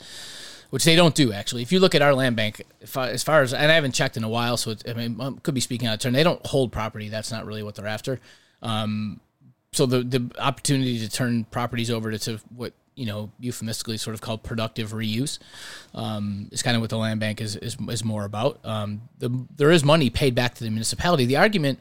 which 0.72 0.84
they 0.84 0.96
don't 0.96 1.16
do 1.16 1.32
actually. 1.32 1.62
If 1.62 1.72
you 1.72 1.80
look 1.80 1.96
at 1.96 2.02
our 2.02 2.14
land 2.14 2.36
bank, 2.36 2.62
I, 2.96 3.10
as 3.10 3.24
far 3.24 3.42
as 3.42 3.54
and 3.54 3.72
I 3.72 3.76
haven't 3.76 3.94
checked 3.94 4.18
in 4.18 4.24
a 4.24 4.30
while, 4.30 4.58
so 4.58 4.72
it, 4.72 4.84
I 4.88 4.94
mean, 4.94 5.20
I 5.22 5.32
could 5.42 5.54
be 5.56 5.62
speaking 5.62 5.88
out 5.88 5.94
of 5.96 6.00
turn. 6.02 6.14
They 6.14 6.24
don't 6.24 6.46
hold 6.46 6.72
property. 6.72 7.08
That's 7.10 7.32
not 7.32 7.46
really 7.46 7.64
what 7.64 7.76
they're 7.76 7.88
after. 7.88 8.20
Um, 8.64 9.20
so 9.72 9.86
the 9.86 10.04
the 10.04 10.32
opportunity 10.40 11.00
to 11.00 11.10
turn 11.10 11.46
properties 11.46 11.92
over 11.92 12.12
to, 12.12 12.20
to 12.20 12.40
what 12.56 12.74
you 12.96 13.06
know 13.06 13.32
euphemistically 13.40 13.98
sort 13.98 14.14
of 14.14 14.22
called 14.22 14.44
productive 14.44 14.92
reuse 14.94 15.40
um, 15.94 16.50
is 16.52 16.62
kind 16.62 16.76
of 16.76 16.82
what 16.82 16.90
the 16.90 16.98
land 16.98 17.20
bank 17.20 17.42
is 17.42 17.56
is, 17.56 17.78
is 17.90 18.04
more 18.04 18.26
about. 18.26 18.60
Um, 18.64 19.02
the, 19.18 19.46
there 19.56 19.72
is 19.72 19.84
money 19.84 20.10
paid 20.10 20.36
back 20.36 20.56
to 20.56 20.64
the 20.64 20.70
municipality. 20.70 21.26
The 21.26 21.38
argument 21.38 21.80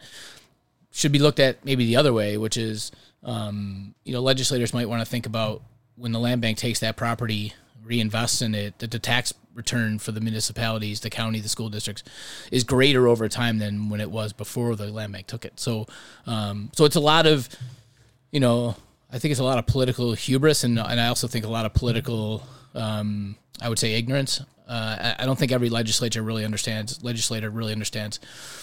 should 0.90 1.12
be 1.12 1.18
looked 1.18 1.40
at 1.40 1.64
maybe 1.64 1.87
the 1.87 1.97
other 1.97 2.12
way, 2.12 2.37
which 2.37 2.57
is 2.57 2.92
um, 3.23 3.95
you 4.05 4.12
know 4.12 4.21
legislators 4.21 4.75
might 4.75 4.88
want 4.88 5.01
to 5.01 5.07
think 5.07 5.27
about 5.27 5.62
when 5.97 6.12
the 6.12 6.18
land 6.18 6.40
bank 6.40 6.59
takes 6.59 6.81
that 6.81 6.97
property, 6.97 7.53
reinvests 7.87 8.42
in 8.42 8.55
it, 8.55 8.79
that 8.79 8.90
the 8.90 8.99
tax 8.99 9.33
return 9.54 9.98
for 9.98 10.12
the 10.12 10.20
municipalities, 10.20 11.00
the 11.00 11.10
county, 11.10 11.40
the 11.40 11.48
school 11.48 11.68
districts 11.68 12.02
is 12.50 12.64
greater 12.64 13.06
over 13.06 13.28
time 13.28 13.58
than 13.58 13.88
when 13.88 14.00
it 14.00 14.10
was 14.10 14.32
before 14.32 14.76
the 14.76 14.86
land 14.86 15.12
bank 15.12 15.26
took 15.26 15.44
it. 15.44 15.58
So, 15.58 15.86
um, 16.26 16.70
so 16.74 16.84
it's 16.84 16.96
a 16.96 17.00
lot 17.00 17.26
of, 17.26 17.48
you 18.30 18.40
know, 18.40 18.76
I 19.12 19.18
think 19.18 19.30
it's 19.30 19.40
a 19.40 19.44
lot 19.44 19.58
of 19.58 19.66
political 19.66 20.14
hubris, 20.14 20.64
and 20.64 20.78
and 20.78 20.98
I 20.98 21.08
also 21.08 21.28
think 21.28 21.44
a 21.44 21.48
lot 21.48 21.66
of 21.66 21.74
political, 21.74 22.42
um, 22.74 23.36
I 23.60 23.68
would 23.68 23.78
say, 23.78 23.92
ignorance. 23.94 24.40
Uh, 24.66 25.14
I 25.18 25.22
I 25.22 25.26
don't 25.26 25.38
think 25.38 25.52
every 25.52 25.68
legislature 25.68 26.22
really 26.22 26.46
understands. 26.46 27.04
Legislator 27.04 27.50
really 27.50 27.72
understands 27.72 28.20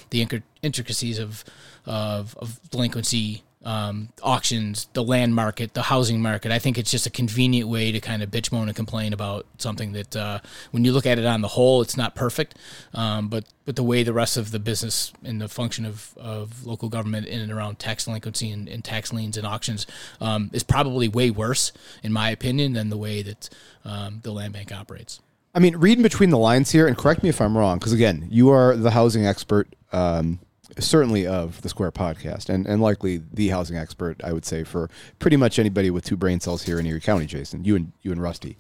the 0.10 0.28
intricacies 0.64 1.20
of 1.20 1.44
of, 1.86 2.36
of 2.38 2.60
delinquency 2.72 3.44
um, 3.64 4.10
auctions, 4.24 4.88
the 4.94 5.04
land 5.04 5.36
market, 5.36 5.74
the 5.74 5.82
housing 5.84 6.22
market. 6.22 6.52
I 6.52 6.60
think 6.60 6.78
it's 6.78 6.92
just 6.92 7.06
a 7.06 7.10
convenient 7.10 7.70
way 7.70 7.92
to 7.92 8.00
kind 8.00 8.24
of 8.24 8.32
bitch, 8.32 8.52
moan, 8.52 8.70
and 8.70 8.76
complain 8.76 9.12
about 9.12 9.46
something 9.58 9.92
that, 9.92 10.16
uh, 10.16 10.40
when 10.72 10.86
you 10.86 10.94
look 10.94 11.06
at 11.06 11.20
it 11.20 11.26
on 11.26 11.42
the 11.42 11.50
whole, 11.50 11.82
it's 11.82 11.98
not 11.98 12.16
perfect. 12.16 12.56
Um, 12.94 13.28
but 13.28 13.46
but 13.66 13.76
the 13.76 13.84
way 13.84 14.02
the 14.02 14.14
rest 14.14 14.36
of 14.36 14.50
the 14.50 14.58
business 14.58 15.14
and 15.24 15.40
the 15.40 15.48
function 15.48 15.86
of, 15.86 16.18
of 16.18 16.66
local 16.66 16.90
government 16.90 17.28
in 17.28 17.40
and 17.40 17.52
around 17.52 17.78
tax 17.78 18.06
delinquency 18.06 18.50
and, 18.50 18.68
and 18.68 18.84
tax 18.84 19.14
liens 19.14 19.38
and 19.38 19.46
auctions 19.46 19.86
um, 20.20 20.50
is 20.54 20.64
probably 20.64 21.08
way 21.08 21.30
worse, 21.30 21.72
in 22.02 22.12
my 22.12 22.32
opinion, 22.32 22.74
than 22.74 22.90
the 22.90 22.98
way 22.98 23.22
that 23.22 23.48
um, 23.86 24.22
the 24.24 24.32
land 24.32 24.54
bank 24.54 24.72
operates. 24.72 25.20
I 25.54 25.60
mean, 25.60 25.76
reading 25.78 26.02
between 26.02 26.32
the 26.32 26.38
lines 26.38 26.72
here, 26.72 26.88
and 26.88 26.98
correct 26.98 27.22
me 27.22 27.30
if 27.30 27.42
I'm 27.42 27.56
wrong, 27.58 27.78
because 27.78 27.94
again, 27.94 28.28
you 28.32 28.50
are 28.50 28.76
the 28.76 28.92
housing 28.92 29.26
expert, 29.26 29.68
um, 29.92 30.40
certainly 30.78 31.26
of 31.26 31.62
the 31.62 31.70
Square 31.70 31.94
podcast, 31.94 32.50
and, 32.50 32.66
and 32.68 32.82
likely 32.82 33.22
the 33.34 33.50
housing 33.50 33.78
expert, 33.78 34.22
I 34.24 34.34
would 34.34 34.46
say, 34.46 34.64
for 34.64 34.90
pretty 35.20 35.38
much 35.38 35.60
anybody 35.60 35.90
with 35.90 36.06
two 36.06 36.18
brain 36.18 36.40
cells 36.40 36.64
here 36.64 36.80
in 36.80 36.86
Erie 36.86 37.02
County, 37.02 37.26
Jason, 37.26 37.64
you 37.64 37.76
and 37.76 37.92
you 38.02 38.12
and 38.12 38.22
Rusty. 38.22 38.58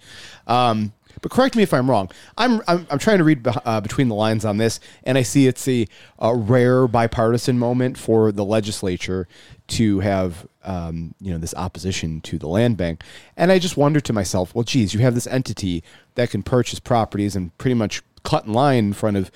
Um, 0.48 0.93
but 1.22 1.32
correct 1.32 1.56
me 1.56 1.63
if 1.63 1.74
I'm 1.74 1.89
wrong. 1.89 2.10
I'm 2.38 2.62
I'm, 2.67 2.88
I'm 2.89 3.00
trying 3.00 3.17
to 3.17 3.24
read 3.24 3.43
beh- 3.43 3.62
uh, 3.65 3.82
between 3.82 4.08
the 4.08 4.15
lines 4.15 4.45
on 4.45 4.58
this, 4.58 4.80
and 5.04 5.17
I 5.17 5.24
see 5.24 5.48
it's 5.48 5.67
a, 5.67 5.88
a 6.19 6.36
rare 6.36 6.88
bipartisan 6.88 7.60
moment 7.60 7.98
for 7.98 8.32
the 8.32 8.45
legislature 8.45 9.28
to 9.67 10.00
have 10.00 10.48
um, 10.63 11.13
you 11.19 11.32
know 11.32 11.38
this 11.38 11.54
opposition 11.56 12.22
to 12.22 12.38
the 12.38 12.48
land 12.48 12.78
bank, 12.78 13.04
and 13.36 13.52
I 13.52 13.60
just 13.60 13.78
wonder 13.78 14.00
to 14.00 14.13
myself, 14.13 14.54
well, 14.56 14.63
geez, 14.63 14.93
you 14.93 15.00
have 15.02 15.15
this 15.15 15.28
entity 15.28 15.84
that 16.15 16.30
can 16.30 16.43
purchase 16.43 16.80
properties 16.80 17.36
and 17.36 17.56
pretty 17.58 17.76
much 17.76 18.02
cut 18.24 18.45
in 18.45 18.54
line 18.54 18.86
in 18.86 18.93
front 18.93 19.17
of 19.17 19.32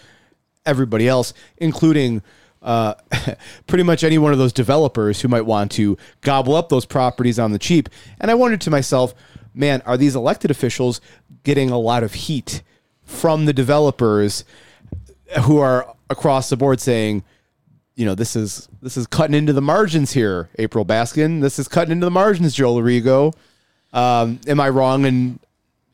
everybody 0.65 1.07
else, 1.07 1.33
including 1.57 2.21
uh, 2.63 2.95
pretty 3.67 3.83
much 3.83 4.03
any 4.03 4.17
one 4.17 4.31
of 4.31 4.39
those 4.39 4.53
developers 4.53 5.21
who 5.21 5.27
might 5.27 5.45
want 5.45 5.71
to 5.73 5.97
gobble 6.21 6.55
up 6.55 6.69
those 6.69 6.85
properties 6.85 7.37
on 7.37 7.51
the 7.51 7.59
cheap. 7.59 7.89
And 8.19 8.31
I 8.31 8.33
wondered 8.33 8.61
to 8.61 8.71
myself, 8.71 9.13
man, 9.53 9.81
are 9.85 9.97
these 9.97 10.15
elected 10.15 10.49
officials 10.49 11.01
getting 11.43 11.69
a 11.69 11.77
lot 11.77 12.03
of 12.03 12.13
heat 12.13 12.63
from 13.03 13.45
the 13.45 13.53
developers 13.53 14.45
who 15.43 15.59
are 15.59 15.93
across 16.09 16.49
the 16.49 16.57
board 16.57 16.79
saying, 16.79 17.23
you 17.95 18.05
know, 18.05 18.15
this 18.15 18.35
is 18.35 18.67
this 18.81 18.97
is 18.97 19.05
cutting 19.05 19.35
into 19.35 19.53
the 19.53 19.61
margins 19.61 20.13
here, 20.13 20.49
April 20.57 20.83
Baskin. 20.83 21.41
This 21.41 21.59
is 21.59 21.67
cutting 21.67 21.91
into 21.91 22.05
the 22.05 22.11
margins, 22.11 22.55
Joe 22.55 22.75
Lorigo. 22.75 23.35
Um, 23.91 24.39
am 24.47 24.59
I 24.59 24.69
wrong 24.69 25.05
in 25.05 25.39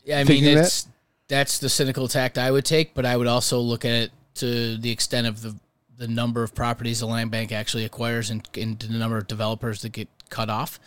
Yeah, 0.05 0.15
I 0.15 0.19
mean, 0.19 0.27
thinking 0.27 0.55
that? 0.55 0.85
that's 1.27 1.59
the 1.59 1.67
cynical 1.67 2.07
tact 2.07 2.37
I 2.37 2.51
would 2.51 2.63
take, 2.63 2.93
but 2.93 3.05
I 3.05 3.17
would 3.17 3.27
also 3.27 3.59
look 3.59 3.83
at 3.83 3.91
it 3.91 4.11
to 4.35 4.77
the 4.77 4.91
extent 4.91 5.27
of 5.27 5.41
the 5.41 5.55
the 5.99 6.07
number 6.07 6.41
of 6.43 6.55
properties 6.55 7.01
the 7.01 7.05
land 7.05 7.29
bank 7.29 7.51
actually 7.51 7.83
acquires 7.85 8.29
and, 8.31 8.47
and 8.57 8.79
the 8.79 8.97
number 8.97 9.17
of 9.17 9.27
developers 9.27 9.81
that 9.83 9.91
get 9.91 10.07
cut 10.29 10.49
off. 10.49 10.79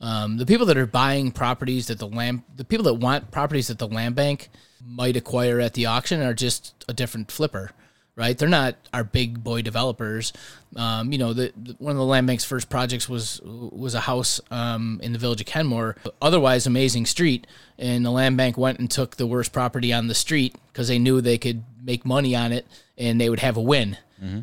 Um, 0.00 0.38
the 0.38 0.46
people 0.46 0.66
that 0.66 0.76
are 0.78 0.86
buying 0.86 1.30
properties 1.30 1.86
that 1.86 1.98
the 1.98 2.08
land, 2.08 2.42
the 2.56 2.64
people 2.64 2.84
that 2.84 2.94
want 2.94 3.30
properties 3.30 3.68
that 3.68 3.78
the 3.78 3.86
land 3.86 4.14
bank 4.16 4.48
might 4.84 5.16
acquire 5.16 5.60
at 5.60 5.74
the 5.74 5.86
auction 5.86 6.20
are 6.22 6.34
just 6.34 6.74
a 6.88 6.92
different 6.94 7.30
flipper, 7.30 7.70
right? 8.16 8.36
They're 8.36 8.48
not 8.48 8.76
our 8.92 9.04
big 9.04 9.44
boy 9.44 9.62
developers. 9.62 10.32
Um, 10.76 11.12
you 11.12 11.18
know, 11.18 11.32
the, 11.34 11.52
the- 11.56 11.76
one 11.78 11.92
of 11.92 11.98
the 11.98 12.04
land 12.04 12.26
bank's 12.26 12.44
first 12.44 12.68
projects 12.70 13.08
was 13.08 13.40
was 13.44 13.94
a 13.94 14.00
house 14.00 14.40
um, 14.50 14.98
in 15.02 15.12
the 15.12 15.18
village 15.18 15.40
of 15.40 15.46
Kenmore, 15.46 15.96
otherwise 16.20 16.66
amazing 16.66 17.06
street, 17.06 17.46
and 17.78 18.04
the 18.04 18.10
land 18.10 18.36
bank 18.38 18.56
went 18.56 18.78
and 18.78 18.90
took 18.90 19.16
the 19.16 19.26
worst 19.26 19.52
property 19.52 19.92
on 19.92 20.08
the 20.08 20.14
street 20.14 20.54
because 20.72 20.88
they 20.88 20.98
knew 20.98 21.20
they 21.20 21.38
could 21.38 21.64
make 21.82 22.04
money 22.04 22.34
on 22.34 22.50
it 22.52 22.66
and 22.96 23.20
they 23.20 23.28
would 23.30 23.40
have 23.40 23.56
a 23.58 23.62
win. 23.62 23.96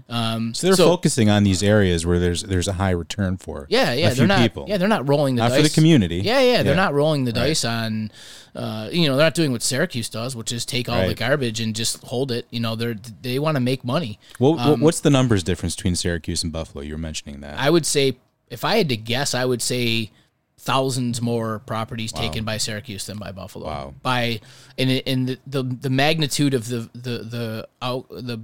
Um, 0.10 0.54
So 0.54 0.68
they're 0.68 0.76
focusing 0.76 1.30
on 1.30 1.44
these 1.44 1.64
areas 1.64 2.06
where 2.06 2.20
there's 2.20 2.44
there's 2.44 2.68
a 2.68 2.74
high 2.74 2.92
return 2.92 3.38
for 3.38 3.66
yeah, 3.70 3.94
yeah, 3.94 4.08
a 4.08 4.10
few 4.12 4.18
they're 4.20 4.28
not. 4.28 4.40
people. 4.42 4.66
Yeah, 4.68 4.78
they're 4.78 4.88
not 4.88 5.08
rolling 5.10 5.36
the 5.36 5.42
Not 5.42 5.50
dice 5.50 5.58
for 5.58 5.64
the 5.70 5.74
community. 5.74 6.18
Yeah, 6.18 6.40
yeah, 6.42 6.64
they're 6.64 6.74
Yeah. 6.74 6.84
not 6.86 6.94
rolling 6.94 7.26
the 7.26 7.32
dice 7.34 7.66
on. 7.66 8.12
Uh, 8.56 8.90
you 8.92 9.08
know, 9.08 9.16
they're 9.16 9.26
not 9.26 9.34
doing 9.34 9.52
what 9.52 9.64
Syracuse 9.64 10.10
does, 10.10 10.36
which 10.36 10.52
is 10.52 10.66
take 10.66 10.90
all 10.90 11.08
the 11.08 11.16
garbage 11.16 11.60
and 11.62 11.74
just 11.76 12.04
hold 12.04 12.32
it. 12.32 12.46
You 12.52 12.60
know, 12.60 12.76
they're 12.76 12.96
they 13.22 13.40
want 13.40 13.56
to 13.56 13.62
make 13.62 13.84
money. 13.84 14.20
What, 14.38 14.58
what- 14.58 14.80
what's 14.80 15.00
the 15.00 15.10
numbers 15.10 15.42
difference 15.44 15.76
between 15.76 15.96
Syracuse 15.96 16.44
and 16.44 16.52
Buffalo? 16.52 16.84
You 16.84 16.94
were 16.94 16.98
mentioning 17.00 17.40
that. 17.42 17.58
I 17.58 17.70
would 17.70 17.86
say, 17.86 18.18
if 18.50 18.64
I 18.66 18.78
had 18.78 18.90
to 18.90 18.98
guess, 18.98 19.34
I 19.34 19.46
would 19.46 19.62
say 19.62 20.12
thousands 20.60 21.22
more 21.22 21.60
properties 21.66 22.12
taken 22.12 22.44
by 22.46 22.58
Syracuse 22.58 23.06
than 23.08 23.18
by 23.18 23.32
Buffalo. 23.32 23.66
Wow. 23.66 23.94
By 24.04 24.42
and 24.78 24.92
and 25.08 25.28
the, 25.30 25.40
the 25.48 25.64
the 25.64 25.90
magnitude 25.90 26.54
of 26.54 26.68
the 26.68 26.90
the 26.94 27.18
the 27.24 27.68
out 27.82 28.08
the 28.10 28.42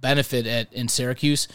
benefit 0.00 0.46
at 0.46 0.72
in 0.72 0.88
Syracuse 0.88 1.48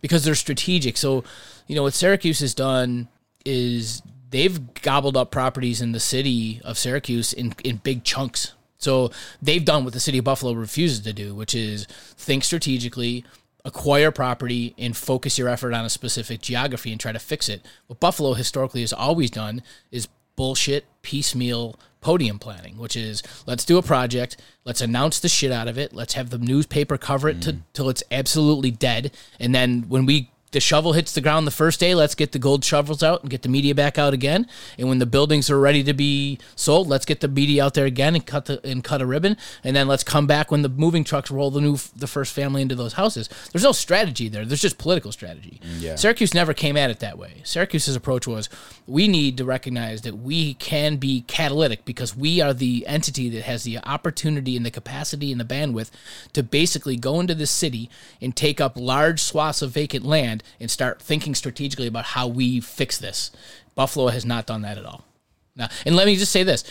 because 0.00 0.24
they're 0.24 0.34
strategic. 0.34 0.96
So, 0.96 1.24
you 1.66 1.76
know 1.76 1.82
what 1.82 1.94
Syracuse 1.94 2.40
has 2.40 2.54
done 2.54 3.08
is 3.44 4.02
they've 4.30 4.74
gobbled 4.82 5.16
up 5.16 5.30
properties 5.30 5.80
in 5.80 5.92
the 5.92 6.00
city 6.00 6.60
of 6.64 6.78
Syracuse 6.78 7.32
in 7.32 7.54
in 7.64 7.76
big 7.78 8.04
chunks. 8.04 8.52
So 8.78 9.10
they've 9.40 9.64
done 9.64 9.84
what 9.84 9.94
the 9.94 10.00
city 10.00 10.18
of 10.18 10.24
Buffalo 10.24 10.52
refuses 10.52 11.00
to 11.00 11.12
do, 11.12 11.34
which 11.34 11.54
is 11.54 11.86
think 12.16 12.44
strategically, 12.44 13.24
acquire 13.64 14.10
property, 14.10 14.74
and 14.78 14.96
focus 14.96 15.38
your 15.38 15.48
effort 15.48 15.72
on 15.72 15.84
a 15.84 15.90
specific 15.90 16.42
geography 16.42 16.92
and 16.92 17.00
try 17.00 17.12
to 17.12 17.18
fix 17.18 17.48
it. 17.48 17.64
What 17.86 18.00
Buffalo 18.00 18.34
historically 18.34 18.82
has 18.82 18.92
always 18.92 19.30
done 19.30 19.62
is 19.90 20.08
bullshit 20.36 20.84
piecemeal 21.02 21.78
podium 22.00 22.38
planning, 22.38 22.76
which 22.78 22.94
is 22.94 23.22
let's 23.46 23.64
do 23.64 23.78
a 23.78 23.82
project, 23.82 24.36
let's 24.64 24.80
announce 24.80 25.18
the 25.18 25.28
shit 25.28 25.50
out 25.50 25.66
of 25.66 25.76
it, 25.76 25.92
let's 25.92 26.14
have 26.14 26.30
the 26.30 26.38
newspaper 26.38 26.96
cover 26.96 27.28
it 27.28 27.42
to, 27.42 27.52
mm. 27.54 27.60
till 27.72 27.88
it's 27.88 28.02
absolutely 28.10 28.70
dead, 28.70 29.10
and 29.40 29.54
then 29.54 29.84
when 29.88 30.06
we 30.06 30.30
the 30.56 30.60
shovel 30.60 30.94
hits 30.94 31.12
the 31.12 31.20
ground 31.20 31.46
the 31.46 31.50
first 31.50 31.78
day, 31.78 31.94
let's 31.94 32.14
get 32.14 32.32
the 32.32 32.38
gold 32.38 32.64
shovels 32.64 33.02
out 33.02 33.20
and 33.20 33.28
get 33.28 33.42
the 33.42 33.48
media 33.50 33.74
back 33.74 33.98
out 33.98 34.14
again. 34.14 34.48
And 34.78 34.88
when 34.88 35.00
the 35.00 35.04
buildings 35.04 35.50
are 35.50 35.60
ready 35.60 35.84
to 35.84 35.92
be 35.92 36.38
sold, 36.54 36.88
let's 36.88 37.04
get 37.04 37.20
the 37.20 37.28
media 37.28 37.62
out 37.62 37.74
there 37.74 37.84
again 37.84 38.14
and 38.14 38.24
cut 38.24 38.46
the 38.46 38.66
and 38.66 38.82
cut 38.82 39.02
a 39.02 39.06
ribbon. 39.06 39.36
And 39.62 39.76
then 39.76 39.86
let's 39.86 40.02
come 40.02 40.26
back 40.26 40.50
when 40.50 40.62
the 40.62 40.70
moving 40.70 41.04
trucks 41.04 41.30
roll 41.30 41.50
the 41.50 41.60
new 41.60 41.76
the 41.94 42.06
first 42.06 42.32
family 42.32 42.62
into 42.62 42.74
those 42.74 42.94
houses. 42.94 43.28
There's 43.52 43.64
no 43.64 43.72
strategy 43.72 44.30
there. 44.30 44.46
There's 44.46 44.62
just 44.62 44.78
political 44.78 45.12
strategy. 45.12 45.60
Mm, 45.62 45.82
yeah. 45.82 45.94
Syracuse 45.96 46.32
never 46.32 46.54
came 46.54 46.78
at 46.78 46.88
it 46.88 47.00
that 47.00 47.18
way. 47.18 47.42
Syracuse's 47.44 47.94
approach 47.94 48.26
was 48.26 48.48
we 48.86 49.08
need 49.08 49.36
to 49.36 49.44
recognize 49.44 50.00
that 50.02 50.16
we 50.16 50.54
can 50.54 50.96
be 50.96 51.20
catalytic 51.26 51.84
because 51.84 52.16
we 52.16 52.40
are 52.40 52.54
the 52.54 52.86
entity 52.86 53.28
that 53.28 53.42
has 53.42 53.64
the 53.64 53.76
opportunity 53.80 54.56
and 54.56 54.64
the 54.64 54.70
capacity 54.70 55.30
and 55.32 55.38
the 55.38 55.44
bandwidth 55.44 55.90
to 56.32 56.42
basically 56.42 56.96
go 56.96 57.20
into 57.20 57.34
the 57.34 57.46
city 57.46 57.90
and 58.22 58.34
take 58.34 58.58
up 58.58 58.72
large 58.76 59.20
swaths 59.20 59.60
of 59.60 59.70
vacant 59.70 60.06
land 60.06 60.42
and 60.60 60.70
start 60.70 61.00
thinking 61.00 61.34
strategically 61.34 61.86
about 61.86 62.04
how 62.04 62.26
we 62.26 62.60
fix 62.60 62.98
this. 62.98 63.30
Buffalo 63.74 64.08
has 64.08 64.24
not 64.24 64.46
done 64.46 64.62
that 64.62 64.78
at 64.78 64.86
all. 64.86 65.04
Now, 65.54 65.68
and 65.84 65.96
let 65.96 66.06
me 66.06 66.16
just 66.16 66.32
say 66.32 66.42
this. 66.42 66.64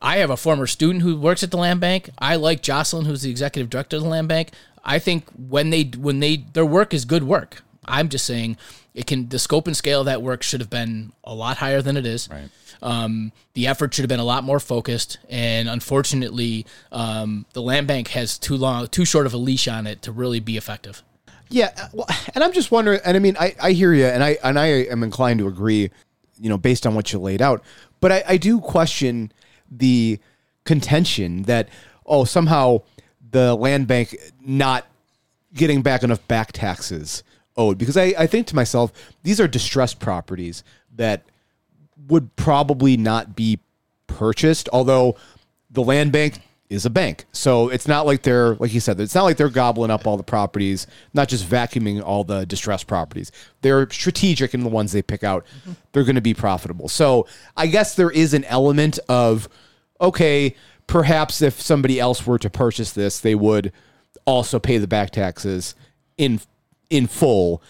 I 0.00 0.18
have 0.18 0.30
a 0.30 0.36
former 0.36 0.66
student 0.66 1.02
who 1.02 1.18
works 1.18 1.42
at 1.42 1.50
the 1.50 1.56
land 1.56 1.80
bank. 1.80 2.10
I 2.18 2.36
like 2.36 2.62
Jocelyn, 2.62 3.06
who's 3.06 3.22
the 3.22 3.30
executive 3.30 3.70
director 3.70 3.96
of 3.96 4.02
the 4.02 4.08
land 4.08 4.28
bank. 4.28 4.50
I 4.84 4.98
think 4.98 5.28
when 5.36 5.70
they 5.70 5.84
when 5.84 6.20
they 6.20 6.36
their 6.36 6.66
work 6.66 6.94
is 6.94 7.04
good 7.04 7.24
work. 7.24 7.62
I'm 7.84 8.08
just 8.08 8.26
saying 8.26 8.56
it 8.94 9.06
can 9.06 9.28
the 9.28 9.38
scope 9.38 9.66
and 9.66 9.76
scale 9.76 10.00
of 10.00 10.06
that 10.06 10.22
work 10.22 10.42
should 10.42 10.60
have 10.60 10.70
been 10.70 11.12
a 11.24 11.34
lot 11.34 11.58
higher 11.58 11.82
than 11.82 11.96
it 11.96 12.06
is. 12.06 12.28
Right. 12.30 12.48
Um, 12.82 13.32
the 13.54 13.66
effort 13.66 13.94
should 13.94 14.02
have 14.02 14.08
been 14.08 14.20
a 14.20 14.24
lot 14.24 14.44
more 14.44 14.60
focused, 14.60 15.18
and 15.28 15.68
unfortunately, 15.68 16.66
um, 16.92 17.46
the 17.52 17.62
land 17.62 17.86
bank 17.86 18.08
has 18.08 18.38
too 18.38 18.56
long, 18.56 18.86
too 18.88 19.04
short 19.04 19.26
of 19.26 19.32
a 19.32 19.38
leash 19.38 19.66
on 19.66 19.86
it 19.86 20.02
to 20.02 20.12
really 20.12 20.40
be 20.40 20.56
effective. 20.56 21.02
Yeah, 21.48 21.72
uh, 21.76 21.88
well, 21.92 22.06
and 22.34 22.42
I'm 22.42 22.52
just 22.52 22.70
wondering, 22.70 23.00
and 23.04 23.16
I 23.16 23.20
mean, 23.20 23.36
I, 23.38 23.54
I 23.60 23.72
hear 23.72 23.92
you, 23.92 24.06
and 24.06 24.22
I 24.22 24.36
and 24.42 24.58
I 24.58 24.66
am 24.66 25.02
inclined 25.02 25.38
to 25.40 25.48
agree, 25.48 25.90
you 26.38 26.48
know, 26.48 26.58
based 26.58 26.86
on 26.86 26.94
what 26.94 27.12
you 27.12 27.18
laid 27.18 27.40
out. 27.40 27.62
But 28.00 28.12
I, 28.12 28.24
I 28.28 28.36
do 28.36 28.60
question 28.60 29.32
the 29.70 30.18
contention 30.64 31.42
that 31.42 31.68
oh 32.04 32.24
somehow 32.24 32.82
the 33.30 33.54
land 33.54 33.86
bank 33.86 34.14
not 34.40 34.86
getting 35.54 35.80
back 35.80 36.02
enough 36.02 36.26
back 36.28 36.52
taxes 36.52 37.22
owed 37.56 37.78
because 37.78 37.96
I, 37.96 38.14
I 38.18 38.26
think 38.26 38.46
to 38.48 38.54
myself 38.54 38.92
these 39.22 39.40
are 39.40 39.48
distressed 39.48 39.98
properties 40.00 40.62
that 40.94 41.22
would 42.08 42.34
probably 42.36 42.96
not 42.96 43.34
be 43.34 43.58
purchased 44.06 44.68
although 44.72 45.16
the 45.70 45.82
land 45.82 46.12
bank 46.12 46.40
is 46.68 46.84
a 46.84 46.90
bank. 46.90 47.26
So 47.32 47.68
it's 47.68 47.86
not 47.86 48.06
like 48.06 48.22
they're 48.22 48.54
like 48.56 48.74
you 48.74 48.80
said 48.80 48.98
it's 48.98 49.14
not 49.14 49.24
like 49.24 49.36
they're 49.36 49.48
gobbling 49.48 49.90
up 49.90 50.06
all 50.06 50.16
the 50.16 50.22
properties 50.22 50.86
not 51.14 51.28
just 51.28 51.44
vacuuming 51.48 52.02
all 52.02 52.24
the 52.24 52.44
distressed 52.44 52.86
properties. 52.86 53.30
They're 53.62 53.88
strategic 53.90 54.54
in 54.54 54.62
the 54.62 54.68
ones 54.68 54.92
they 54.92 55.02
pick 55.02 55.22
out. 55.22 55.44
Mm-hmm. 55.44 55.72
They're 55.92 56.04
going 56.04 56.16
to 56.16 56.20
be 56.20 56.34
profitable. 56.34 56.88
So 56.88 57.26
i 57.56 57.66
guess 57.66 57.94
there 57.94 58.10
is 58.10 58.34
an 58.34 58.44
element 58.44 58.98
of 59.08 59.48
okay 60.00 60.54
perhaps 60.86 61.40
if 61.42 61.60
somebody 61.60 61.98
else 62.00 62.26
were 62.26 62.38
to 62.38 62.50
purchase 62.50 62.92
this 62.92 63.20
they 63.20 63.34
would 63.34 63.72
also 64.24 64.58
pay 64.58 64.78
the 64.78 64.88
back 64.88 65.10
taxes 65.10 65.74
in 66.16 66.40
in 66.90 67.06
full. 67.06 67.62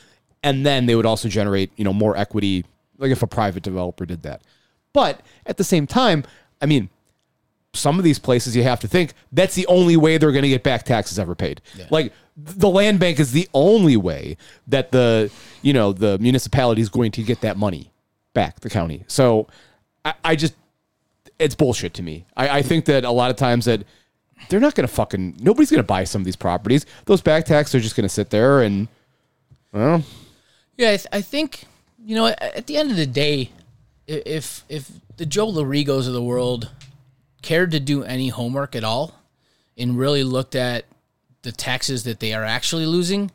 And 0.43 0.65
then 0.65 0.87
they 0.87 0.95
would 0.95 1.07
also 1.07 1.29
generate 1.29 1.71
you 1.77 1.85
know 1.85 1.93
more 1.93 2.17
equity 2.17 2.65
like 2.99 3.11
if 3.11 3.23
a 3.23 3.27
private 3.27 3.63
developer 3.63 4.07
did 4.07 4.23
that. 4.23 4.41
But 4.95 5.21
at 5.45 5.59
the 5.59 5.65
same 5.65 5.87
time 5.87 6.25
i 6.63 6.65
mean 6.65 6.89
some 7.77 7.99
of 7.99 8.05
these 8.05 8.19
places 8.19 8.57
you 8.57 8.63
have 8.63 8.81
to 8.81 8.89
think 8.89 9.13
that's 9.33 9.55
the 9.55 9.67
only 9.67 9.97
way 9.97 10.19
they're 10.19 10.33
going 10.33 10.43
to 10.43 10.49
get 10.49 10.63
back 10.63 10.85
taxes 10.85 11.19
ever 11.19 11.35
paid. 11.35 11.61
Like 11.91 12.13
the 12.37 12.69
land 12.69 13.01
bank 13.01 13.19
is 13.19 13.33
the 13.33 13.49
only 13.55 13.97
way 13.97 14.37
that 14.67 14.93
the 14.93 15.31
you 15.63 15.73
know 15.73 15.93
the 15.93 16.19
municipality 16.19 16.83
is 16.83 16.89
going 16.89 17.13
to 17.13 17.23
get 17.23 17.41
that 17.43 17.57
money 17.57 17.93
back 18.35 18.61
the 18.61 18.71
county. 18.71 19.05
So 19.07 19.47
i, 20.05 20.15
I 20.25 20.37
just 20.37 20.55
it's 21.39 21.55
bullshit 21.55 21.95
to 21.95 22.03
me. 22.03 22.25
I, 22.37 22.59
I 22.59 22.63
think 22.63 22.87
that 22.87 23.05
a 23.05 23.11
lot 23.11 23.31
of 23.31 23.37
times 23.37 23.65
that 23.67 23.85
they're 24.49 24.61
not 24.61 24.75
going 24.75 24.87
to 24.87 24.93
fucking 24.93 25.37
nobody's 25.41 25.71
going 25.71 25.83
to 25.83 25.87
buy 25.87 26.05
some 26.05 26.23
of 26.23 26.27
these 26.27 26.37
properties. 26.37 26.87
Those 27.07 27.21
back 27.21 27.45
taxes 27.45 27.75
are 27.75 27.81
just 27.81 27.97
going 27.97 28.05
to 28.05 28.15
sit 28.15 28.31
there 28.31 28.63
and 28.63 28.89
well. 29.73 30.03
Yeah, 30.77 30.89
I, 30.89 30.97
th- 30.97 31.07
I 31.13 31.21
think 31.23 31.65
you 32.05 32.15
know 32.17 32.27
at, 32.27 32.43
at 32.43 32.67
the 32.67 32.77
end 32.77 32.91
of 32.91 32.97
the 32.97 33.07
day, 33.07 33.51
if 34.07 34.65
if 34.69 34.91
the 35.17 35.27
Joe 35.27 35.51
Lorigos 35.51 36.07
of 36.07 36.13
the 36.13 36.23
world 36.23 36.71
cared 37.43 37.71
to 37.73 37.81
do 37.81 38.03
any 38.03 38.29
homework 38.29 38.75
at 38.75 38.85
all 38.85 39.15
and 39.77 39.99
really 39.99 40.25
looked 40.25 40.55
at 40.55 40.85
the 41.43 41.53
taxes 41.53 42.05
that 42.05 42.21
they 42.21 42.33
are 42.33 42.45
actually 42.45 42.87
losing, 42.87 43.31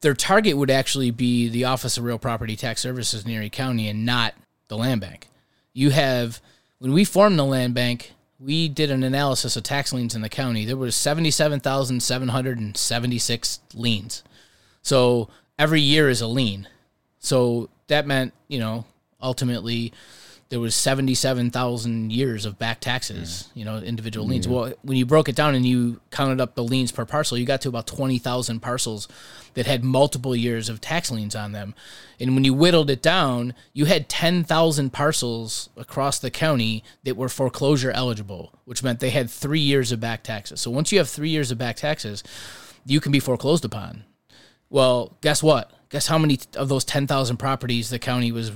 their 0.00 0.14
target 0.14 0.56
would 0.56 0.70
actually 0.70 1.10
be 1.10 1.48
the 1.48 1.64
Office 1.64 1.98
of 1.98 2.04
Real 2.04 2.18
Property 2.18 2.54
Tax 2.54 2.80
Services 2.82 3.24
in 3.24 3.30
Erie 3.30 3.50
County 3.50 3.88
and 3.88 4.06
not 4.06 4.34
the 4.68 4.76
land 4.76 5.00
bank. 5.00 5.28
You 5.72 5.90
have 5.90 6.40
when 6.78 6.92
we 6.92 7.04
formed 7.04 7.38
the 7.38 7.44
land 7.44 7.74
bank, 7.74 8.12
we 8.38 8.68
did 8.68 8.90
an 8.90 9.02
analysis 9.02 9.56
of 9.56 9.64
tax 9.64 9.92
liens 9.92 10.14
in 10.14 10.22
the 10.22 10.28
county. 10.28 10.64
There 10.64 10.76
and 12.58 12.76
seventy-six 12.76 13.58
liens. 13.74 14.22
So 14.82 15.28
every 15.58 15.80
year 15.80 16.08
is 16.08 16.20
a 16.20 16.28
lien. 16.28 16.68
So 17.18 17.68
that 17.88 18.06
meant, 18.06 18.32
you 18.46 18.60
know, 18.60 18.84
ultimately 19.20 19.92
there 20.50 20.60
was 20.60 20.74
77,000 20.74 22.10
years 22.10 22.46
of 22.46 22.58
back 22.58 22.80
taxes, 22.80 23.50
you 23.54 23.66
know, 23.66 23.78
individual 23.78 24.26
liens. 24.26 24.48
Well, 24.48 24.72
when 24.80 24.96
you 24.96 25.04
broke 25.04 25.28
it 25.28 25.36
down 25.36 25.54
and 25.54 25.66
you 25.66 26.00
counted 26.10 26.40
up 26.40 26.54
the 26.54 26.64
liens 26.64 26.90
per 26.90 27.04
parcel, 27.04 27.36
you 27.36 27.44
got 27.44 27.60
to 27.62 27.68
about 27.68 27.86
20,000 27.86 28.60
parcels 28.60 29.08
that 29.52 29.66
had 29.66 29.84
multiple 29.84 30.34
years 30.34 30.70
of 30.70 30.80
tax 30.80 31.10
liens 31.10 31.36
on 31.36 31.52
them. 31.52 31.74
And 32.18 32.34
when 32.34 32.44
you 32.44 32.54
whittled 32.54 32.88
it 32.88 33.02
down, 33.02 33.52
you 33.74 33.84
had 33.84 34.08
10,000 34.08 34.90
parcels 34.90 35.68
across 35.76 36.18
the 36.18 36.30
county 36.30 36.82
that 37.04 37.16
were 37.16 37.28
foreclosure 37.28 37.90
eligible, 37.90 38.52
which 38.64 38.82
meant 38.82 39.00
they 39.00 39.10
had 39.10 39.28
3 39.28 39.60
years 39.60 39.92
of 39.92 40.00
back 40.00 40.22
taxes. 40.22 40.62
So 40.62 40.70
once 40.70 40.90
you 40.92 40.98
have 40.98 41.10
3 41.10 41.28
years 41.28 41.50
of 41.50 41.58
back 41.58 41.76
taxes, 41.76 42.24
you 42.86 43.00
can 43.00 43.12
be 43.12 43.20
foreclosed 43.20 43.66
upon. 43.66 44.04
Well, 44.70 45.18
guess 45.20 45.42
what? 45.42 45.70
Guess 45.90 46.06
how 46.06 46.16
many 46.16 46.38
of 46.56 46.70
those 46.70 46.84
10,000 46.84 47.36
properties 47.36 47.90
the 47.90 47.98
county 47.98 48.32
was 48.32 48.52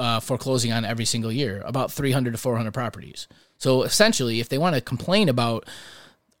uh, 0.00 0.20
foreclosing 0.20 0.72
on 0.72 0.84
every 0.84 1.04
single 1.04 1.30
year? 1.30 1.62
About 1.64 1.92
300 1.92 2.32
to 2.32 2.38
400 2.38 2.72
properties. 2.72 3.28
So 3.58 3.82
essentially, 3.82 4.40
if 4.40 4.48
they 4.48 4.58
want 4.58 4.74
to 4.74 4.80
complain 4.80 5.28
about 5.28 5.66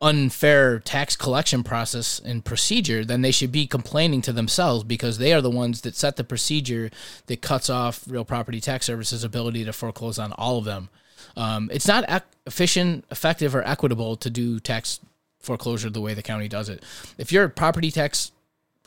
unfair 0.02 0.78
tax 0.78 1.14
collection 1.14 1.62
process 1.62 2.18
and 2.24 2.44
procedure, 2.44 3.04
then 3.04 3.20
they 3.20 3.30
should 3.30 3.52
be 3.52 3.66
complaining 3.66 4.22
to 4.22 4.32
themselves 4.32 4.82
because 4.82 5.18
they 5.18 5.32
are 5.34 5.42
the 5.42 5.50
ones 5.50 5.82
that 5.82 5.94
set 5.94 6.16
the 6.16 6.24
procedure 6.24 6.90
that 7.26 7.42
cuts 7.42 7.68
off 7.68 8.02
real 8.08 8.24
property 8.24 8.60
tax 8.60 8.86
services' 8.86 9.22
ability 9.22 9.64
to 9.64 9.72
foreclose 9.72 10.18
on 10.18 10.32
all 10.32 10.56
of 10.56 10.64
them. 10.64 10.88
Um, 11.36 11.68
it's 11.72 11.86
not 11.86 12.04
ec- 12.08 12.24
efficient, 12.46 13.04
effective, 13.10 13.54
or 13.54 13.62
equitable 13.62 14.16
to 14.16 14.30
do 14.30 14.58
tax 14.58 15.00
foreclosure 15.38 15.90
the 15.90 16.00
way 16.00 16.14
the 16.14 16.22
county 16.22 16.48
does 16.48 16.68
it. 16.68 16.82
If 17.18 17.30
you're 17.30 17.44
a 17.44 17.50
property 17.50 17.90
tax 17.90 18.32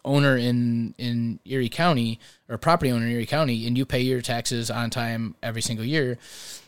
owner 0.06 0.36
in 0.36 0.94
in 0.98 1.40
Erie 1.46 1.70
County 1.70 2.20
or 2.54 2.58
property 2.60 2.92
owner 2.92 3.06
in 3.06 3.12
Erie 3.12 3.26
County 3.26 3.66
and 3.66 3.78
you 3.78 3.86
pay 3.86 4.02
your 4.02 4.22
taxes 4.22 4.70
on 4.70 4.90
time 4.90 5.36
every 5.42 5.62
single 5.62 5.86
year, 5.86 6.18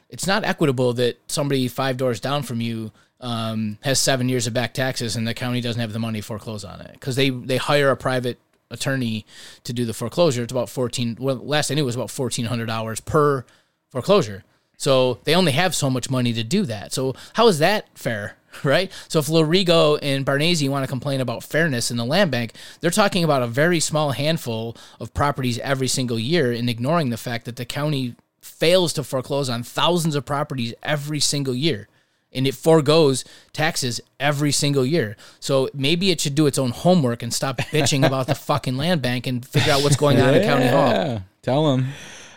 it's 0.10 0.26
not 0.26 0.44
equitable 0.44 0.94
that 0.94 1.20
somebody 1.28 1.68
five 1.68 1.98
doors 1.98 2.20
down 2.20 2.42
from 2.44 2.60
you 2.60 2.92
um, 3.22 3.78
has 3.82 4.00
seven 4.00 4.28
years 4.28 4.48
of 4.48 4.54
back 4.54 4.74
taxes 4.74 5.16
and 5.16 5.28
the 5.28 5.34
county 5.34 5.62
doesn't 5.62 5.80
have 5.80 5.94
the 5.94 6.00
money 6.00 6.20
to 6.22 6.26
foreclose 6.26 6.66
on 6.66 6.82
it 6.82 6.94
because 6.94 7.16
they 7.16 7.30
they 7.30 7.58
hire 7.58 7.92
a 7.92 7.98
private 7.98 8.40
attorney 8.72 9.26
to 9.64 9.74
do 9.74 9.86
the 9.86 9.94
foreclosure. 9.94 10.44
It's 10.44 10.52
about 10.52 10.70
fourteen. 10.70 11.18
Well, 11.20 11.36
last 11.36 11.72
I 11.72 11.76
knew 11.76 11.84
it 11.84 11.86
was 11.86 11.96
about 11.96 12.12
fourteen 12.12 12.46
hundred 12.46 12.66
dollars 12.66 13.00
per 13.00 13.46
foreclosure. 13.90 14.44
So 14.78 15.20
they 15.24 15.36
only 15.36 15.54
have 15.54 15.74
so 15.74 15.90
much 15.90 16.10
money 16.10 16.34
to 16.34 16.44
do 16.44 16.66
that. 16.66 16.94
So 16.94 17.16
how 17.34 17.48
is 17.48 17.60
that 17.60 17.88
fair? 17.98 18.38
Right. 18.64 18.91
So 19.08 19.20
if 19.20 19.28
Lorigo 19.28 19.99
and 20.01 20.26
Barnese 20.26 20.68
want 20.70 20.84
to 20.84 20.88
complain 20.88 21.22
about 21.22 21.43
fairness 21.43 21.91
in 21.91 21.97
the 21.97 22.06
land 22.06 22.32
bank, 22.32 22.53
they're 22.80 22.91
talking 22.91 23.24
about 23.24 23.43
a 23.43 23.47
very 23.47 23.80
small 23.80 24.12
handful 24.12 24.76
of 24.99 25.14
properties 25.14 25.60
every 25.60 25.88
single 25.88 26.20
year 26.20 26.51
and 26.51 26.70
ignoring 26.70 27.10
the 27.10 27.18
fact 27.18 27.45
that 27.45 27.56
the 27.56 27.66
county 27.66 28.16
fails 28.41 28.93
to 28.93 29.03
foreclose 29.03 29.49
on 29.49 29.64
thousands 29.64 30.16
of 30.16 30.26
properties 30.26 30.74
every 30.84 31.20
single 31.20 31.56
year. 31.56 31.88
And 32.32 32.45
it 32.45 32.53
foregoes 32.53 33.24
taxes 33.53 34.01
every 34.20 34.51
single 34.51 34.86
year. 34.86 35.16
So 35.39 35.70
maybe 35.74 36.12
it 36.12 36.20
should 36.20 36.36
do 36.36 36.47
its 36.47 36.58
own 36.58 36.72
homework 36.72 37.24
and 37.24 37.34
stop 37.34 37.58
bitching 37.72 38.06
about 38.06 38.28
the 38.28 38.36
fucking 38.36 38.76
land 38.76 39.01
bank 39.01 39.26
and 39.26 39.45
figure 39.45 39.72
out 39.72 39.84
what's 39.84 39.95
going 39.95 40.20
on 40.20 40.34
at 40.34 40.43
County 40.43 40.68
Hall 40.68 41.22
tell 41.45 41.72
them. 41.72 41.88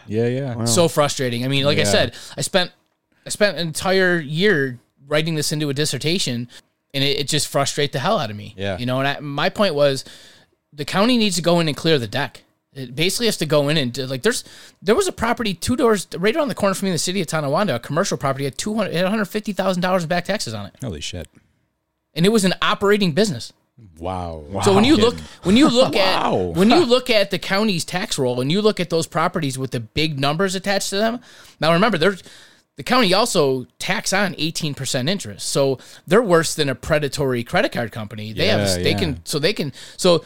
Yeah, 0.07 0.27
yeah. 0.27 0.65
so 0.65 0.89
frustrating. 0.89 1.45
I 1.45 1.49
mean, 1.49 1.65
like 1.65 1.79
I 1.79 1.85
said, 1.85 2.15
I 2.37 2.43
spent 2.43 2.71
I 3.27 3.31
spent 3.31 3.59
an 3.59 3.67
entire 3.67 4.19
year 4.19 4.79
writing 5.09 5.35
this 5.35 5.51
into 5.51 5.69
a 5.71 5.75
dissertation, 5.75 6.49
and 6.95 7.03
it, 7.03 7.21
it 7.21 7.29
just 7.29 7.49
frustrates 7.49 7.93
the 7.95 7.99
hell 7.99 8.19
out 8.19 8.31
of 8.31 8.37
me. 8.37 8.55
Yeah. 8.57 8.79
you 8.79 8.87
know. 8.87 9.01
And 9.01 9.09
I, 9.09 9.19
my 9.21 9.49
point 9.49 9.75
was, 9.75 10.05
the 10.73 10.85
county 10.85 11.17
needs 11.17 11.35
to 11.37 11.43
go 11.43 11.59
in 11.61 11.67
and 11.67 11.77
clear 11.77 11.99
the 11.99 12.07
deck. 12.07 12.43
It 12.75 12.95
basically 12.95 13.27
has 13.27 13.39
to 13.39 13.47
go 13.47 13.69
in 13.71 13.77
and 13.77 13.93
do, 13.93 14.07
like 14.07 14.23
there's 14.23 14.45
there 14.83 14.95
was 14.95 15.09
a 15.09 15.13
property 15.13 15.55
two 15.55 15.75
doors 15.75 16.07
right 16.17 16.37
around 16.37 16.49
the 16.49 16.55
corner 16.55 16.75
from 16.75 16.87
me 16.87 16.91
in 16.91 16.95
the 16.95 16.99
city 16.99 17.21
of 17.21 17.27
Tonawanda, 17.27 17.75
a 17.75 17.79
commercial 17.81 18.17
property 18.19 18.45
had 18.45 18.57
two 18.59 18.75
hundred 18.75 18.95
one 18.95 19.07
hundred 19.07 19.25
fifty 19.25 19.53
thousand 19.53 19.81
dollars 19.83 20.05
in 20.05 20.09
back 20.09 20.27
taxes 20.27 20.55
on 20.55 20.67
it, 20.67 20.75
Holy 20.81 21.01
shit. 21.01 21.27
and 22.15 22.25
it 22.27 22.29
was 22.29 22.45
an 22.45 22.55
operating 22.63 23.13
business. 23.13 23.53
Wow. 23.99 24.45
So 24.65 24.75
when 24.75 24.85
you 24.85 24.97
look 24.97 25.17
when 25.45 25.57
you 25.57 25.69
look 25.69 25.95
Wow. 25.97 26.51
at 26.51 26.57
when 26.57 26.71
you 26.71 26.85
look 26.85 27.11
at 27.11 27.31
the 27.31 27.39
county's 27.39 27.85
tax 27.85 28.19
roll 28.19 28.41
and 28.41 28.53
you 28.53 28.61
look 28.61 28.79
at 28.81 28.91
those 28.91 29.07
properties 29.07 29.57
with 29.59 29.71
the 29.71 29.81
big 29.81 30.21
numbers 30.21 30.55
attached 30.55 30.91
to 30.91 30.97
them, 30.97 31.21
now 31.61 31.73
remember 31.73 31.97
there's 31.99 32.23
the 32.79 32.85
county 32.85 33.13
also 33.13 33.67
tax 33.81 34.13
on 34.13 34.35
18% 34.35 35.11
interest. 35.11 35.49
So 35.49 35.79
they're 36.07 36.23
worse 36.23 36.55
than 36.55 36.69
a 36.69 36.77
predatory 36.77 37.43
credit 37.43 37.73
card 37.73 37.91
company. 37.91 38.33
They 38.33 38.47
Yeah, 38.47 38.59
have 38.59 38.83
they 38.83 38.93
yeah. 38.93 38.99
can 38.99 39.21
so 39.27 39.41
they 39.41 39.53
can 39.53 39.73
so 39.97 40.25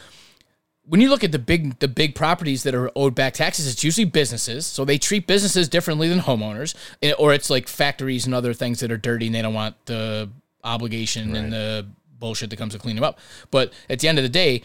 when 0.85 1.01
you 1.01 1.09
look 1.09 1.23
at 1.23 1.31
the 1.31 1.39
big 1.39 1.79
the 1.79 1.87
big 1.87 2.13
properties 2.13 2.61
that 2.63 2.75
are 2.75 2.91
owed 2.95 3.15
back 3.15 3.33
taxes, 3.33 3.71
it's 3.71 3.83
usually 3.83 4.05
businesses. 4.05 4.67
So 4.67 4.85
they 4.85 4.99
treat 4.99 5.25
businesses 5.25 5.67
differently 5.67 6.07
than 6.09 6.19
homeowners, 6.19 6.75
or 7.17 7.33
it's 7.33 7.49
like 7.49 7.67
factories 7.67 8.27
and 8.27 8.35
other 8.35 8.53
things 8.53 8.81
that 8.81 8.91
are 8.91 8.97
dirty 8.97 9.25
and 9.25 9.35
they 9.35 9.41
don't 9.41 9.55
want 9.55 9.75
the 9.87 10.29
obligation 10.63 11.35
and 11.35 11.51
the 11.51 11.87
bullshit 12.19 12.51
that 12.51 12.57
comes 12.57 12.73
to 12.73 12.79
clean 12.79 12.95
them 12.95 13.03
up. 13.03 13.17
But 13.49 13.73
at 13.89 13.99
the 13.99 14.07
end 14.07 14.19
of 14.19 14.23
the 14.23 14.29
day, 14.29 14.61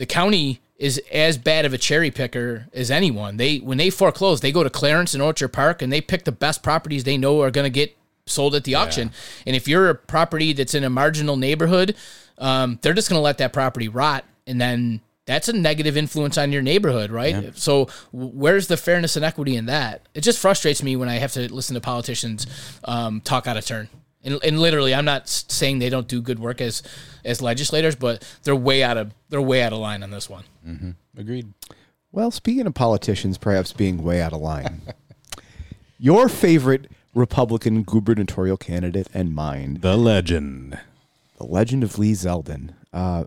the 0.00 0.06
county 0.06 0.62
is 0.78 0.98
as 1.12 1.36
bad 1.36 1.66
of 1.66 1.74
a 1.74 1.78
cherry 1.78 2.10
picker 2.10 2.66
as 2.72 2.90
anyone. 2.90 3.36
They 3.36 3.58
when 3.58 3.76
they 3.76 3.90
foreclose, 3.90 4.40
they 4.40 4.50
go 4.50 4.64
to 4.64 4.70
Clarence 4.70 5.12
and 5.12 5.22
Orchard 5.22 5.48
Park 5.48 5.82
and 5.82 5.92
they 5.92 6.00
pick 6.00 6.24
the 6.24 6.32
best 6.32 6.62
properties 6.62 7.04
they 7.04 7.18
know 7.18 7.42
are 7.42 7.50
going 7.50 7.66
to 7.66 7.70
get 7.70 7.94
sold 8.24 8.54
at 8.54 8.64
the 8.64 8.76
auction. 8.76 9.08
And 9.46 9.54
if 9.54 9.68
you're 9.68 9.90
a 9.90 9.94
property 9.94 10.54
that's 10.54 10.74
in 10.74 10.84
a 10.84 10.88
marginal 10.88 11.36
neighborhood, 11.36 11.96
um, 12.38 12.78
they're 12.80 12.94
just 12.94 13.10
going 13.10 13.18
to 13.18 13.22
let 13.22 13.36
that 13.38 13.52
property 13.52 13.88
rot, 13.88 14.24
and 14.46 14.58
then 14.58 15.02
that's 15.26 15.50
a 15.50 15.52
negative 15.52 15.98
influence 15.98 16.38
on 16.38 16.50
your 16.50 16.62
neighborhood, 16.62 17.10
right? 17.10 17.34
So 17.58 17.88
where's 18.10 18.68
the 18.68 18.78
fairness 18.78 19.16
and 19.16 19.24
equity 19.24 19.56
in 19.56 19.66
that? 19.66 20.08
It 20.14 20.22
just 20.22 20.38
frustrates 20.38 20.82
me 20.82 20.96
when 20.96 21.10
I 21.10 21.16
have 21.16 21.32
to 21.32 21.52
listen 21.52 21.74
to 21.74 21.80
politicians 21.82 22.46
um, 22.84 23.20
talk 23.20 23.46
out 23.46 23.58
of 23.58 23.66
turn. 23.66 23.90
And, 24.22 24.38
and 24.44 24.60
literally, 24.60 24.94
I'm 24.94 25.04
not 25.06 25.28
saying 25.28 25.78
they 25.78 25.88
don't 25.88 26.06
do 26.08 26.20
good 26.20 26.38
work 26.38 26.60
as 26.60 26.82
as 27.24 27.40
legislators, 27.40 27.96
but 27.96 28.22
they're 28.42 28.54
way 28.56 28.82
out 28.82 28.96
of 28.98 29.12
they're 29.30 29.40
way 29.40 29.62
out 29.62 29.72
of 29.72 29.78
line 29.78 30.02
on 30.02 30.10
this 30.10 30.28
one. 30.28 30.44
Agreed. 31.16 31.52
Well, 32.12 32.30
speaking 32.30 32.66
of 32.66 32.74
politicians 32.74 33.38
perhaps 33.38 33.72
being 33.72 34.02
way 34.02 34.20
out 34.20 34.32
of 34.32 34.40
line, 34.40 34.82
your 35.98 36.28
favorite 36.28 36.90
Republican 37.14 37.82
gubernatorial 37.82 38.56
candidate 38.56 39.08
and 39.14 39.34
mine, 39.34 39.78
The 39.80 39.96
legend. 39.96 40.78
the 41.38 41.44
legend 41.44 41.82
of 41.82 41.98
Lee 41.98 42.12
Zeldin. 42.12 42.74
Uh, 42.92 43.24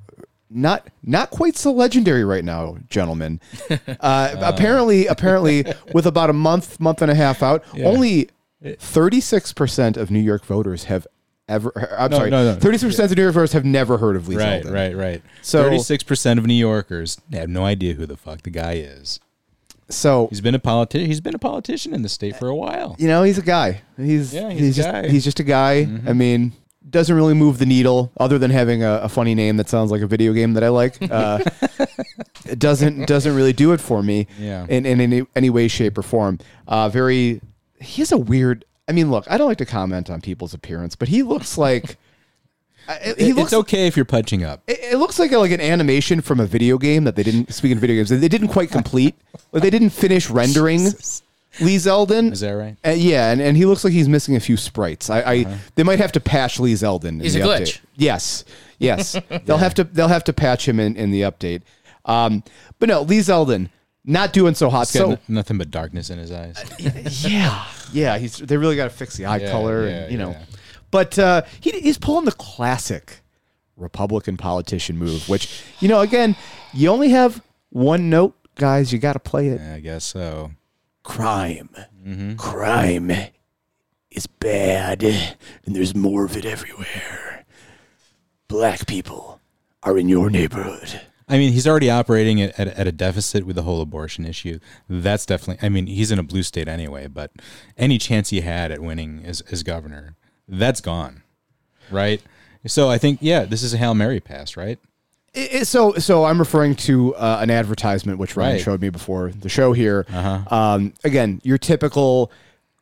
not 0.49 0.87
not 1.01 1.31
quite 1.31 1.55
so 1.57 1.71
legendary 1.71 2.23
right 2.23 2.43
now, 2.45 2.77
gentlemen. 2.89 3.39
Uh, 3.99 4.35
apparently, 4.41 5.07
apparently, 5.07 5.63
with 5.93 6.05
about 6.05 6.29
a 6.29 6.33
month, 6.33 6.79
month 6.79 7.01
and 7.01 7.09
a 7.09 7.15
half 7.15 7.41
out, 7.41 7.63
only 7.83 8.29
thirty 8.79 9.19
six 9.21 9.53
percent 9.53 9.97
of 9.97 10.09
New 10.11 10.19
York 10.19 10.45
voters 10.45 10.85
have 10.85 11.05
ever. 11.47 11.71
I'm 11.97 12.11
No, 12.11 12.17
sorry, 12.17 12.29
no, 12.29 12.53
no. 12.53 12.59
thirty 12.59 12.77
six 12.77 12.93
percent 12.93 13.11
of 13.11 13.17
New 13.17 13.23
York 13.23 13.33
voters 13.35 13.53
have 13.53 13.65
never 13.65 13.97
heard 13.97 14.15
of 14.15 14.27
Lee 14.27 14.37
Right, 14.37 14.63
Zeldin. 14.63 14.73
right, 14.73 14.95
right. 14.95 15.21
So- 15.41 15.63
thirty-six 15.63 16.03
percent 16.03 16.39
of 16.39 16.45
New 16.45 16.53
Yorkers 16.53 17.19
have 17.31 17.49
no 17.49 17.65
idea 17.65 17.93
who 17.93 18.05
the 18.05 18.17
fuck 18.17 18.43
the 18.43 18.49
guy 18.49 18.73
is. 18.73 19.19
So 19.89 20.27
He's 20.29 20.41
been 20.41 20.55
a 20.55 20.59
politician. 20.59 21.07
He's 21.07 21.19
been 21.21 21.35
a 21.35 21.39
politician 21.39 21.93
in 21.93 22.01
the 22.01 22.09
state 22.09 22.37
for 22.37 22.47
a 22.47 22.55
while. 22.55 22.95
you 22.97 23.07
know, 23.07 23.23
he's 23.23 23.37
a 23.37 23.41
guy. 23.43 23.81
He's 23.97 24.33
Yeah, 24.33 24.49
he's 24.49 24.71
a 24.77 24.81
just 24.81 24.89
guy. 24.89 25.01
Mm-hmm. 25.03 25.11
he's 25.11 25.23
just 25.25 25.39
a 25.39 25.43
guy. 25.43 25.87
I 26.07 26.13
mean, 26.13 26.53
doesn't 26.89 27.15
really 27.15 27.33
move 27.33 27.59
the 27.59 27.65
needle 27.65 28.11
other 28.17 28.39
than 28.39 28.49
having 28.49 28.81
a, 28.83 28.93
a 29.03 29.09
funny 29.09 29.35
name 29.35 29.57
that 29.57 29.67
sounds 29.69 29.91
like 29.91 30.01
a 30.01 30.07
video 30.07 30.31
game 30.33 30.53
that 30.53 30.63
I 30.63 30.69
like. 30.69 30.97
Uh, 31.11 31.39
it 32.45 32.59
doesn't 32.59 33.07
doesn't 33.07 33.35
really 33.35 33.53
do 33.53 33.71
it 33.73 33.79
for 33.81 34.01
me. 34.03 34.27
Yeah. 34.39 34.65
In 34.69 34.85
in 34.85 34.99
any, 35.01 35.25
any 35.35 35.49
way, 35.49 35.67
shape, 35.67 35.97
or 35.97 36.01
form. 36.03 36.39
Uh, 36.67 36.89
very. 36.89 37.41
He 37.83 38.01
has 38.01 38.11
a 38.11 38.17
weird. 38.17 38.65
I 38.87 38.91
mean, 38.91 39.11
look, 39.11 39.25
I 39.29 39.37
don't 39.37 39.47
like 39.47 39.59
to 39.59 39.65
comment 39.65 40.09
on 40.09 40.19
people's 40.21 40.53
appearance, 40.53 40.95
but 40.95 41.07
he 41.09 41.23
looks 41.23 41.57
like. 41.67 41.97
I- 42.87 43.15
he 43.17 43.31
looks 43.31 43.53
it's 43.53 43.59
okay 43.61 43.87
if 43.87 43.95
you're 43.95 44.03
punching 44.03 44.43
up. 44.43 44.61
it, 44.67 44.77
it 44.93 44.97
looks 44.97 45.17
like 45.17 45.31
a, 45.31 45.37
like 45.37 45.51
an 45.51 45.61
animation 45.61 46.19
from 46.19 46.41
a 46.41 46.45
video 46.45 46.77
game 46.77 47.05
that 47.05 47.15
they 47.15 47.23
didn't. 47.23 47.53
Speaking 47.53 47.77
of 47.77 47.81
video 47.81 47.95
games, 47.95 48.09
they 48.09 48.27
didn't 48.27 48.49
quite 48.49 48.71
complete. 48.71 49.15
like 49.53 49.63
they 49.63 49.69
didn't 49.69 49.91
finish 49.91 50.29
rendering 50.29 50.81
Lee 51.61 51.77
Zeldin. 51.77 52.33
Is 52.33 52.41
that 52.41 52.51
right? 52.51 52.75
Uh, 52.85 52.89
yeah, 52.89 53.31
and, 53.31 53.39
and 53.39 53.55
he 53.55 53.63
looks 53.65 53.85
like 53.85 53.93
he's 53.93 54.09
missing 54.09 54.35
a 54.35 54.39
few 54.41 54.57
sprites. 54.57 55.09
I, 55.09 55.21
I 55.21 55.39
Uh-huh. 55.43 55.55
they 55.75 55.83
might 55.83 55.99
have 55.99 56.11
to 56.13 56.19
patch 56.19 56.59
Lee 56.59 56.73
Zeldin. 56.73 57.21
He's 57.21 57.35
the 57.35 57.41
a 57.41 57.45
update. 57.45 57.61
glitch. 57.61 57.79
Yes, 57.95 58.43
yes. 58.79 59.15
They'll 59.45 59.57
have 59.59 59.75
to 59.75 59.85
they'll 59.85 60.07
have 60.09 60.25
to 60.25 60.33
patch 60.33 60.67
him 60.67 60.79
in, 60.81 60.97
in 60.97 61.11
the 61.11 61.21
update. 61.21 61.61
Um, 62.03 62.43
but 62.79 62.89
no, 62.89 63.03
Lee 63.03 63.19
Zeldin 63.19 63.69
not 64.05 64.33
doing 64.33 64.53
so 64.55 64.69
hot. 64.69 64.87
He's 64.89 64.99
got 65.01 65.05
So 65.07 65.11
n- 65.13 65.19
nothing 65.27 65.57
but 65.57 65.71
darkness 65.71 66.09
in 66.09 66.19
his 66.19 66.31
eyes. 66.31 66.61
yeah, 67.27 67.65
yeah. 67.91 68.17
He's 68.17 68.37
they 68.37 68.57
really 68.57 68.75
got 68.75 68.85
to 68.85 68.89
fix 68.89 69.15
the 69.17 69.25
eye 69.25 69.37
Yeah, 69.37 69.51
color, 69.51 69.87
yeah, 69.87 69.95
and 70.03 70.11
you 70.11 70.17
know. 70.17 70.31
yeah. 70.31 70.43
But 70.91 71.17
uh, 71.17 71.41
he, 71.59 71.71
he's 71.71 71.97
pulling 71.97 72.25
the 72.25 72.31
classic 72.33 73.21
Republican 73.77 74.37
politician 74.37 74.97
move, 74.97 75.27
which 75.29 75.63
you 75.79 75.87
know, 75.87 76.01
again, 76.01 76.35
you 76.73 76.89
only 76.89 77.09
have 77.09 77.41
one 77.69 78.09
note, 78.09 78.35
guys. 78.55 78.91
You 78.93 78.99
got 78.99 79.13
to 79.13 79.19
play 79.19 79.47
it. 79.47 79.59
I 79.61 79.79
guess 79.79 80.03
so. 80.03 80.51
crime. 81.03 81.69
Crime 82.37 83.11
is 84.11 84.27
bad, 84.27 85.01
and 85.03 85.75
there's 85.75 85.95
more 85.95 86.25
of 86.25 86.35
it 86.37 86.45
everywhere. 86.45 87.45
Black 88.47 88.85
people 88.85 89.39
are 89.81 89.97
in 89.97 90.07
your 90.09 90.29
neighborhood. 90.29 91.01
I 91.33 91.37
mean, 91.39 91.51
he's 91.51 91.67
already 91.67 91.89
operating 91.89 92.41
at, 92.41 92.59
at, 92.59 92.67
at 92.67 92.87
a 92.87 92.91
deficit 92.91 93.45
with 93.45 93.55
the 93.55 93.63
whole 93.63 93.81
abortion 93.81 94.23
issue. 94.23 94.59
That's 94.87 95.25
definitely. 95.25 95.65
I 95.65 95.69
mean, 95.69 95.87
he's 95.87 96.11
in 96.11 96.19
a 96.19 96.23
blue 96.23 96.43
state 96.43 96.67
anyway, 96.67 97.07
but 97.07 97.31
any 97.77 97.97
chance 97.97 98.29
he 98.29 98.41
had 98.41 98.71
at 98.71 98.79
winning 98.81 99.23
as, 99.25 99.41
as 99.51 99.63
governor, 99.63 100.15
that's 100.47 100.79
gone, 100.79 101.23
right? 101.89 102.21
So 102.67 102.89
I 102.89 102.97
think, 102.99 103.19
yeah, 103.21 103.45
this 103.45 103.63
is 103.63 103.73
a 103.73 103.77
hail 103.77 103.93
mary 103.95 104.19
pass, 104.19 104.55
right? 104.55 104.77
It- 105.33 105.53
it- 105.61 105.65
so, 105.67 105.93
so 105.93 106.25
I'm 106.25 106.37
referring 106.37 106.75
to 106.75 107.15
uh, 107.15 107.39
an 107.41 107.49
advertisement 107.49 108.19
which 108.19 108.37
Ryan 108.37 108.53
Right. 108.53 108.61
showed 108.61 108.81
me 108.81 108.89
before 108.89 109.31
the 109.31 109.49
show 109.49 109.73
here. 109.73 110.05
Um, 110.13 110.93
again, 111.03 111.41
your 111.43 111.57
typical 111.57 112.31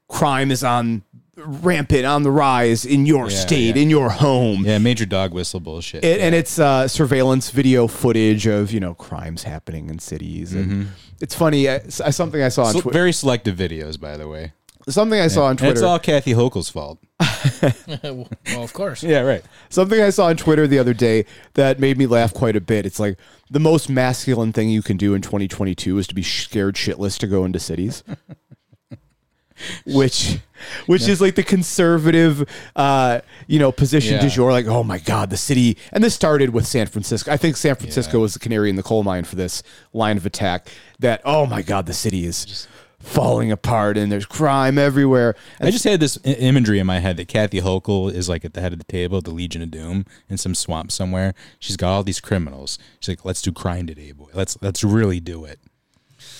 crime 0.09 0.51
is 0.51 0.61
on 0.63 1.03
rampant, 1.45 2.05
on 2.05 2.23
the 2.23 2.31
rise 2.31 2.85
in 2.85 3.05
your 3.05 3.29
Yeah, 3.29 3.35
state, 3.37 3.75
yeah. 3.75 3.81
in 3.83 3.89
your 3.89 4.09
home. 4.09 4.65
Yeah, 4.65 4.77
major 4.77 5.05
dog 5.05 5.33
whistle 5.33 5.59
bullshit. 5.59 6.03
It, 6.03 6.19
And 6.21 6.33
it's 6.35 6.59
uh, 6.59 6.87
surveillance 6.87 7.49
video 7.51 7.87
footage 7.87 8.47
of 8.47 8.71
you 8.71 8.79
know 8.79 8.93
crimes 8.93 9.43
happening 9.43 9.89
in 9.89 9.99
cities. 9.99 10.53
And 10.53 10.89
it's 11.19 11.35
funny. 11.35 11.67
I, 11.69 11.75
s- 11.75 12.01
something 12.15 12.41
I 12.41 12.49
saw 12.49 12.63
on 12.65 12.73
So- 12.73 12.81
Twitter. 12.81 12.97
very 12.97 13.13
selective 13.13 13.55
videos, 13.57 13.99
by 13.99 14.17
the 14.17 14.27
way. 14.27 14.53
Something 14.89 15.19
I 15.19 15.27
saw 15.27 15.43
on 15.43 15.51
And 15.51 15.59
Twitter. 15.59 15.73
it's 15.73 15.81
all 15.83 15.99
Kathy 15.99 16.31
Hochul's 16.33 16.69
fault. 16.69 16.97
well, 18.03 18.27
of 18.63 18.73
course. 18.73 19.03
Yeah, 19.03 19.19
right. 19.19 19.43
Something 19.69 20.01
I 20.01 20.09
saw 20.09 20.25
on 20.25 20.37
Twitter 20.37 20.65
the 20.65 20.79
other 20.79 20.95
day 20.95 21.25
that 21.53 21.79
made 21.79 21.99
me 21.99 22.07
laugh 22.07 22.33
quite 22.33 22.55
a 22.55 22.61
bit. 22.61 22.87
It's 22.87 22.99
like 22.99 23.15
the 23.51 23.59
most 23.59 23.89
masculine 23.89 24.51
thing 24.51 24.69
you 24.71 24.81
can 24.81 24.97
do 24.97 25.13
in 25.13 25.21
2022 25.21 25.99
is 25.99 26.07
to 26.07 26.15
be 26.15 26.23
scared 26.23 26.75
shitless 26.75 27.19
to 27.19 27.27
go 27.27 27.45
into 27.45 27.59
cities. 27.59 28.03
which 29.85 30.39
which 30.85 31.07
is 31.07 31.21
like 31.21 31.35
the 31.35 31.43
conservative 31.43 32.47
uh 32.75 33.21
you 33.47 33.59
know 33.59 33.71
position 33.71 34.15
Yeah. 34.15 34.21
du 34.21 34.29
jour 34.29 34.51
like 34.51 34.67
oh 34.67 34.83
my 34.83 34.97
god 34.99 35.29
the 35.29 35.37
city 35.37 35.77
and 35.91 36.03
this 36.03 36.13
started 36.15 36.51
with 36.51 36.65
San 36.67 36.87
Francisco 36.87 37.31
I 37.31 37.37
think 37.37 37.57
San 37.57 37.75
Francisco 37.75 38.19
was 38.19 38.33
the 38.33 38.39
canary 38.39 38.69
in 38.69 38.75
the 38.75 38.83
coal 38.83 39.03
mine 39.03 39.23
for 39.23 39.35
this 39.35 39.63
line 39.93 40.17
of 40.17 40.25
attack 40.25 40.67
that 40.99 41.21
oh 41.25 41.45
my 41.45 41.61
god 41.61 41.85
the 41.85 41.93
city 41.93 42.25
is 42.25 42.67
falling 42.99 43.51
apart 43.51 43.97
and 43.97 44.11
there's 44.11 44.27
crime 44.27 44.77
everywhere 44.77 45.33
and 45.59 45.67
I 45.67 45.71
just 45.71 45.83
had 45.85 45.99
this 45.99 46.19
imagery 46.23 46.77
in 46.77 46.85
my 46.85 46.99
head 46.99 47.17
that 47.17 47.27
Kathy 47.27 47.59
Hochul 47.59 48.13
is 48.13 48.29
like 48.29 48.45
at 48.45 48.53
the 48.53 48.61
head 48.61 48.73
of 48.73 48.77
the 48.77 48.85
table 48.85 49.17
at 49.17 49.23
the 49.23 49.31
Legion 49.31 49.63
of 49.63 49.71
Doom 49.71 50.05
in 50.29 50.37
some 50.37 50.53
swamp 50.53 50.91
somewhere. 50.91 51.33
She's 51.59 51.77
got 51.77 51.89
all 51.91 52.03
these 52.03 52.19
criminals. 52.19 52.77
She's 52.99 53.09
like, 53.09 53.25
"Let's 53.25 53.41
do 53.41 53.51
crime 53.51 53.87
today, 53.87 54.11
boy. 54.11 54.29
Let's 54.35 54.55
let's 54.61 54.83
really 54.83 55.19
do 55.19 55.45
it." 55.45 55.59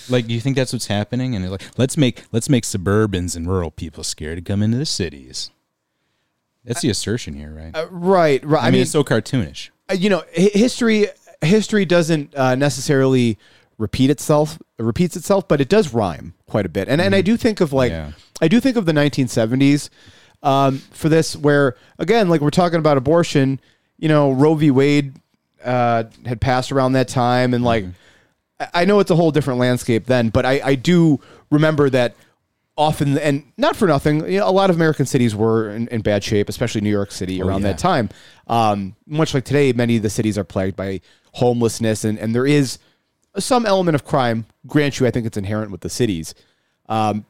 Like, 0.08 0.26
do 0.26 0.34
you 0.34 0.40
think 0.40 0.56
that's 0.56 0.72
what's 0.72 0.86
happening? 0.86 1.34
And 1.34 1.44
they're 1.44 1.50
like, 1.50 1.62
let's 1.76 1.96
make 1.96 2.24
let's 2.32 2.48
make 2.48 2.64
suburbans 2.64 3.36
and 3.36 3.48
rural 3.48 3.70
people 3.70 4.04
scared 4.04 4.38
to 4.38 4.42
come 4.42 4.62
into 4.62 4.78
the 4.78 4.86
cities. 4.86 5.50
That's 6.64 6.80
the 6.80 6.90
assertion 6.90 7.34
here, 7.34 7.52
right? 7.52 7.74
Uh, 7.74 7.86
right 7.90 8.44
right 8.44 8.62
I, 8.62 8.70
mean, 8.70 8.82
it's 8.82 8.90
so 8.92 9.02
cartoonish. 9.02 9.70
uh, 9.90 9.94
you 9.94 10.08
know, 10.10 10.22
history 10.32 11.06
history 11.40 11.84
doesn't 11.84 12.34
uh, 12.36 12.54
necessarily 12.54 13.38
repeat 13.78 14.10
itself 14.10 14.58
repeats 14.78 15.16
itself, 15.16 15.48
but 15.48 15.60
it 15.60 15.68
does 15.68 15.92
rhyme 15.92 16.34
quite 16.46 16.66
a 16.66 16.68
bit. 16.68 16.88
And 16.88 17.00
and 17.00 17.14
I 17.14 17.20
do 17.22 17.36
think 17.36 17.60
of 17.60 17.72
like 17.72 17.90
Yeah. 17.90 18.12
I 18.40 18.48
do 18.48 18.60
think 18.60 18.76
of 18.76 18.86
the 18.86 18.92
1970s 18.92 19.88
um, 20.42 20.78
for 20.90 21.08
this, 21.08 21.36
where 21.36 21.76
again, 21.98 22.28
like 22.28 22.40
we're 22.40 22.50
talking 22.50 22.78
about 22.78 22.96
abortion. 22.96 23.60
You 23.98 24.08
know, 24.08 24.32
Roe 24.32 24.54
v. 24.54 24.70
Wade 24.72 25.14
uh, 25.64 26.04
had 26.26 26.40
passed 26.40 26.72
around 26.72 26.92
that 26.94 27.06
time, 27.08 27.54
and 27.54 27.62
like 27.64 27.84
I- 27.84 27.92
I 28.74 28.84
know 28.84 29.00
it's 29.00 29.10
a 29.10 29.16
whole 29.16 29.30
different 29.30 29.60
landscape 29.60 30.06
then, 30.06 30.28
but 30.28 30.44
I, 30.44 30.60
I 30.64 30.74
do 30.74 31.20
remember 31.50 31.90
that 31.90 32.14
often, 32.76 33.18
and 33.18 33.44
not 33.56 33.76
for 33.76 33.86
nothing, 33.86 34.30
you 34.30 34.38
know, 34.38 34.48
a 34.48 34.50
lot 34.50 34.70
of 34.70 34.76
American 34.76 35.06
cities 35.06 35.34
were 35.34 35.70
in, 35.70 35.88
in 35.88 36.00
bad 36.00 36.24
shape, 36.24 36.48
especially 36.48 36.80
New 36.80 36.90
York 36.90 37.12
City 37.12 37.42
around 37.42 37.62
yeah. 37.62 37.68
that 37.68 37.78
time. 37.78 38.08
Um, 38.46 38.96
much 39.06 39.34
like 39.34 39.44
today, 39.44 39.72
many 39.72 39.96
of 39.96 40.02
the 40.02 40.10
cities 40.10 40.38
are 40.38 40.44
plagued 40.44 40.76
by 40.76 41.00
homelessness, 41.32 42.04
and, 42.04 42.18
and 42.18 42.34
there 42.34 42.46
is 42.46 42.78
some 43.38 43.66
element 43.66 43.94
of 43.94 44.04
crime. 44.04 44.46
Grant 44.66 45.00
you, 45.00 45.06
I 45.06 45.10
think 45.10 45.26
it's 45.26 45.36
inherent 45.36 45.70
with 45.70 45.80
the 45.80 45.90
cities. 45.90 46.34
Um, 46.88 47.24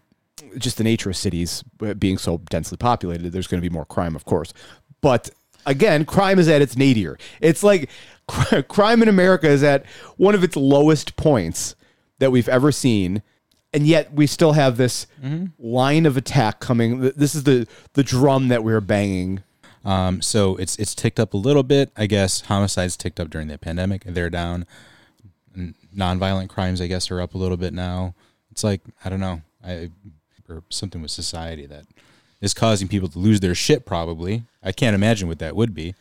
just 0.58 0.78
the 0.78 0.84
nature 0.84 1.10
of 1.10 1.16
cities 1.16 1.62
uh, 1.82 1.94
being 1.94 2.18
so 2.18 2.38
densely 2.38 2.76
populated, 2.76 3.30
there's 3.30 3.46
going 3.46 3.62
to 3.62 3.68
be 3.68 3.72
more 3.72 3.84
crime, 3.84 4.16
of 4.16 4.24
course. 4.24 4.52
But 5.00 5.30
again, 5.66 6.04
crime 6.04 6.38
is 6.38 6.48
at 6.48 6.62
its 6.62 6.76
nadir. 6.76 7.18
It's 7.40 7.62
like 7.62 7.90
crime 8.68 9.02
in 9.02 9.08
America 9.08 9.48
is 9.48 9.62
at 9.62 9.84
one 10.16 10.34
of 10.34 10.44
its 10.44 10.56
lowest 10.56 11.16
points 11.16 11.74
that 12.18 12.30
we've 12.30 12.48
ever 12.48 12.72
seen. 12.72 13.22
And 13.74 13.86
yet 13.86 14.12
we 14.12 14.26
still 14.26 14.52
have 14.52 14.76
this 14.76 15.06
line 15.58 16.04
of 16.04 16.16
attack 16.16 16.60
coming. 16.60 17.00
This 17.00 17.34
is 17.34 17.44
the 17.44 17.66
the 17.94 18.02
drum 18.02 18.48
that 18.48 18.62
we're 18.62 18.82
banging. 18.82 19.42
Um, 19.84 20.20
so 20.20 20.56
it's 20.56 20.76
it's 20.76 20.94
ticked 20.94 21.18
up 21.18 21.32
a 21.32 21.38
little 21.38 21.62
bit. 21.62 21.90
I 21.96 22.06
guess 22.06 22.42
homicides 22.42 22.96
ticked 22.98 23.18
up 23.18 23.30
during 23.30 23.48
the 23.48 23.56
pandemic. 23.56 24.04
They're 24.04 24.30
down. 24.30 24.66
Nonviolent 25.96 26.48
crimes, 26.48 26.80
I 26.80 26.86
guess, 26.86 27.10
are 27.10 27.20
up 27.20 27.34
a 27.34 27.38
little 27.38 27.56
bit 27.56 27.72
now. 27.72 28.14
It's 28.50 28.62
like 28.62 28.82
I 29.04 29.08
don't 29.08 29.20
know, 29.20 29.40
I 29.64 29.90
or 30.48 30.62
something 30.68 31.00
with 31.00 31.10
society 31.10 31.66
that 31.66 31.86
is 32.42 32.52
causing 32.52 32.88
people 32.88 33.08
to 33.08 33.18
lose 33.18 33.40
their 33.40 33.54
shit. 33.54 33.86
Probably, 33.86 34.42
I 34.62 34.72
can't 34.72 34.94
imagine 34.94 35.28
what 35.28 35.38
that 35.38 35.56
would 35.56 35.72
be. 35.74 35.94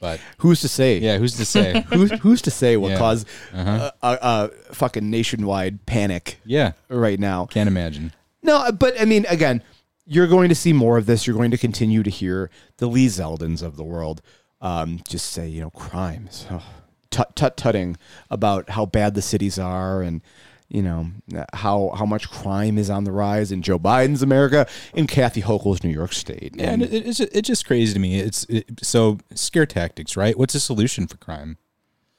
But 0.00 0.20
Who's 0.38 0.60
to 0.60 0.68
say? 0.68 0.98
yeah, 0.98 1.18
who's 1.18 1.36
to 1.38 1.44
say? 1.44 1.84
Who's, 1.92 2.12
who's 2.20 2.42
to 2.42 2.50
say 2.52 2.76
what 2.76 2.92
Yeah. 2.92 2.98
caused 2.98 3.26
a, 3.52 3.92
a, 4.02 4.18
a 4.22 4.48
fucking 4.74 5.10
nationwide 5.10 5.86
panic 5.86 6.38
yeah, 6.44 6.72
right 6.88 7.18
now? 7.18 7.46
can't 7.46 7.66
imagine. 7.68 8.12
No, 8.42 8.70
but 8.70 9.00
I 9.00 9.04
mean, 9.04 9.26
again, 9.28 9.62
you're 10.06 10.28
going 10.28 10.50
to 10.50 10.54
see 10.54 10.72
more 10.72 10.98
of 10.98 11.06
this. 11.06 11.26
You're 11.26 11.36
going 11.36 11.50
to 11.50 11.58
continue 11.58 12.04
to 12.04 12.10
hear 12.10 12.48
the 12.76 12.86
Lee 12.86 13.08
Zeldins 13.08 13.60
of 13.62 13.76
the 13.76 13.82
world 13.82 14.22
um, 14.60 15.00
just 15.08 15.30
say, 15.30 15.48
you 15.48 15.60
know, 15.60 15.70
crimes, 15.70 16.46
oh, 16.48 16.62
tut 17.10 17.34
tut 17.34 17.56
tutting 17.56 17.96
about 18.30 18.70
how 18.70 18.86
bad 18.86 19.14
the 19.14 19.22
cities 19.22 19.58
are 19.58 20.00
and 20.02 20.22
you 20.68 20.82
know 20.82 21.06
how 21.54 21.94
how 21.96 22.04
much 22.04 22.28
crime 22.30 22.76
is 22.78 22.90
on 22.90 23.04
the 23.04 23.12
rise 23.12 23.50
in 23.50 23.62
Joe 23.62 23.78
Biden's 23.78 24.22
America 24.22 24.66
and 24.94 25.08
Kathy 25.08 25.40
Hochul's 25.42 25.82
New 25.82 25.90
York 25.90 26.12
State. 26.12 26.54
Yeah, 26.56 26.70
and 26.70 26.82
it, 26.82 26.92
it's 27.06 27.18
just, 27.18 27.34
it's 27.34 27.46
just 27.46 27.66
crazy 27.66 27.94
to 27.94 27.98
me. 27.98 28.18
It's 28.20 28.44
it, 28.44 28.66
so 28.82 29.18
scare 29.34 29.66
tactics, 29.66 30.16
right? 30.16 30.38
What's 30.38 30.52
the 30.52 30.60
solution 30.60 31.06
for 31.06 31.16
crime? 31.16 31.56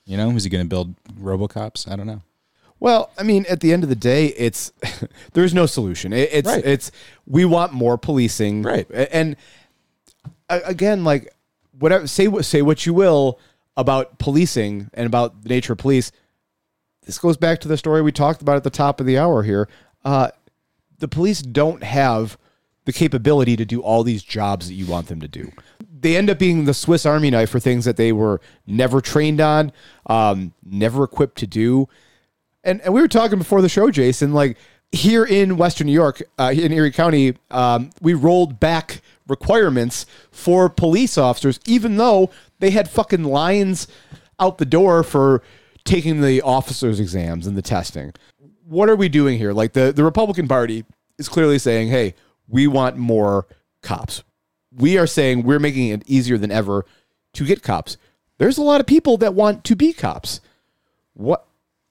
You 0.05 0.17
know, 0.17 0.31
is 0.31 0.43
he 0.43 0.49
going 0.49 0.63
to 0.63 0.67
build 0.69 0.95
RoboCops? 1.13 1.91
I 1.91 1.95
don't 1.95 2.07
know. 2.07 2.23
Well, 2.79 3.11
I 3.17 3.23
mean, 3.23 3.45
at 3.49 3.59
the 3.59 3.71
end 3.71 3.83
of 3.83 3.89
the 3.89 3.95
day, 3.95 4.27
it's 4.27 4.71
there's 5.33 5.53
no 5.53 5.65
solution. 5.67 6.13
It, 6.13 6.29
it's 6.31 6.47
Right. 6.47 6.65
it's 6.65 6.91
we 7.27 7.45
want 7.45 7.73
more 7.73 7.97
policing, 7.97 8.63
Right. 8.63 8.87
And 8.89 9.35
again, 10.49 11.03
like 11.03 11.33
whatever 11.77 12.07
say 12.07 12.27
what 12.27 12.45
say 12.45 12.61
what 12.61 12.85
you 12.85 12.93
will 12.93 13.39
about 13.77 14.17
policing 14.17 14.89
and 14.93 15.05
about 15.05 15.43
the 15.43 15.49
nature 15.49 15.73
of 15.73 15.79
police. 15.79 16.11
This 17.09 17.17
goes 17.17 17.37
back 17.37 17.59
to 17.61 17.67
the 17.67 17.77
story 17.77 18.01
we 18.01 18.11
talked 18.11 18.41
about 18.41 18.55
at 18.55 18.63
the 18.63 18.69
top 18.69 18.99
of 18.99 19.05
the 19.05 19.17
hour 19.17 19.43
here. 19.43 19.67
Uh, 20.05 20.29
the 20.99 21.07
police 21.07 21.41
don't 21.41 21.83
have 21.83 22.37
the 22.85 22.93
capability 22.93 23.55
to 23.55 23.65
do 23.65 23.81
all 23.81 24.03
these 24.03 24.23
jobs 24.23 24.67
that 24.67 24.75
you 24.75 24.85
want 24.85 25.07
them 25.07 25.19
to 25.21 25.27
do. 25.27 25.51
They 26.01 26.15
end 26.15 26.29
up 26.29 26.39
being 26.39 26.65
the 26.65 26.73
Swiss 26.73 27.05
Army 27.05 27.29
knife 27.29 27.49
for 27.49 27.59
things 27.59 27.85
that 27.85 27.97
they 27.97 28.11
were 28.11 28.39
never 28.67 29.01
trained 29.01 29.41
on, 29.41 29.71
um, 30.05 30.53
never 30.63 31.03
equipped 31.03 31.37
to 31.39 31.47
do 31.47 31.89
and, 32.63 32.81
and 32.81 32.93
we 32.93 33.01
were 33.01 33.07
talking 33.07 33.37
before 33.37 33.61
the 33.61 33.69
show, 33.69 33.89
Jason, 33.89 34.33
like 34.33 34.57
here 34.91 35.23
in 35.23 35.57
Western 35.57 35.87
New 35.87 35.93
York, 35.93 36.21
uh, 36.37 36.51
in 36.53 36.71
Erie 36.71 36.91
County, 36.91 37.35
um, 37.51 37.91
we 38.01 38.13
rolled 38.13 38.59
back 38.59 39.01
requirements 39.27 40.05
for 40.31 40.69
police 40.69 41.17
officers, 41.17 41.59
even 41.65 41.97
though 41.97 42.29
they 42.59 42.71
had 42.71 42.89
fucking 42.89 43.23
lines 43.23 43.87
out 44.39 44.57
the 44.57 44.65
door 44.65 45.03
for 45.03 45.43
taking 45.83 46.21
the 46.21 46.41
officers' 46.41 46.99
exams 46.99 47.47
and 47.47 47.57
the 47.57 47.61
testing. 47.61 48.13
What 48.65 48.89
are 48.89 48.95
we 48.95 49.09
doing 49.09 49.37
here? 49.37 49.53
Like 49.53 49.73
the, 49.73 49.91
the 49.91 50.03
Republican 50.03 50.47
Party 50.47 50.85
is 51.17 51.27
clearly 51.27 51.59
saying, 51.59 51.89
hey, 51.89 52.15
we 52.47 52.67
want 52.67 52.97
more 52.97 53.47
cops. 53.81 54.23
We 54.75 54.97
are 54.97 55.07
saying 55.07 55.43
we're 55.43 55.59
making 55.59 55.87
it 55.87 56.03
easier 56.05 56.37
than 56.37 56.51
ever 56.51 56.85
to 57.33 57.45
get 57.45 57.63
cops. 57.63 57.97
There's 58.37 58.57
a 58.57 58.63
lot 58.63 58.79
of 58.79 58.87
people 58.87 59.17
that 59.17 59.33
want 59.33 59.63
to 59.65 59.75
be 59.75 59.93
cops. 59.93 60.41
What 61.13 61.45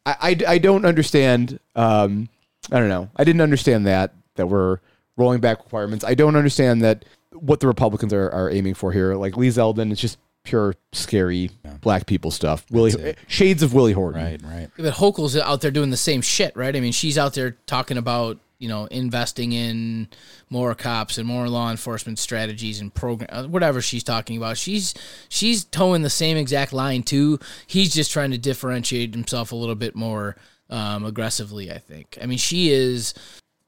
I, 0.07 0.17
I, 0.21 0.37
I 0.55 0.59
don't 0.59 0.87
understand. 0.87 1.61
Um, 1.77 2.29
I 2.71 2.79
don't 2.79 2.89
know. 2.89 3.11
I 3.17 3.25
didn't 3.25 3.43
understand 3.43 3.87
that 3.87 4.15
that 4.37 4.47
we're 4.47 4.79
rolling 5.17 5.41
back 5.41 5.59
requirements. 5.59 6.05
I 6.05 6.15
don't 6.15 6.37
understand 6.37 6.83
that 6.83 7.05
what 7.33 7.61
the 7.61 7.67
Republicans 7.67 8.13
are, 8.13 8.31
are 8.31 8.51
aiming 8.51 8.75
for 8.75 8.93
here. 8.93 9.15
Like 9.15 9.37
Lee 9.37 9.49
Zeldin, 9.49 9.93
it's 9.93 10.01
just 10.01 10.19
pure 10.49 10.75
scary 10.93 11.51
black 11.83 12.07
people 12.07 12.31
stuff. 12.31 12.65
Willie 12.71 13.15
shades 13.27 13.63
of 13.63 13.75
Willie 13.75 13.93
Horton. 13.93 14.23
Right, 14.23 14.41
right. 14.43 14.71
But 14.79 14.95
Hochul's 14.95 15.37
out 15.37 15.61
there 15.61 15.71
doing 15.71 15.91
the 15.91 15.97
same 15.99 16.23
shit, 16.23 16.57
right? 16.57 16.75
I 16.75 16.81
mean, 16.81 16.93
she's 16.93 17.19
out 17.19 17.35
there 17.35 17.53
talking 17.67 17.99
about 17.99 18.39
you 18.59 18.67
know 18.67 18.87
investing 18.87 19.53
in 19.53 20.09
more 20.49 20.75
cops 20.75 21.19
and 21.19 21.29
more 21.29 21.49
law 21.51 21.71
enforcement 21.71 22.19
strategies 22.19 22.81
and 22.81 22.93
program 22.95 23.29
uh, 23.31 23.47
whatever 23.47 23.83
she's 23.83 24.03
talking 24.03 24.39
about. 24.39 24.57
She's 24.57 24.95
she's 25.29 25.65
toeing 25.65 26.01
the 26.01 26.09
same 26.11 26.39
exact 26.39 26.73
line 26.73 27.03
too. 27.03 27.39
He's 27.67 27.93
just 27.93 28.11
trying 28.11 28.31
to 28.31 28.39
differentiate 28.39 29.15
himself 29.15 29.53
a 29.53 29.57
little 29.57 29.75
bit 29.75 29.95
more 29.95 30.37
um, 30.71 31.05
aggressively. 31.05 31.71
I 31.71 31.77
think. 31.79 32.17
I 32.23 32.27
mean, 32.27 32.39
she 32.39 32.71
is 32.71 33.13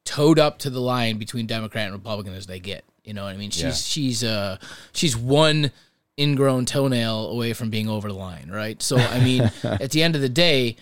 toed 0.06 0.38
up 0.38 0.58
to 0.60 0.70
the 0.70 0.80
line 0.80 1.18
between 1.18 1.46
Democrat 1.46 1.84
and 1.84 1.92
Republican 1.94 2.32
as 2.32 2.46
they 2.46 2.58
get. 2.58 2.84
You 3.04 3.12
know 3.12 3.24
what 3.24 3.34
I 3.34 3.36
mean? 3.36 3.50
She's 3.50 3.62
Yeah. 3.64 3.72
she's 3.72 4.24
uh 4.24 4.56
she's 4.92 5.14
one 5.14 5.72
ingrown 6.18 6.66
toenail 6.66 7.28
away 7.28 7.52
from 7.52 7.70
being 7.70 7.88
over 7.88 8.08
the 8.08 8.14
line, 8.14 8.50
right? 8.50 8.80
So 8.82 8.96
I 8.96 9.20
mean, 9.20 9.50
at 9.64 9.90
the 9.90 10.02
end 10.02 10.14
of 10.14 10.20
the 10.20 10.28
day, 10.28 10.76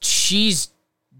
she's 0.00 0.68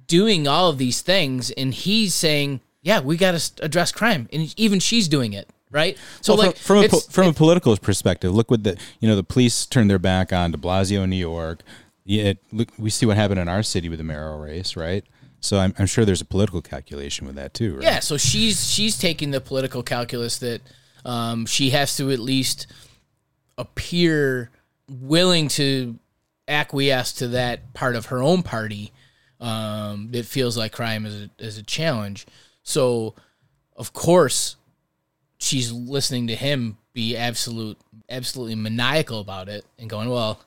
doing 0.07 0.49
all 0.49 0.69
of 0.69 0.79
these 0.79 1.03
things, 1.03 1.51
and 1.53 1.73
he's 1.73 2.15
saying, 2.15 2.61
"Yeah, 2.83 3.01
we 3.01 3.17
got 3.17 3.39
to 3.39 3.65
address 3.65 3.93
crime," 3.93 4.29
and 4.33 4.53
even 4.59 4.81
she's 4.81 5.09
doing 5.09 5.33
it, 5.33 5.49
right? 5.71 5.97
So 6.21 6.35
Well, 6.35 6.49
like 6.49 6.57
from, 6.57 6.77
from 6.77 6.85
a 6.85 6.89
po- 6.89 7.11
from 7.11 7.27
a 7.29 7.33
political 7.33 7.77
perspective, 7.77 8.35
look 8.35 8.51
what 8.51 8.65
the 8.65 8.79
you 9.01 9.09
know 9.09 9.17
the 9.17 9.25
police 9.25 9.67
turned 9.67 9.91
their 9.91 9.99
back 9.99 10.33
on 10.33 10.51
De 10.51 10.59
Blasio 10.59 11.05
in 11.05 11.11
New 11.11 11.17
York. 11.17 11.63
Yeah, 12.05 12.33
look, 12.51 12.69
we 12.79 12.91
see 12.91 13.07
what 13.07 13.17
happened 13.17 13.41
in 13.41 13.49
our 13.49 13.63
city 13.63 13.89
with 13.89 13.99
the 13.99 14.05
mayoral 14.05 14.41
race, 14.41 14.75
right? 14.75 15.05
So 15.41 15.59
I'm, 15.59 15.75
I'm 15.79 15.87
sure 15.87 16.05
there's 16.05 16.21
a 16.21 16.27
political 16.27 16.61
calculation 16.61 17.27
with 17.27 17.37
that 17.37 17.55
too, 17.55 17.75
right? 17.75 17.83
Yeah, 17.83 18.01
so 18.01 18.17
she's 18.17 18.71
she's 18.71 18.99
taking 18.99 19.31
the 19.31 19.41
political 19.41 19.83
calculus 19.83 20.39
that 20.39 20.61
um, 21.05 21.47
she 21.47 21.71
has 21.71 21.97
to 21.97 22.11
at 22.11 22.19
least 22.19 22.67
appear 23.61 24.51
willing 24.89 25.49
to 25.49 25.99
acquiesce 26.49 27.13
to 27.13 27.29
that 27.29 27.73
part 27.75 27.95
of 27.95 28.07
her 28.07 28.23
own 28.23 28.43
party 28.43 28.93
um, 29.41 30.09
that 30.11 30.27
feels 30.27 30.57
like 30.57 30.73
crime 30.73 31.07
is 31.07 31.23
a, 31.23 31.31
is 31.39 31.59
a 31.59 31.63
challenge. 31.63 32.27
So, 32.63 33.15
of 33.77 33.93
course, 33.93 34.57
she's 35.39 35.73
listening 35.73 36.27
to 36.27 36.35
him 36.35 36.77
be 36.93 37.17
absolute 37.17 37.79
absolutely 38.09 38.57
maniacal 38.57 39.21
about 39.21 39.49
it 39.49 39.65
and 39.79 39.89
going, 39.89 40.09
well, 40.09 40.41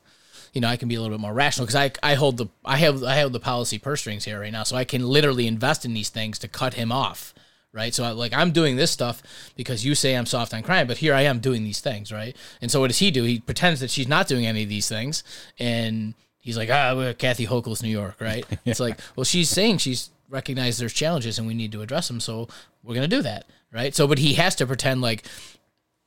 you 0.52 0.60
know, 0.60 0.68
I 0.68 0.76
can 0.76 0.88
be 0.88 0.94
a 0.94 1.00
little 1.00 1.16
bit 1.16 1.20
more 1.20 1.32
rational 1.32 1.66
because 1.66 1.74
I, 1.74 1.90
I 2.02 2.14
hold 2.14 2.36
the 2.36 2.46
I 2.64 2.76
have 2.76 3.02
I 3.02 3.14
have 3.16 3.32
the 3.32 3.40
policy 3.40 3.78
purse 3.78 4.00
strings 4.00 4.24
here 4.24 4.40
right 4.40 4.52
now, 4.52 4.62
so 4.62 4.76
I 4.76 4.84
can 4.84 5.06
literally 5.06 5.46
invest 5.46 5.84
in 5.84 5.94
these 5.94 6.10
things 6.10 6.38
to 6.40 6.48
cut 6.48 6.74
him 6.74 6.92
off, 6.92 7.34
right? 7.74 7.92
So 7.92 8.04
I, 8.04 8.10
like 8.12 8.32
I'm 8.32 8.52
doing 8.52 8.76
this 8.76 8.90
stuff 8.90 9.22
because 9.56 9.84
you 9.84 9.94
say 9.94 10.14
I'm 10.14 10.26
soft 10.26 10.54
on 10.54 10.62
crime, 10.62 10.86
but 10.86 10.98
here 10.98 11.12
I 11.12 11.22
am 11.22 11.40
doing 11.40 11.64
these 11.64 11.80
things, 11.80 12.12
right? 12.12 12.34
And 12.62 12.70
so 12.70 12.80
what 12.80 12.86
does 12.86 13.00
he 13.00 13.10
do? 13.10 13.24
He 13.24 13.40
pretends 13.40 13.80
that 13.80 13.90
she's 13.90 14.08
not 14.08 14.28
doing 14.28 14.46
any 14.46 14.62
of 14.62 14.68
these 14.68 14.88
things, 14.88 15.24
and 15.58 16.14
he's 16.38 16.56
like, 16.56 16.70
ah, 16.70 16.94
we're 16.94 17.12
Kathy 17.12 17.46
Hochul's 17.46 17.82
New 17.82 17.90
York, 17.90 18.16
right? 18.20 18.46
It's 18.64 18.80
like, 18.80 18.98
well, 19.16 19.24
she's 19.24 19.50
saying 19.50 19.78
she's 19.78 20.10
recognized 20.30 20.80
there's 20.80 20.92
challenges 20.94 21.38
and 21.38 21.46
we 21.46 21.54
need 21.54 21.72
to 21.72 21.82
address 21.82 22.08
them, 22.08 22.20
so 22.20 22.48
we're 22.82 22.94
gonna 22.94 23.08
do 23.08 23.22
that, 23.22 23.46
right? 23.72 23.94
So, 23.94 24.06
but 24.06 24.18
he 24.18 24.34
has 24.34 24.54
to 24.56 24.66
pretend 24.66 25.02
like. 25.02 25.24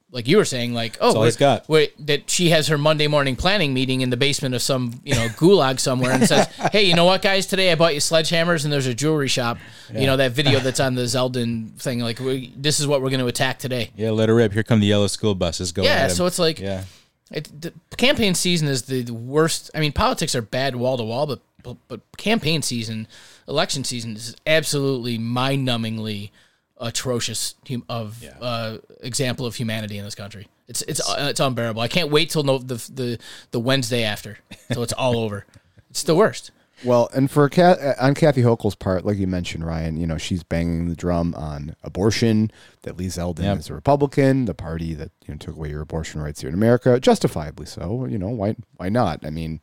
Like 0.09 0.25
you 0.25 0.37
were 0.37 0.45
saying, 0.45 0.73
like 0.73 0.97
oh, 1.01 1.19
wait- 1.19 1.37
got. 1.37 1.67
wait, 1.67 2.07
that 2.07 2.29
she 2.29 2.49
has 2.51 2.69
her 2.69 2.77
Monday 2.77 3.07
morning 3.07 3.35
planning 3.35 3.73
meeting 3.73 3.99
in 3.99 4.09
the 4.09 4.15
basement 4.15 4.55
of 4.55 4.61
some 4.61 5.01
you 5.03 5.13
know 5.13 5.27
gulag 5.29 5.81
somewhere 5.81 6.11
and 6.11 6.25
says, 6.25 6.47
"Hey, 6.71 6.83
you 6.83 6.95
know 6.95 7.03
what, 7.03 7.21
guys? 7.21 7.45
Today 7.45 7.73
I 7.73 7.75
bought 7.75 7.93
you 7.93 7.99
sledgehammers 7.99 8.63
and 8.63 8.71
there's 8.71 8.87
a 8.87 8.93
jewelry 8.93 9.27
shop. 9.27 9.57
You 9.93 10.05
know 10.05 10.15
that 10.15 10.31
video 10.31 10.59
that's 10.59 10.79
on 10.79 10.95
the 10.95 11.01
Zeldin 11.03 11.73
thing. 11.77 11.99
Like, 11.99 12.19
we, 12.19 12.53
this 12.55 12.79
is 12.79 12.87
what 12.87 13.01
we're 13.01 13.09
going 13.09 13.19
to 13.19 13.27
attack 13.27 13.59
today. 13.59 13.91
Yeah, 13.97 14.11
let 14.11 14.29
her 14.29 14.35
rip. 14.35 14.53
Here 14.53 14.63
come 14.63 14.79
the 14.79 14.87
yellow 14.87 15.07
school 15.07 15.35
buses. 15.35 15.73
Go 15.73 15.83
Yeah, 15.83 16.07
so 16.07 16.25
it's 16.25 16.39
like 16.39 16.61
yeah, 16.61 16.85
it, 17.29 17.61
the 17.61 17.73
campaign 17.97 18.33
season 18.33 18.69
is 18.69 18.83
the, 18.83 19.11
worst. 19.11 19.71
I 19.75 19.81
mean, 19.81 19.91
politics 19.91 20.35
are 20.35 20.41
bad 20.41 20.77
wall 20.77 20.95
to 20.95 21.03
wall, 21.03 21.27
but, 21.27 21.41
but 21.63 21.75
but 21.89 21.99
campaign 22.15 22.61
season, 22.61 23.07
election 23.45 23.83
season 23.83 24.15
is 24.15 24.37
absolutely 24.45 25.17
mind-numbingly 25.17 26.31
atrocious 26.79 27.55
hum- 27.67 27.83
of 27.89 28.23
uh, 28.41 28.77
example 29.01 29.45
of 29.45 29.55
humanity 29.55 29.97
in 29.97 30.05
this 30.05 30.15
country. 30.15 30.47
It's 30.67 30.81
it's 30.83 30.99
uh, 31.07 31.27
it's 31.29 31.39
unbearable. 31.39 31.81
I 31.81 31.87
can't 31.87 32.11
wait 32.11 32.29
till 32.29 32.43
no, 32.43 32.57
the 32.57 32.75
the 32.93 33.19
the 33.51 33.59
Wednesday 33.59 34.03
after, 34.03 34.39
so 34.71 34.81
it's 34.83 34.93
all 34.93 35.17
over. 35.19 35.45
It's 35.89 36.03
the 36.03 36.15
worst. 36.15 36.51
Well, 36.83 37.09
and 37.15 37.31
for 37.31 37.49
Kat, 37.49 37.79
uh, 37.81 37.93
on 37.99 38.13
Kathy 38.13 38.43
Hochul's 38.43 38.75
part, 38.75 39.03
like 39.03 39.17
you 39.17 39.25
mentioned, 39.25 39.65
Ryan, 39.65 39.97
you 39.97 40.05
know, 40.05 40.19
she's 40.19 40.43
banging 40.43 40.89
the 40.89 40.95
drum 40.95 41.33
on 41.35 41.75
abortion. 41.81 42.51
That 42.83 42.97
Lee 42.97 43.07
Zeldin 43.07 43.43
Yep. 43.43 43.57
is 43.59 43.69
a 43.71 43.73
Republican, 43.73 44.45
the 44.45 44.53
party 44.53 44.93
that 44.93 45.11
you 45.25 45.33
know 45.33 45.37
took 45.39 45.55
away 45.55 45.69
your 45.69 45.81
abortion 45.81 46.21
rights 46.21 46.41
here 46.41 46.49
in 46.49 46.53
America, 46.53 46.99
justifiably 46.99 47.65
so. 47.65 48.05
You 48.05 48.19
know, 48.19 48.27
why 48.29 48.55
why 48.75 48.89
not? 48.89 49.25
I 49.25 49.31
mean, 49.31 49.61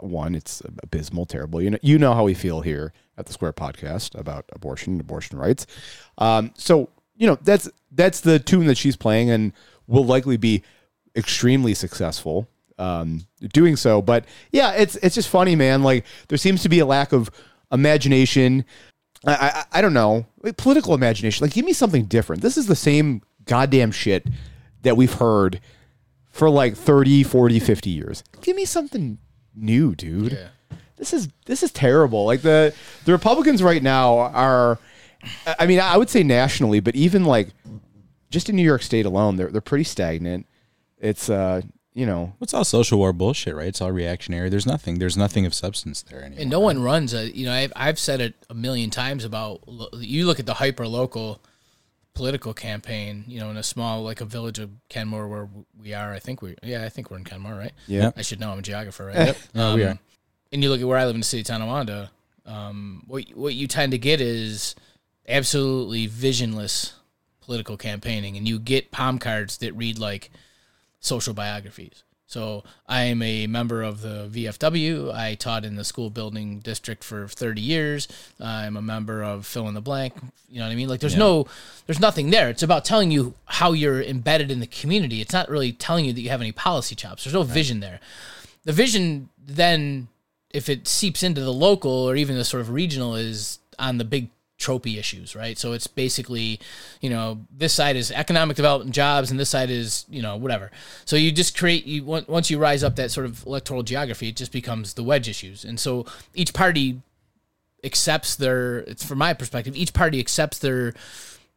one, 0.00 0.34
it's 0.34 0.62
abysmal, 0.82 1.26
terrible. 1.26 1.62
You 1.62 1.70
know, 1.70 1.78
you 1.82 1.98
know 1.98 2.14
how 2.14 2.24
we 2.24 2.34
feel 2.34 2.60
here 2.60 2.92
at 3.16 3.26
the 3.26 3.32
Square 3.32 3.54
Podcast 3.54 4.18
about 4.18 4.44
abortion 4.52 4.94
and 4.94 5.00
abortion 5.00 5.38
rights. 5.38 5.66
Um, 6.18 6.52
so 6.56 6.90
you 7.16 7.26
know 7.26 7.38
that's 7.42 7.68
that's 7.92 8.20
the 8.20 8.38
tune 8.38 8.66
that 8.66 8.76
she's 8.76 8.96
playing, 8.96 9.30
and 9.30 9.52
will 9.86 10.04
likely 10.04 10.36
be 10.36 10.62
extremely 11.16 11.74
successful 11.74 12.48
um, 12.78 13.26
doing 13.52 13.76
so. 13.76 14.02
But 14.02 14.24
yeah, 14.52 14.72
it's 14.72 14.96
it's 14.96 15.14
just 15.14 15.28
funny, 15.28 15.56
man. 15.56 15.82
Like 15.82 16.04
there 16.28 16.38
seems 16.38 16.62
to 16.62 16.68
be 16.68 16.80
a 16.80 16.86
lack 16.86 17.12
of 17.12 17.30
imagination. 17.72 18.64
I, 19.26 19.34
I 19.34 19.78
I 19.78 19.80
don't 19.80 19.94
know, 19.94 20.26
like 20.42 20.56
political 20.56 20.94
imagination. 20.94 21.44
Like 21.44 21.54
give 21.54 21.64
me 21.64 21.72
something 21.72 22.04
different. 22.04 22.42
This 22.42 22.56
is 22.56 22.66
the 22.66 22.76
same 22.76 23.22
goddamn 23.44 23.92
shit 23.92 24.26
that 24.82 24.96
we've 24.96 25.14
heard 25.14 25.60
for 26.30 26.50
like 26.50 26.76
30, 26.76 27.22
40, 27.22 27.60
50 27.60 27.90
years. 27.90 28.24
Give 28.40 28.56
me 28.56 28.64
something 28.64 29.18
new, 29.54 29.94
dude. 29.94 30.38
This 30.96 31.12
is 31.12 31.28
this 31.46 31.62
is 31.62 31.72
terrible. 31.72 32.24
Like 32.24 32.42
the 32.42 32.74
the 33.04 33.12
Republicans 33.12 33.62
right 33.62 33.82
now 33.82 34.18
are 34.18 34.78
I 35.46 35.56
I 35.60 35.66
mean, 35.66 35.80
I 35.80 35.96
would 35.96 36.10
say 36.10 36.22
nationally, 36.22 36.80
but 36.80 36.94
even 36.94 37.24
like 37.24 37.48
just 38.30 38.48
in 38.48 38.56
New 38.56 38.62
York 38.62 38.82
State 38.82 39.06
alone, 39.06 39.36
they're 39.36 39.48
they're 39.48 39.60
pretty 39.60 39.84
stagnant. 39.84 40.46
It's 40.98 41.28
uh, 41.28 41.62
you 41.94 42.06
know, 42.06 42.34
it's 42.40 42.52
all 42.52 42.64
social 42.64 42.98
war 42.98 43.12
bullshit, 43.12 43.54
right? 43.54 43.68
It's 43.68 43.80
all 43.80 43.92
reactionary. 43.92 44.48
There's 44.48 44.66
nothing. 44.66 44.98
There's 44.98 45.16
nothing 45.16 45.46
of 45.46 45.54
substance 45.54 46.02
there 46.02 46.20
anymore. 46.20 46.40
And 46.40 46.50
no 46.50 46.58
one 46.58 46.82
runs 46.82 47.14
a, 47.14 47.34
you 47.34 47.46
know, 47.46 47.52
I've, 47.52 47.72
I've 47.76 48.00
said 48.00 48.20
it 48.20 48.34
a 48.50 48.54
million 48.54 48.90
times 48.90 49.24
about, 49.24 49.60
you 49.92 50.26
look 50.26 50.40
at 50.40 50.46
the 50.46 50.54
hyper 50.54 50.88
local 50.88 51.40
political 52.14 52.54
campaign, 52.54 53.24
you 53.26 53.40
know, 53.40 53.50
in 53.50 53.56
a 53.56 53.62
small, 53.62 54.02
like 54.02 54.20
a 54.20 54.24
village 54.24 54.58
of 54.58 54.70
Kenmore 54.88 55.28
where 55.28 55.48
we 55.78 55.92
are, 55.94 56.12
I 56.12 56.20
think 56.20 56.42
we, 56.42 56.54
yeah, 56.62 56.84
I 56.84 56.88
think 56.88 57.10
we're 57.10 57.18
in 57.18 57.24
Kenmore, 57.24 57.54
right? 57.54 57.72
Yeah. 57.86 58.12
I 58.16 58.22
should 58.22 58.40
know, 58.40 58.50
I'm 58.50 58.60
a 58.60 58.62
geographer, 58.62 59.06
right? 59.06 59.26
Yep. 59.26 59.36
No, 59.54 59.74
we 59.74 59.82
are. 59.82 59.98
And 60.52 60.62
you 60.62 60.70
look 60.70 60.80
at 60.80 60.86
where 60.86 60.98
I 60.98 61.06
live 61.06 61.16
in 61.16 61.20
the 61.20 61.26
city 61.26 61.40
of 61.40 61.46
Tonawanda, 61.46 62.10
um, 62.46 63.02
what, 63.08 63.24
what 63.34 63.54
you 63.54 63.66
tend 63.66 63.92
to 63.92 63.98
get 63.98 64.20
is 64.20 64.76
absolutely 65.28 66.06
visionless 66.06 66.94
political 67.40 67.76
campaigning. 67.76 68.36
And 68.36 68.46
you 68.46 68.60
get 68.60 68.92
palm 68.92 69.18
cards 69.18 69.58
that 69.58 69.72
read 69.72 69.98
like 69.98 70.30
social 71.00 71.34
biographies. 71.34 72.04
So 72.34 72.64
I 72.88 73.02
am 73.04 73.22
a 73.22 73.46
member 73.46 73.84
of 73.84 74.00
the 74.00 74.28
VFW. 74.28 75.14
I 75.14 75.36
taught 75.36 75.64
in 75.64 75.76
the 75.76 75.84
school 75.84 76.10
building 76.10 76.58
district 76.58 77.04
for 77.04 77.28
30 77.28 77.60
years. 77.60 78.08
I'm 78.40 78.76
a 78.76 78.82
member 78.82 79.22
of 79.22 79.46
fill 79.46 79.68
in 79.68 79.74
the 79.74 79.80
blank. 79.80 80.14
You 80.48 80.58
know 80.58 80.66
what 80.66 80.72
I 80.72 80.74
mean? 80.74 80.88
Like 80.88 80.98
there's 80.98 81.16
no, 81.16 81.46
there's 81.86 82.00
nothing 82.00 82.30
there. 82.30 82.50
It's 82.50 82.64
about 82.64 82.84
telling 82.84 83.12
you 83.12 83.34
how 83.44 83.70
you're 83.70 84.02
embedded 84.02 84.50
in 84.50 84.58
the 84.58 84.66
community. 84.66 85.20
It's 85.20 85.32
not 85.32 85.48
really 85.48 85.70
telling 85.70 86.06
you 86.06 86.12
that 86.12 86.20
you 86.20 86.30
have 86.30 86.40
any 86.40 86.50
policy 86.50 86.96
chops. 86.96 87.22
There's 87.22 87.34
no 87.34 87.44
vision 87.44 87.78
there. 87.78 88.00
The 88.64 88.72
vision 88.72 89.28
then, 89.38 90.08
if 90.50 90.68
it 90.68 90.88
seeps 90.88 91.22
into 91.22 91.40
the 91.40 91.52
local 91.52 91.92
or 91.92 92.16
even 92.16 92.34
the 92.34 92.44
sort 92.44 92.62
of 92.62 92.70
regional, 92.70 93.14
is 93.14 93.60
on 93.78 93.98
the 93.98 94.04
big 94.04 94.30
tropey 94.64 94.98
issues, 94.98 95.36
right? 95.36 95.58
So 95.58 95.72
it's 95.72 95.86
basically, 95.86 96.60
you 97.00 97.10
know, 97.10 97.38
this 97.50 97.72
side 97.72 97.96
is 97.96 98.10
economic 98.10 98.56
development 98.56 98.88
and 98.88 98.94
jobs, 98.94 99.30
and 99.30 99.38
this 99.38 99.50
side 99.50 99.70
is, 99.70 100.06
you 100.08 100.22
know, 100.22 100.36
whatever. 100.36 100.70
So 101.04 101.16
you 101.16 101.32
just 101.32 101.56
create 101.56 101.86
you 101.86 102.04
once 102.04 102.50
you 102.50 102.58
rise 102.58 102.82
up 102.82 102.96
that 102.96 103.10
sort 103.10 103.26
of 103.26 103.44
electoral 103.46 103.82
geography, 103.82 104.28
it 104.28 104.36
just 104.36 104.52
becomes 104.52 104.94
the 104.94 105.02
wedge 105.02 105.28
issues, 105.28 105.64
and 105.64 105.78
so 105.78 106.06
each 106.34 106.54
party 106.54 107.00
accepts 107.82 108.36
their. 108.36 108.78
It's 108.78 109.04
from 109.04 109.18
my 109.18 109.34
perspective, 109.34 109.76
each 109.76 109.92
party 109.92 110.18
accepts 110.20 110.58
their 110.58 110.94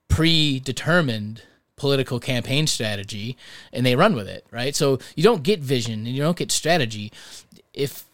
predetermined 0.10 1.44
political 1.76 2.20
campaign 2.20 2.66
strategy 2.66 3.38
and 3.72 3.86
they 3.86 3.96
run 3.96 4.16
with 4.16 4.28
it 4.28 4.44
right 4.50 4.76
so 4.76 4.98
you 5.16 5.22
don't 5.22 5.44
get 5.44 5.60
vision 5.60 5.94
and 5.94 6.08
you 6.08 6.24
don't 6.24 6.36
get 6.36 6.52
strategy 6.52 7.12
if 7.72 8.06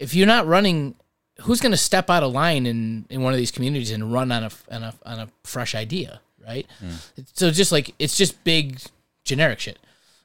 if 0.00 0.14
you're 0.14 0.26
not 0.26 0.44
running 0.48 0.96
who's 1.42 1.60
going 1.60 1.72
to 1.72 1.78
step 1.78 2.10
out 2.10 2.22
of 2.22 2.32
line 2.32 2.66
in 2.66 3.04
in 3.10 3.22
one 3.22 3.32
of 3.32 3.38
these 3.38 3.50
communities 3.50 3.90
and 3.90 4.12
run 4.12 4.30
on 4.32 4.44
a 4.44 4.50
on 4.70 4.82
a, 4.82 4.94
on 5.04 5.18
a 5.20 5.28
fresh 5.42 5.74
idea 5.74 6.20
right 6.46 6.66
hmm. 6.80 6.90
so 7.32 7.50
just 7.50 7.72
like 7.72 7.94
it's 7.98 8.16
just 8.16 8.42
big 8.44 8.78
generic 9.24 9.58
shit 9.58 9.78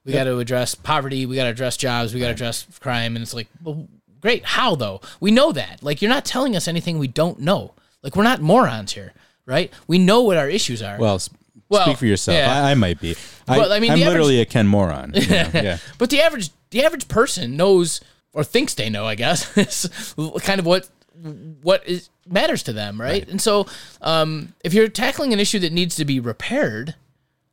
we 0.06 0.14
got 0.14 0.24
to 0.26 0.38
address 0.40 0.76
poverty 0.76 1.26
we 1.26 1.36
got 1.36 1.44
to 1.44 1.50
address 1.50 1.78
jobs 1.78 2.14
we 2.14 2.20
got 2.20 2.28
to 2.28 2.34
address 2.34 2.66
crime 2.80 3.16
and 3.16 3.24
it's 3.24 3.34
like 3.34 3.48
well 3.64 3.88
great 4.22 4.44
how 4.46 4.76
though 4.76 5.02
we 5.20 5.32
know 5.32 5.52
that 5.52 5.82
like 5.82 6.02
you're 6.02 6.10
not 6.10 6.26
telling 6.26 6.56
us 6.56 6.68
anything 6.68 7.00
we 7.00 7.08
don't 7.08 7.40
know 7.40 7.74
like 8.04 8.16
we're 8.16 8.24
not 8.24 8.42
morons 8.42 8.94
here 8.94 9.14
right 9.46 9.72
we 9.88 9.98
know 9.98 10.22
what 10.22 10.38
our 10.38 10.50
issues 10.50 10.82
are 10.82 10.98
well, 11.00 11.16
s- 11.16 11.30
Well, 11.70 11.86
speak 11.86 11.98
for 11.98 12.06
yourself. 12.06 12.38
yeah. 12.38 12.66
I, 12.66 12.72
I 12.72 12.74
might 12.76 13.00
be. 13.00 13.16
I, 13.48 13.58
Well, 13.58 13.72
I 13.72 13.80
mean, 13.80 13.92
I'm 13.92 14.00
the 14.00 14.06
literally 14.06 14.42
a 14.42 14.46
Ken 14.46 14.68
moron. 14.68 15.12
you 15.14 15.28
know? 15.28 15.50
yeah. 15.54 15.78
But 15.98 16.10
the 16.10 16.20
average 16.22 16.50
the 16.72 16.84
average 16.84 17.08
person 17.08 17.56
knows 17.56 18.02
or 18.34 18.44
thinks 18.44 18.74
they 18.74 18.90
know, 18.90 19.06
I 19.06 19.16
guess, 19.16 19.56
is 19.58 20.16
kind 20.42 20.60
of 20.60 20.66
what 20.66 20.90
what 21.62 21.88
is 21.88 22.10
matters 22.28 22.64
to 22.64 22.74
them, 22.74 23.00
right? 23.00 23.28
And 23.28 23.42
so, 23.42 23.68
um, 24.02 24.54
if 24.64 24.74
you're 24.74 24.88
tackling 24.88 25.34
an 25.34 25.40
issue 25.40 25.60
that 25.60 25.74
needs 25.74 25.96
to 25.98 26.06
be 26.06 26.20
repaired, 26.20 26.96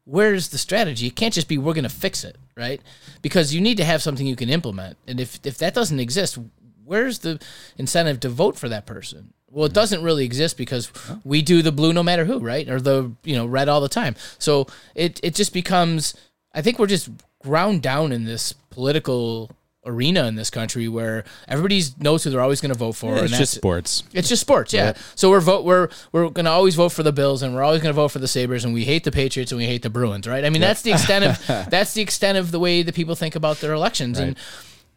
where's 0.04 0.48
the 0.48 0.58
strategy? 0.58 1.08
It 1.08 1.16
can't 1.16 1.34
just 1.34 1.48
be 1.48 1.58
we're 1.58 1.74
going 1.74 1.84
to 1.84 1.90
fix 1.90 2.24
it, 2.24 2.36
right? 2.56 2.80
Because 3.22 3.54
you 3.54 3.60
need 3.60 3.76
to 3.78 3.84
have 3.84 4.02
something 4.02 4.26
you 4.26 4.36
can 4.36 4.48
implement, 4.48 4.96
and 5.06 5.20
if 5.20 5.40
if 5.44 5.58
that 5.58 5.74
doesn't 5.74 6.00
exist, 6.00 6.38
where's 6.84 7.20
the 7.20 7.40
incentive 7.76 8.20
to 8.20 8.28
vote 8.28 8.56
for 8.56 8.68
that 8.68 8.86
person? 8.86 9.32
Well, 9.50 9.66
it 9.66 9.72
doesn't 9.72 10.02
really 10.02 10.24
exist 10.24 10.56
because 10.56 10.90
we 11.24 11.40
do 11.40 11.62
the 11.62 11.72
blue 11.72 11.92
no 11.92 12.02
matter 12.02 12.24
who, 12.24 12.38
right? 12.38 12.68
Or 12.68 12.80
the 12.80 13.12
you 13.24 13.36
know 13.36 13.46
red 13.46 13.68
all 13.68 13.80
the 13.80 13.88
time. 13.88 14.14
So 14.38 14.66
it 14.94 15.20
it 15.22 15.34
just 15.34 15.52
becomes. 15.52 16.14
I 16.54 16.62
think 16.62 16.78
we're 16.78 16.86
just 16.86 17.10
ground 17.42 17.82
down 17.82 18.12
in 18.12 18.24
this 18.24 18.52
political 18.70 19.50
arena 19.86 20.26
in 20.26 20.34
this 20.34 20.50
country 20.50 20.88
where 20.88 21.24
everybody 21.48 21.82
knows 21.98 22.24
who 22.24 22.30
they're 22.30 22.40
always 22.40 22.60
going 22.60 22.72
to 22.72 22.78
vote 22.78 22.92
for. 22.92 23.14
It's 23.14 23.22
and 23.22 23.30
just 23.30 23.54
sports. 23.54 24.02
it's 24.12 24.28
just 24.28 24.40
sports, 24.40 24.72
yeah. 24.72 24.94
So 25.14 25.30
we're 25.30 25.40
vote 25.40 25.64
we're 25.64 25.88
we're 26.12 26.28
gonna 26.28 26.50
always 26.50 26.74
vote 26.74 26.90
for 26.90 27.02
the 27.02 27.12
Bills 27.12 27.42
and 27.42 27.54
we're 27.54 27.62
always 27.62 27.80
gonna 27.80 27.92
vote 27.92 28.08
for 28.08 28.18
the 28.18 28.28
Sabres 28.28 28.64
and 28.64 28.74
we 28.74 28.84
hate 28.84 29.04
the 29.04 29.12
Patriots 29.12 29.52
and 29.52 29.58
we 29.58 29.66
hate 29.66 29.82
the 29.82 29.90
Bruins, 29.90 30.26
right? 30.26 30.44
I 30.44 30.50
mean 30.50 30.60
that's 30.60 30.82
the 30.82 30.92
extent 30.92 31.24
of 31.24 31.46
that's 31.70 31.94
the 31.94 32.02
extent 32.02 32.36
of 32.36 32.50
the 32.50 32.58
way 32.58 32.82
that 32.82 32.94
people 32.94 33.14
think 33.14 33.36
about 33.36 33.60
their 33.60 33.72
elections. 33.72 34.18
And 34.18 34.36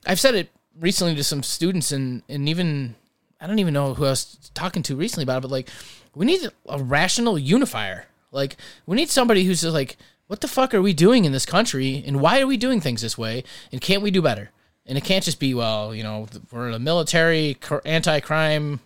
I've 0.05 0.19
said 0.19 0.35
it 0.35 0.49
recently 0.79 1.15
to 1.15 1.23
some 1.23 1.43
students 1.43 1.91
and 1.91 2.23
and 2.27 2.49
even 2.49 2.95
I 3.39 3.47
don't 3.47 3.59
even 3.59 3.73
know 3.73 3.93
who 3.93 4.05
I 4.05 4.09
was 4.09 4.51
talking 4.53 4.83
to 4.83 4.95
recently 4.95 5.23
about 5.23 5.37
it, 5.37 5.41
but 5.41 5.51
like 5.51 5.69
we 6.15 6.25
need 6.25 6.41
a 6.67 6.81
rational 6.81 7.37
unifier. 7.37 8.07
Like 8.31 8.57
we 8.85 8.95
need 8.95 9.09
somebody 9.09 9.43
who's 9.43 9.61
just 9.61 9.73
like, 9.73 9.97
what 10.27 10.41
the 10.41 10.47
fuck 10.47 10.73
are 10.73 10.81
we 10.81 10.93
doing 10.93 11.25
in 11.25 11.31
this 11.31 11.45
country 11.45 12.03
and 12.05 12.21
why 12.21 12.39
are 12.39 12.47
we 12.47 12.57
doing 12.57 12.81
things 12.81 13.01
this 13.01 13.17
way 13.17 13.43
and 13.71 13.81
can't 13.81 14.03
we 14.03 14.11
do 14.11 14.21
better? 14.21 14.51
And 14.89 14.97
it 14.97 15.03
can't 15.05 15.23
just 15.23 15.39
be 15.39 15.53
well, 15.53 15.95
you 15.95 16.03
know, 16.03 16.27
we're 16.51 16.71
a 16.71 16.79
military 16.79 17.57
anti-crime 17.85 18.81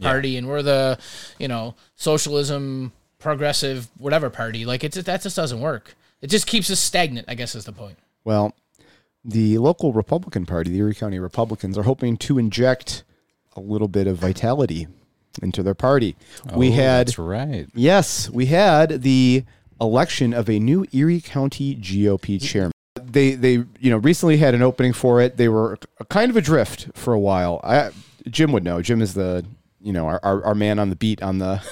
party 0.00 0.36
and 0.36 0.48
we're 0.48 0.62
the 0.62 0.98
you 1.38 1.46
know 1.48 1.74
socialism 1.94 2.90
progressive 3.18 3.88
whatever 3.98 4.30
party 4.30 4.64
like 4.64 4.82
it's 4.82 4.96
that 4.96 5.20
just 5.22 5.36
doesn't 5.36 5.60
work 5.60 5.94
it 6.22 6.28
just 6.28 6.46
keeps 6.46 6.70
us 6.70 6.80
stagnant 6.80 7.26
i 7.28 7.34
guess 7.34 7.54
is 7.54 7.66
the 7.66 7.72
point 7.72 7.98
Well, 8.24 8.54
the 9.22 9.58
local 9.58 9.92
Republican 9.92 10.46
Party, 10.46 10.70
the 10.70 10.78
Erie 10.78 10.94
County 10.94 11.18
Republicans, 11.18 11.76
are 11.76 11.82
hoping 11.82 12.16
to 12.18 12.38
inject 12.38 13.04
a 13.54 13.60
little 13.60 13.88
bit 13.88 14.06
of 14.06 14.16
vitality 14.16 14.86
into 15.42 15.62
their 15.62 15.74
party. 15.74 16.16
we 16.54 16.68
Oh, 16.68 16.72
had 16.72 17.08
That's 17.08 17.18
right. 17.18 17.68
Yes, 17.74 18.30
we 18.30 18.46
had 18.46 19.02
the 19.02 19.44
election 19.80 20.32
of 20.32 20.48
a 20.48 20.58
new 20.58 20.86
Erie 20.92 21.20
County 21.20 21.76
GOP 21.76 22.40
chairman. 22.40 22.72
They 23.12 23.34
they 23.34 23.52
you 23.52 23.90
know 23.90 23.98
recently 23.98 24.36
had 24.36 24.54
an 24.54 24.62
opening 24.62 24.92
for 24.92 25.20
it. 25.20 25.36
They 25.36 25.48
were 25.48 25.78
kind 26.08 26.30
of 26.30 26.36
adrift 26.36 26.90
for 26.94 27.12
a 27.12 27.18
while. 27.18 27.60
I, 27.64 27.90
Jim 28.28 28.52
would 28.52 28.64
know. 28.64 28.82
Jim 28.82 29.00
is 29.02 29.14
the 29.14 29.44
you 29.80 29.92
know 29.92 30.06
our, 30.06 30.20
our, 30.22 30.44
our 30.44 30.54
man 30.54 30.78
on 30.78 30.90
the 30.90 30.96
beat 30.96 31.22
on 31.22 31.38
the 31.38 31.62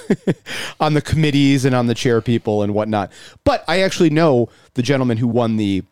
on 0.79 0.93
the 0.93 1.01
committees 1.01 1.65
and 1.65 1.75
on 1.75 1.87
the 1.87 1.95
chair 1.95 2.21
people 2.21 2.63
and 2.63 2.73
whatnot. 2.73 3.11
But 3.43 3.63
I 3.67 3.81
actually 3.81 4.09
know 4.09 4.49
the 4.73 4.81
gentleman 4.81 5.17
who 5.17 5.27
won 5.27 5.57
the 5.57 5.83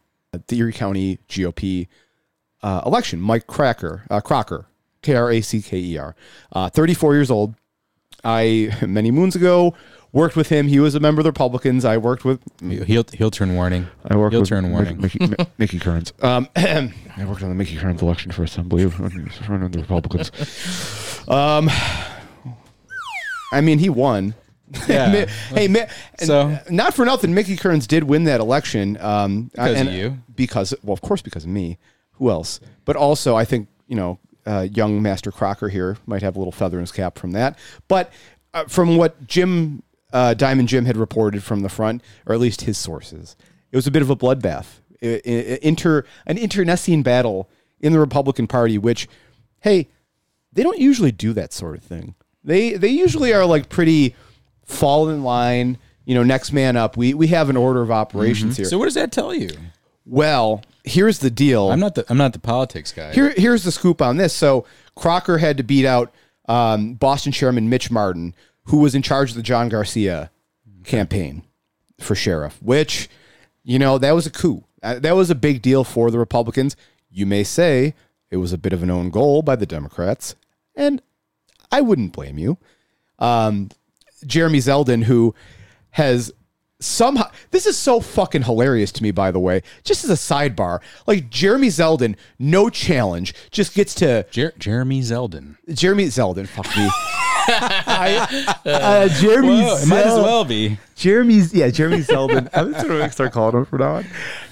the 0.47 0.57
Erie 0.57 0.73
County 0.73 1.19
GOP 1.29 1.87
uh, 2.61 2.81
election, 2.85 3.19
Mike 3.19 3.47
Cracker, 3.47 4.03
uh, 4.09 4.21
Kracker, 4.21 4.65
K 5.01 5.15
R 5.15 5.31
A 5.31 5.41
C 5.41 5.61
K 5.61 5.77
E 5.77 5.97
R, 5.97 6.15
uh, 6.51 6.69
34 6.69 7.13
years 7.15 7.31
old. 7.31 7.55
I 8.23 8.75
many 8.87 9.11
moons 9.11 9.35
ago 9.35 9.73
worked 10.17 10.35
with 10.35 10.49
him. 10.49 10.67
He 10.67 10.79
was 10.79 10.95
a 10.95 10.99
member 10.99 11.21
of 11.21 11.23
the 11.23 11.29
Republicans. 11.31 11.85
I 11.85 11.97
worked 11.97 12.25
with 12.25 12.39
Heel 12.61 13.05
heel 13.13 13.31
turn 13.31 13.55
warning. 13.55 13.87
I 14.05 14.15
worked 14.17 14.33
heel 14.33 14.41
with 14.41 14.49
turn 14.49 14.71
warning. 14.71 14.99
Mickey, 14.99 15.19
Mi- 15.25 15.35
Mickey 15.57 15.79
Kearns. 15.79 16.11
Um, 16.21 16.49
I 16.55 16.91
worked 17.25 17.43
on 17.43 17.49
the 17.49 17.55
Mickey 17.55 17.77
Kearns 17.77 18.01
election 18.01 18.31
for 18.31 18.43
Assembly 18.43 18.83
of 18.83 18.97
the 18.97 19.79
Republicans. 19.79 20.31
Um, 21.27 21.69
I 23.51 23.61
mean, 23.61 23.79
he 23.79 23.89
won. 23.89 24.33
Yeah. 24.89 25.27
hey, 25.49 25.69
Mi- 25.69 25.85
So- 26.19 26.59
not 26.69 26.93
for 26.93 27.05
nothing, 27.05 27.33
Mickey 27.33 27.55
Kearns 27.55 27.87
did 27.87 28.03
win 28.03 28.25
that 28.25 28.41
election. 28.41 28.97
Um, 28.99 29.49
Because 29.53 29.79
of 29.87 29.93
you. 29.93 30.17
Because, 30.35 30.73
well, 30.83 30.93
of 30.93 30.99
course, 31.01 31.21
because 31.21 31.45
of 31.45 31.49
me. 31.49 31.77
Who 32.13 32.29
else? 32.29 32.59
But 32.83 32.95
also, 32.97 33.35
I 33.37 33.45
think 33.45 33.69
you 33.87 33.95
know, 33.95 34.19
uh, 34.45 34.67
young 34.71 35.01
Master 35.01 35.31
Kracker 35.31 35.71
here 35.71 35.97
might 36.05 36.21
have 36.21 36.35
a 36.35 36.39
little 36.39 36.51
feather 36.51 36.77
in 36.77 36.81
his 36.81 36.91
cap 36.91 37.17
from 37.17 37.31
that. 37.31 37.57
But 37.87 38.11
uh, 38.53 38.65
from 38.65 38.97
what 38.97 39.25
Jim 39.25 39.83
uh, 40.13 40.33
Diamond 40.33 40.67
Jim 40.69 40.85
had 40.85 40.97
reported 40.97 41.43
from 41.43 41.61
the 41.61 41.69
front, 41.69 42.01
or 42.25 42.33
at 42.33 42.39
least 42.39 42.61
his 42.61 42.77
sources, 42.77 43.35
it 43.71 43.75
was 43.75 43.87
a 43.87 43.91
bit 43.91 44.01
of 44.01 44.09
a 44.09 44.15
bloodbath, 44.15 44.79
inter 45.01 46.03
an 46.25 46.37
internecine 46.37 47.03
battle 47.03 47.49
in 47.79 47.93
the 47.93 47.99
Republican 47.99 48.47
Party. 48.47 48.77
Which, 48.77 49.07
hey, 49.61 49.87
they 50.53 50.63
don't 50.63 50.79
usually 50.79 51.11
do 51.11 51.33
that 51.33 51.53
sort 51.53 51.77
of 51.77 51.83
thing. 51.83 52.15
They 52.43 52.73
they 52.73 52.89
usually 52.89 53.33
are 53.33 53.45
like 53.45 53.69
pretty 53.69 54.15
fall 54.63 55.09
in 55.09 55.23
line. 55.23 55.77
You 56.05 56.15
know, 56.15 56.23
next 56.23 56.53
man 56.53 56.77
up. 56.77 56.95
We 56.95 57.13
we 57.13 57.27
have 57.27 57.49
an 57.49 57.57
order 57.57 57.81
of 57.81 57.91
operations 57.91 58.55
here. 58.57 58.65
So 58.65 58.77
what 58.77 58.85
does 58.85 58.93
that 58.93 59.11
tell 59.11 59.33
you? 59.33 59.49
well, 60.05 60.63
here's 60.85 61.19
the 61.19 61.29
deal. 61.29 61.69
I'm 61.69 61.81
not 61.81 61.95
the 61.95 62.05
I'm 62.09 62.17
not 62.17 62.31
the 62.33 62.39
politics 62.39 62.93
guy. 62.93 63.13
Here, 63.13 63.33
here's 63.35 63.63
the 63.63 63.71
scoop 63.73 64.01
on 64.01 64.15
this. 64.17 64.33
So 64.33 64.65
Kracker 64.97 65.39
had 65.39 65.57
to 65.57 65.63
beat 65.63 65.85
out 65.85 66.13
um, 66.47 66.93
Boston 66.93 67.33
Chairman 67.33 67.69
Mitch 67.69 67.91
Martin, 67.91 68.33
who 68.67 68.77
was 68.77 68.95
in 68.95 69.01
charge 69.01 69.31
of 69.31 69.35
the 69.35 69.43
John 69.43 69.69
Garcia 69.69 70.29
campaign 70.83 71.43
for 71.99 72.15
sheriff. 72.15 72.61
Which, 72.61 73.09
you 73.63 73.79
know, 73.79 73.97
that 73.97 74.11
was 74.11 74.25
a 74.25 74.31
coup. 74.31 74.63
Uh, 74.83 74.99
that 74.99 75.15
was 75.15 75.29
a 75.29 75.35
big 75.35 75.61
deal 75.61 75.83
for 75.83 76.11
the 76.11 76.19
Republicans. 76.19 76.75
You 77.09 77.25
may 77.25 77.43
say 77.43 77.93
it 78.29 78.37
was 78.37 78.53
a 78.53 78.57
bit 78.57 78.73
of 78.73 78.83
an 78.83 78.91
own 78.91 79.09
goal 79.09 79.41
by 79.41 79.55
the 79.55 79.65
Democrats, 79.65 80.35
and 80.75 81.01
I 81.71 81.81
wouldn't 81.81 82.13
blame 82.13 82.37
you. 82.37 82.57
Um, 83.19 83.69
Jeremy 84.25 84.59
Zeldin, 84.59 85.03
who 85.03 85.33
has 85.91 86.31
somehow 86.79 87.29
this 87.49 87.65
is 87.65 87.75
so 87.75 87.99
fucking 87.99 88.43
hilarious 88.43 88.91
to 88.91 89.01
me 89.01 89.09
by 89.09 89.31
the 89.31 89.39
way 89.39 89.63
just 89.83 90.03
as 90.03 90.11
a 90.11 90.13
sidebar 90.13 90.79
like 91.07 91.27
jeremy 91.27 91.69
zeldin 91.69 92.15
no 92.37 92.69
challenge 92.69 93.33
just 93.49 93.73
gets 93.73 93.95
to 93.95 94.23
Jer- 94.29 94.53
Jeremy 94.59 95.01
Zeldin. 95.01 95.55
jeremy 95.73 96.05
zeldin 96.05 96.47
fuck 96.47 96.67
me 96.77 96.87
I, 97.47 98.55
uh, 98.65 99.07
jeremy 99.09 99.61
Whoa, 99.61 99.77
it 99.77 99.87
might 99.87 100.05
as 100.05 100.13
well 100.19 100.43
be. 100.45 100.77
jeremy's 100.95 101.53
yeah 101.53 101.69
jeremy 101.69 101.99
zeldin 101.99 102.49
i'm 102.53 102.73
just 102.73 102.87
gonna 102.87 103.11
start 103.11 103.31
calling 103.31 103.55
him 103.57 103.65
from 103.65 103.79
now 103.79 103.95
on 103.97 104.05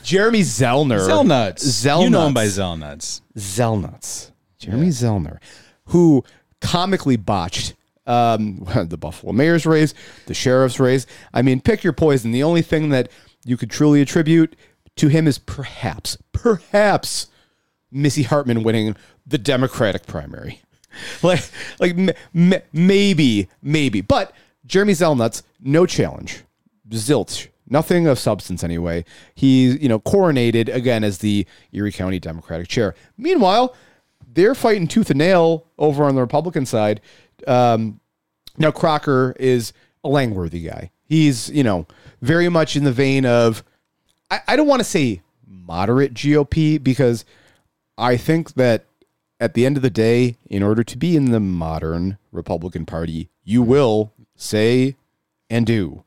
jeremy 0.03 0.41
zellner 0.41 0.99
Zellnuts. 0.99 1.63
Zellnuts. 1.65 2.03
You 2.03 2.09
know 2.09 2.27
him 2.27 2.33
by 2.33 2.45
Zellnuts. 2.45 3.21
Zellnuts, 3.37 4.31
Jeremy 4.59 4.87
Zellner, 4.87 5.39
who 5.87 6.23
comically 6.61 7.17
botched 7.17 7.73
um, 8.07 8.65
the 8.87 8.97
Buffalo 8.97 9.33
mayor's 9.33 9.65
race, 9.65 9.93
the 10.27 10.33
sheriff's 10.33 10.79
race. 10.79 11.05
I 11.33 11.41
mean, 11.41 11.59
pick 11.61 11.83
your 11.83 11.93
poison. 11.93 12.31
The 12.31 12.43
only 12.43 12.61
thing 12.61 12.89
that 12.89 13.09
you 13.45 13.57
could 13.57 13.69
truly 13.69 14.01
attribute 14.01 14.55
to 14.97 15.07
him 15.07 15.27
is 15.27 15.37
perhaps, 15.37 16.17
perhaps 16.31 17.27
Missy 17.91 18.23
Hartman 18.23 18.63
winning 18.63 18.95
the 19.25 19.37
Democratic 19.37 20.05
primary. 20.07 20.61
Like, 21.23 21.43
like 21.79 21.97
m- 21.97 22.11
m- 22.53 22.61
maybe, 22.73 23.49
maybe. 23.61 24.01
But 24.01 24.33
Jeremy 24.65 24.93
Zellnuts, 24.93 25.43
no 25.61 25.85
challenge, 25.85 26.43
zilch, 26.89 27.47
nothing 27.67 28.07
of 28.07 28.19
substance 28.19 28.63
anyway. 28.63 29.05
He's 29.33 29.79
you 29.81 29.89
know 29.89 29.99
coronated 29.99 30.73
again 30.73 31.03
as 31.03 31.19
the 31.19 31.45
Erie 31.71 31.91
County 31.91 32.19
Democratic 32.19 32.67
chair. 32.67 32.95
Meanwhile, 33.17 33.75
they're 34.33 34.55
fighting 34.55 34.87
tooth 34.87 35.09
and 35.09 35.19
nail 35.19 35.65
over 35.77 36.03
on 36.03 36.15
the 36.15 36.21
Republican 36.21 36.65
side. 36.65 37.01
Um, 37.47 37.99
now 38.57 38.71
Kracker 38.71 39.35
is 39.37 39.73
a 40.03 40.09
Langworthy 40.09 40.61
guy. 40.61 40.91
He's 41.03 41.49
you 41.49 41.63
know 41.63 41.85
very 42.21 42.49
much 42.49 42.75
in 42.75 42.83
the 42.83 42.91
vein 42.91 43.25
of 43.25 43.63
I, 44.29 44.39
I 44.49 44.55
don't 44.55 44.67
want 44.67 44.79
to 44.79 44.85
say 44.85 45.21
moderate 45.47 46.13
GOP 46.13 46.81
because 46.83 47.25
I 47.97 48.17
think 48.17 48.53
that 48.55 48.85
at 49.39 49.53
the 49.53 49.65
end 49.65 49.77
of 49.77 49.83
the 49.83 49.89
day, 49.89 50.37
in 50.49 50.63
order 50.63 50.83
to 50.83 50.97
be 50.97 51.15
in 51.15 51.31
the 51.31 51.39
modern 51.39 52.17
Republican 52.31 52.85
Party, 52.85 53.29
you 53.43 53.61
will 53.61 54.13
say 54.35 54.95
and 55.49 55.65
do 55.65 56.03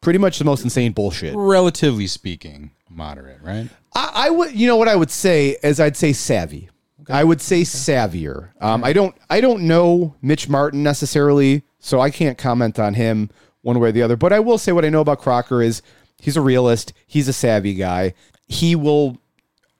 pretty 0.00 0.18
much 0.18 0.38
the 0.38 0.44
most 0.44 0.62
insane 0.62 0.92
bullshit. 0.92 1.34
Relatively 1.34 2.06
speaking, 2.06 2.70
moderate, 2.90 3.40
right? 3.42 3.68
I, 3.94 4.10
I 4.14 4.30
would, 4.30 4.52
you 4.52 4.66
know, 4.66 4.76
what 4.76 4.88
I 4.88 4.96
would 4.96 5.10
say 5.10 5.56
is 5.62 5.80
I'd 5.80 5.96
say 5.96 6.12
savvy. 6.12 6.68
I 7.08 7.24
would 7.24 7.40
say 7.40 7.62
savvier. 7.62 8.50
Um, 8.60 8.84
I 8.84 8.92
don't, 8.92 9.14
I 9.28 9.40
don't 9.40 9.62
know 9.62 10.14
Mitch 10.22 10.48
Martin 10.48 10.82
necessarily, 10.82 11.62
so 11.78 12.00
I 12.00 12.10
can't 12.10 12.38
comment 12.38 12.78
on 12.78 12.94
him 12.94 13.30
one 13.62 13.78
way 13.78 13.90
or 13.90 13.92
the 13.92 14.02
other. 14.02 14.16
But 14.16 14.32
I 14.32 14.40
will 14.40 14.58
say 14.58 14.72
what 14.72 14.84
I 14.84 14.90
know 14.90 15.00
about 15.00 15.20
Kracker 15.20 15.64
is 15.64 15.82
he's 16.18 16.36
a 16.36 16.40
realist. 16.40 16.92
He's 17.06 17.28
a 17.28 17.32
savvy 17.32 17.74
guy. 17.74 18.14
He 18.46 18.76
will, 18.76 19.18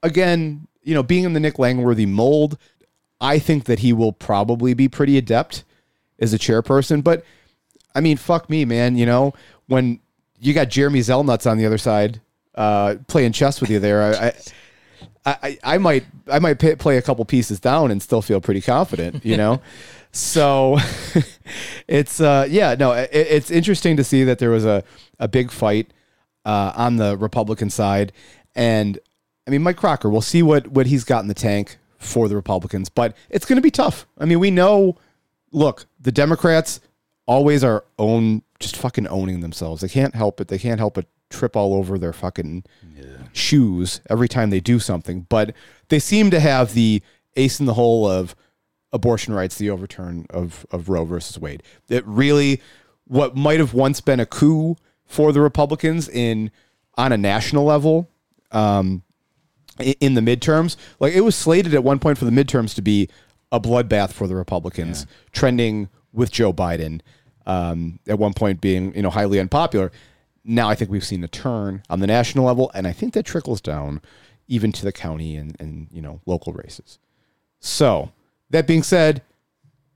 again, 0.03 0.67
you 0.85 0.95
know, 0.95 1.03
being 1.03 1.24
in 1.24 1.32
the 1.32 1.41
Nick 1.41 1.59
Langworthy 1.59 2.07
mold, 2.07 2.59
I 3.20 3.39
think 3.39 3.64
that 3.64 3.80
he 3.80 3.93
will 3.93 4.12
probably 4.12 4.74
be 4.74 4.89
pretty 4.89 5.18
adept 5.18 5.64
as 6.18 6.32
a 6.32 6.39
chairperson. 6.39 7.03
But 7.03 7.24
I 7.95 8.01
mean, 8.01 8.16
fuck 8.16 8.51
me, 8.51 8.64
man. 8.64 8.97
You 8.97 9.07
know, 9.07 9.35
when 9.66 10.01
you 10.39 10.53
got 10.53 10.68
Jeremy 10.68 11.01
Zellnuts 11.01 11.51
on 11.51 11.59
the 11.59 11.66
other 11.66 11.78
side 11.78 12.20
uh, 12.55 12.97
playing 13.09 13.32
chess 13.32 13.61
with 13.61 13.70
you 13.70 13.80
there, 13.80 14.03
I, 14.03 14.26
I, 15.26 15.37
I, 15.43 15.59
I 15.64 15.78
might, 15.78 16.05
I 16.30 16.39
might 16.39 16.59
pay, 16.59 16.76
play 16.76 16.99
a 16.99 17.03
couple 17.03 17.24
pieces 17.24 17.61
down 17.61 17.91
and 17.91 18.03
still 18.03 18.20
feel 18.22 18.41
pretty 18.41 18.61
confident. 18.61 19.24
You 19.24 19.37
know, 19.37 19.62
so 20.12 20.78
it's, 21.89 22.20
uh, 22.20 22.47
yeah, 22.49 22.74
no, 22.78 22.93
it, 22.93 23.09
it's 23.12 23.51
interesting 23.51 23.97
to 23.97 24.05
see 24.05 24.24
that 24.24 24.39
there 24.39 24.51
was 24.51 24.64
a, 24.64 24.85
a 25.18 25.28
big 25.28 25.51
fight 25.51 25.93
uh, 26.45 26.72
on 26.76 26.97
the 26.97 27.16
Republican 27.16 27.70
side, 27.70 28.12
and 28.55 28.99
I 29.47 29.51
mean, 29.51 29.62
Mike 29.62 29.76
Kracker. 29.76 30.11
We'll 30.11 30.20
see 30.20 30.42
what 30.42 30.68
what 30.68 30.86
he's 30.86 31.05
got 31.05 31.22
in 31.22 31.28
the 31.28 31.34
tank 31.34 31.78
for 31.99 32.28
the 32.28 32.36
Republicans, 32.36 32.88
but 32.88 33.16
it's 33.30 33.47
going 33.47 33.57
to 33.57 33.62
be 33.62 33.70
tough. 33.70 34.07
I 34.18 34.24
mean, 34.24 34.40
we 34.40 34.51
know. 34.51 34.97
Look, 35.53 35.86
the 36.01 36.11
Democrats 36.11 36.80
always 37.26 37.62
are 37.62 37.84
own 37.99 38.42
just 38.59 38.76
fucking 38.76 39.07
owning 39.09 39.40
themselves. 39.40 39.82
They 39.82 39.88
can't 39.88 40.14
help 40.14 40.40
it. 40.40 40.49
They 40.49 40.59
can't 40.59 40.80
help 40.80 40.95
but 40.95 41.07
trip 41.30 41.57
all 41.57 41.74
over 41.74 41.99
their 41.99 42.12
fucking 42.12 42.64
shoes 43.32 44.01
every 44.09 44.28
time 44.28 44.51
they 44.51 44.61
do 44.61 44.78
something. 44.78 45.26
But 45.28 45.55
they 45.88 45.99
seem 45.99 46.30
to 46.30 46.40
have 46.40 46.74
the 46.74 47.03
ace 47.36 47.61
in 47.61 47.66
the 47.66 47.74
hole 47.74 48.09
of 48.09 48.34
abortion 48.92 49.34
rights, 49.34 49.57
the 49.57 49.70
overturn 49.70 50.26
of 50.30 50.66
of 50.70 50.88
Roe 50.88 51.05
versus 51.05 51.38
Wade. 51.38 51.62
It 51.88 52.07
really, 52.07 52.62
what 53.07 53.36
might 53.36 53.61
have 53.61 53.74
once 53.74 54.01
been 54.01 54.20
a 54.20 54.26
coup 54.26 54.76
for 55.05 55.32
the 55.32 55.40
Republicans 55.40 56.09
in 56.09 56.51
on 56.97 57.12
a 57.12 57.16
national 57.16 57.64
level, 57.64 58.09
um, 58.53 59.03
in 59.79 60.14
the 60.14 60.20
midterms. 60.20 60.77
Like 61.01 61.14
it 61.14 61.22
was 61.22 61.35
slated 61.37 61.75
at 61.75 61.85
one 61.85 61.99
point 61.99 62.18
for 62.18 62.25
the 62.25 62.31
midterms 62.31 62.75
to 62.75 62.83
be 62.83 63.09
a 63.53 63.61
bloodbath 63.61 64.12
for 64.12 64.27
the 64.27 64.35
Republicans, 64.35 65.07
trending 65.33 65.89
with 66.12 66.31
Joe 66.31 66.53
Biden. 66.53 67.01
Um, 67.47 67.99
at 68.09 68.18
one 68.18 68.33
point, 68.33 68.61
being 68.61 68.95
you 68.95 69.03
know 69.03 69.11
highly 69.11 69.39
unpopular. 69.39 69.93
Now 70.45 70.68
I 70.68 70.75
think 70.75 70.91
we've 70.91 71.05
seen 71.05 71.25
a 71.25 71.29
turn 71.29 71.83
on 71.89 72.01
the 72.01 72.07
national 72.07 72.47
level, 72.47 72.70
and 72.75 72.87
I 72.87 72.93
think 72.93 73.14
that 73.14 73.25
trickles 73.25 73.61
down 73.61 74.01
even 74.47 74.72
to 74.72 74.85
the 74.85 74.93
county 74.93 75.37
and 75.37 75.57
and 75.61 75.89
you 75.91 76.01
know 76.01 76.20
local 76.27 76.53
races. 76.53 76.99
So 77.61 78.12
that 78.51 78.66
being 78.66 78.83
said, 78.83 79.22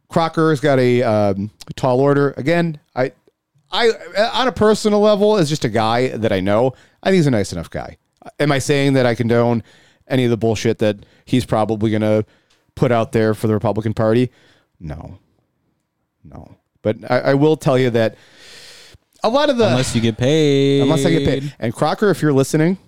Crocker 0.08 0.50
has 0.50 0.60
got 0.60 0.78
a 0.78 1.02
um, 1.02 1.50
tall 1.76 2.00
order. 2.00 2.34
Again, 2.36 2.80
I, 2.96 3.12
I 3.70 3.90
on 4.32 4.48
a 4.48 4.52
personal 4.52 5.00
level, 5.00 5.36
as 5.36 5.48
just 5.48 5.64
a 5.64 5.68
guy 5.68 6.08
that 6.08 6.32
I 6.32 6.40
know, 6.40 6.74
I 7.02 7.08
think 7.08 7.16
he's 7.16 7.26
a 7.26 7.30
nice 7.30 7.52
enough 7.52 7.70
guy. 7.70 7.98
Am 8.38 8.52
I 8.52 8.58
saying 8.58 8.92
that 8.94 9.06
I 9.06 9.14
condone 9.14 9.62
any 10.06 10.24
of 10.24 10.30
the 10.30 10.36
bullshit 10.36 10.78
that 10.78 10.96
he's 11.24 11.44
probably 11.44 11.90
going 11.90 12.02
to 12.02 12.24
put 12.74 12.90
out 12.92 13.12
there 13.12 13.34
for 13.34 13.46
the 13.46 13.54
Republican 13.54 13.94
Party? 13.94 14.30
No, 14.80 15.18
no. 16.24 16.56
But 16.82 17.10
I, 17.10 17.18
I 17.20 17.34
will 17.34 17.56
tell 17.56 17.76
you 17.78 17.90
that 17.90 18.16
a 19.24 19.28
lot 19.28 19.50
of 19.50 19.56
the 19.58 19.66
Unless 19.68 19.94
you 19.94 20.00
get 20.00 20.16
paid. 20.16 20.80
unless 20.82 21.04
I 21.04 21.10
get 21.10 21.24
paid. 21.26 21.54
And 21.58 21.74
Kracker, 21.74 22.10
if 22.10 22.22
you're 22.22 22.32
listening, 22.32 22.78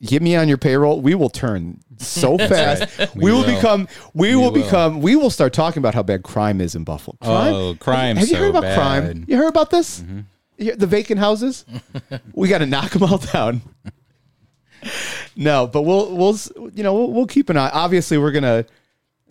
get 0.00 0.22
me 0.22 0.36
on 0.36 0.46
your 0.48 0.58
payroll. 0.58 1.00
We 1.00 1.14
will 1.16 1.28
turn 1.28 1.80
so 1.98 2.38
fast. 2.38 2.98
right. 2.98 3.14
We, 3.16 3.24
We 3.24 3.32
will, 3.32 3.44
become. 3.44 3.88
We, 4.14 4.36
will, 4.36 4.42
will. 4.44 4.50
become. 4.52 5.00
We 5.02 5.16
will 5.16 5.30
start 5.30 5.52
talking 5.52 5.80
about 5.80 5.94
how 5.94 6.04
bad 6.04 6.22
crime 6.22 6.60
is 6.60 6.76
in 6.76 6.84
Buffalo. 6.84 7.16
Crime? 7.20 7.52
Oh, 7.54 7.74
crime 7.80 8.16
Have 8.16 8.28
you 8.28 8.34
so 8.34 8.40
heard 8.40 8.50
about 8.50 8.62
bad. 8.62 8.76
crime? 8.78 9.24
You 9.26 9.36
heard 9.36 9.48
about 9.48 9.70
this? 9.70 10.00
Mm-hmm. 10.00 10.20
You- 10.58 10.76
The 10.76 10.86
vacant 10.86 11.18
houses. 11.18 11.64
we 12.32 12.48
got 12.48 12.58
to 12.58 12.66
knock 12.66 12.92
them 12.92 13.02
all 13.02 13.18
down. 13.18 13.62
No, 15.36 15.66
but 15.66 15.82
we'll 15.82 16.14
we'll 16.16 16.36
you 16.74 16.82
know 16.82 16.94
we'll, 16.94 17.12
we'll 17.12 17.26
keep 17.26 17.48
an 17.50 17.56
eye. 17.56 17.70
Obviously, 17.72 18.18
we're 18.18 18.32
gonna. 18.32 18.64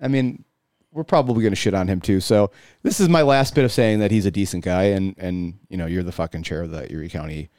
I 0.02 0.08
mean, 0.08 0.44
we're 0.92 1.04
probably 1.04 1.44
gonna 1.44 1.56
shit 1.56 1.74
on 1.74 1.88
him 1.88 2.02
too. 2.02 2.20
So 2.20 2.52
this 2.84 3.00
is 3.00 3.10
my 3.10 3.22
last 3.22 3.56
bit 3.56 3.64
of 3.66 3.72
saying 3.72 4.00
that 4.00 4.12
he's 4.12 4.26
a 4.26 4.32
decent 4.32 4.64
guy, 4.64 4.84
and 4.84 5.16
and 5.18 5.54
you 5.70 5.78
know 5.78 5.86
you're 5.86 6.04
the 6.04 6.12
fucking 6.12 6.44
chair 6.44 6.62
of 6.64 6.72
the 6.72 6.92
Erie 6.92 7.10
County 7.10 7.50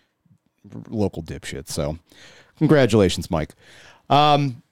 local 0.89 1.23
dipshit. 1.23 1.69
So 1.69 1.99
congratulations, 2.59 3.31
Mike. 3.31 3.55
Um, 4.11 4.63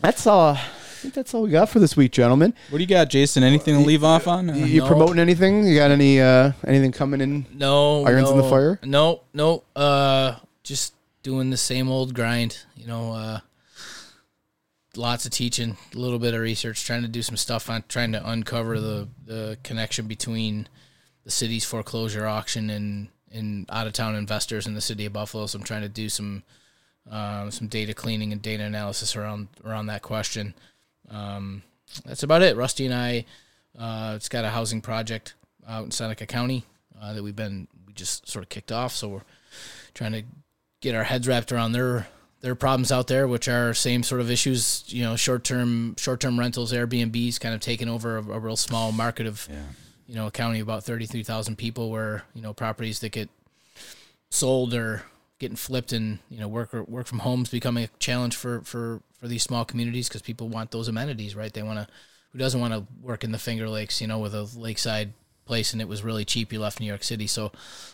that's 0.00 0.26
all. 0.26 0.54
I 0.54 1.04
think 1.04 1.14
that's 1.14 1.34
all 1.34 1.42
we 1.42 1.50
got 1.50 1.68
for 1.68 1.80
this 1.80 1.96
week, 1.96 2.12
gentlemen. 2.12 2.54
What 2.70 2.78
do 2.78 2.84
you 2.84 2.88
got, 2.88 3.10
Jason? 3.10 3.42
Anything 3.42 3.74
to 3.80 3.84
leave 3.84 4.04
off 4.04 4.28
on? 4.28 4.48
Uh, 4.48 4.54
You 4.54 4.82
No. 4.82 4.86
promoting 4.86 5.18
anything? 5.18 5.66
You 5.66 5.74
got 5.74 5.90
any 5.90 6.20
uh 6.20 6.52
anything 6.64 6.92
coming 6.92 7.20
in? 7.20 7.44
No 7.52 8.04
Irons 8.06 8.30
in 8.30 8.36
the 8.36 8.44
fire? 8.48 8.78
No, 8.84 9.22
no. 9.34 9.64
Uh, 9.74 10.36
just 10.62 10.94
doing 11.22 11.50
the 11.50 11.56
same 11.56 11.88
old 11.88 12.14
grind. 12.14 12.64
You 12.76 12.86
know, 12.86 13.12
uh, 13.12 13.40
lots 14.96 15.24
of 15.24 15.32
teaching, 15.32 15.76
a 15.94 15.98
little 15.98 16.18
bit 16.18 16.34
of 16.34 16.40
research, 16.40 16.84
trying 16.84 17.02
to 17.02 17.08
do 17.08 17.22
some 17.22 17.36
stuff 17.36 17.70
on 17.70 17.84
trying 17.88 18.12
to 18.12 18.28
uncover 18.28 18.80
the 18.80 19.08
the 19.24 19.58
connection 19.62 20.06
between 20.06 20.68
the 21.24 21.30
city's 21.30 21.64
foreclosure 21.64 22.26
auction 22.26 22.70
and 22.70 23.08
and 23.30 23.66
out 23.70 23.86
of 23.86 23.92
town 23.92 24.14
investors 24.14 24.66
in 24.66 24.74
the 24.74 24.80
city 24.80 25.06
of 25.06 25.12
Buffalo. 25.12 25.46
So 25.46 25.58
I'm 25.58 25.64
trying 25.64 25.82
to 25.82 25.88
do 25.88 26.08
some 26.08 26.42
um, 27.10 27.50
some 27.50 27.68
data 27.68 27.94
cleaning 27.94 28.32
and 28.32 28.42
data 28.42 28.64
analysis 28.64 29.16
around 29.16 29.48
around 29.64 29.86
that 29.86 30.02
question. 30.02 30.54
Um, 31.10 31.62
that's 32.04 32.22
about 32.22 32.42
it. 32.42 32.56
Rusty 32.56 32.86
and 32.86 32.94
I, 32.94 33.24
uh, 33.78 34.14
it's 34.16 34.28
got 34.28 34.44
a 34.44 34.50
housing 34.50 34.80
project 34.80 35.34
out 35.68 35.84
in 35.84 35.90
Seneca 35.90 36.26
County 36.26 36.64
uh, 37.00 37.12
that 37.12 37.22
we've 37.22 37.36
been 37.36 37.68
we 37.86 37.92
just 37.92 38.28
sort 38.28 38.44
of 38.44 38.48
kicked 38.48 38.72
off. 38.72 38.94
So 38.94 39.08
we're 39.08 39.22
trying 39.94 40.12
to 40.12 40.22
get 40.82 40.94
our 40.94 41.04
heads 41.04 41.26
wrapped 41.26 41.50
around 41.50 41.72
their 41.72 42.06
their 42.42 42.54
problems 42.56 42.90
out 42.92 43.06
there, 43.06 43.26
which 43.28 43.48
are 43.48 43.72
same 43.72 44.02
sort 44.02 44.20
of 44.20 44.30
issues. 44.30 44.84
You 44.88 45.04
know, 45.04 45.16
short 45.16 45.44
term 45.44 45.96
short 45.96 46.20
term 46.20 46.38
rentals, 46.38 46.72
Airbnbs, 46.72 47.40
kind 47.40 47.54
of 47.54 47.60
taking 47.60 47.88
over 47.88 48.18
a, 48.18 48.22
a 48.32 48.38
real 48.38 48.56
small 48.56 48.92
market 48.92 49.26
of 49.26 49.48
you 50.06 50.14
know 50.14 50.26
a 50.26 50.30
county 50.30 50.60
of 50.60 50.66
about 50.66 50.84
thirty 50.84 51.06
three 51.06 51.22
thousand 51.22 51.56
people, 51.56 51.90
where 51.90 52.24
you 52.34 52.42
know 52.42 52.52
properties 52.52 52.98
that 53.00 53.12
get 53.12 53.30
sold 54.30 54.74
or 54.74 55.04
getting 55.38 55.56
flipped 55.56 55.92
and 55.92 56.18
you 56.28 56.38
know 56.38 56.48
work 56.48 56.72
or 56.74 56.82
work 56.84 57.06
from 57.06 57.20
homes 57.20 57.48
becoming 57.48 57.84
a 57.84 57.88
challenge 57.98 58.36
for 58.36 58.60
for 58.62 59.02
for 59.18 59.26
these 59.26 59.42
small 59.42 59.64
communities 59.64 60.08
because 60.08 60.22
people 60.22 60.48
want 60.48 60.70
those 60.70 60.86
amenities 60.86 61.34
right 61.34 61.52
they 61.52 61.64
want 61.64 61.80
to 61.80 61.86
who 62.32 62.38
doesn't 62.38 62.60
want 62.60 62.72
to 62.72 62.86
work 63.02 63.24
in 63.24 63.32
the 63.32 63.38
finger 63.38 63.68
lakes 63.68 64.00
you 64.00 64.06
know 64.06 64.20
with 64.20 64.34
a 64.36 64.44
lakeside 64.56 65.12
place 65.44 65.72
and 65.72 65.82
it 65.82 65.88
was 65.88 66.04
really 66.04 66.24
cheap 66.24 66.52
you 66.52 66.60
left 66.60 66.78
new 66.78 66.86
york 66.86 67.02
city 67.02 67.26
so 67.26 67.50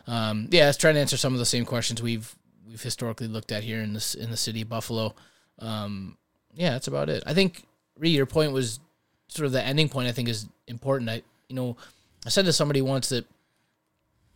um, 0.07 0.47
yeah 0.51 0.69
it's 0.69 0.77
trying 0.77 0.93
to 0.93 1.01
answer 1.01 1.17
some 1.17 1.33
of 1.33 1.39
the 1.39 1.47
same 1.47 1.65
questions 1.65 2.03
we've 2.03 2.37
we've 2.69 2.83
historically 2.83 3.29
looked 3.29 3.53
at 3.53 3.65
here 3.65 3.81
in 3.81 3.95
this 3.95 4.15
in 4.15 4.31
the 4.31 4.37
city 4.37 4.63
of 4.63 4.69
buffalo 4.69 5.15
um, 5.61 6.17
yeah 6.55 6.71
that's 6.71 6.89
about 6.89 7.09
it 7.09 7.23
i 7.27 7.35
think 7.35 7.65
Ree, 7.99 8.11
your 8.11 8.27
point 8.27 8.53
was 8.53 8.81
sort 9.29 9.47
of 9.47 9.53
the 9.53 9.63
ending 9.63 9.89
point 9.89 10.09
i 10.09 10.13
think 10.13 10.29
is 10.29 10.47
important 10.67 11.11
i 11.11 11.23
you 11.49 11.57
know 11.57 11.77
i 12.27 12.29
said 12.29 12.45
to 12.45 12.53
somebody 12.53 12.83
once 12.83 13.09
that 13.09 13.27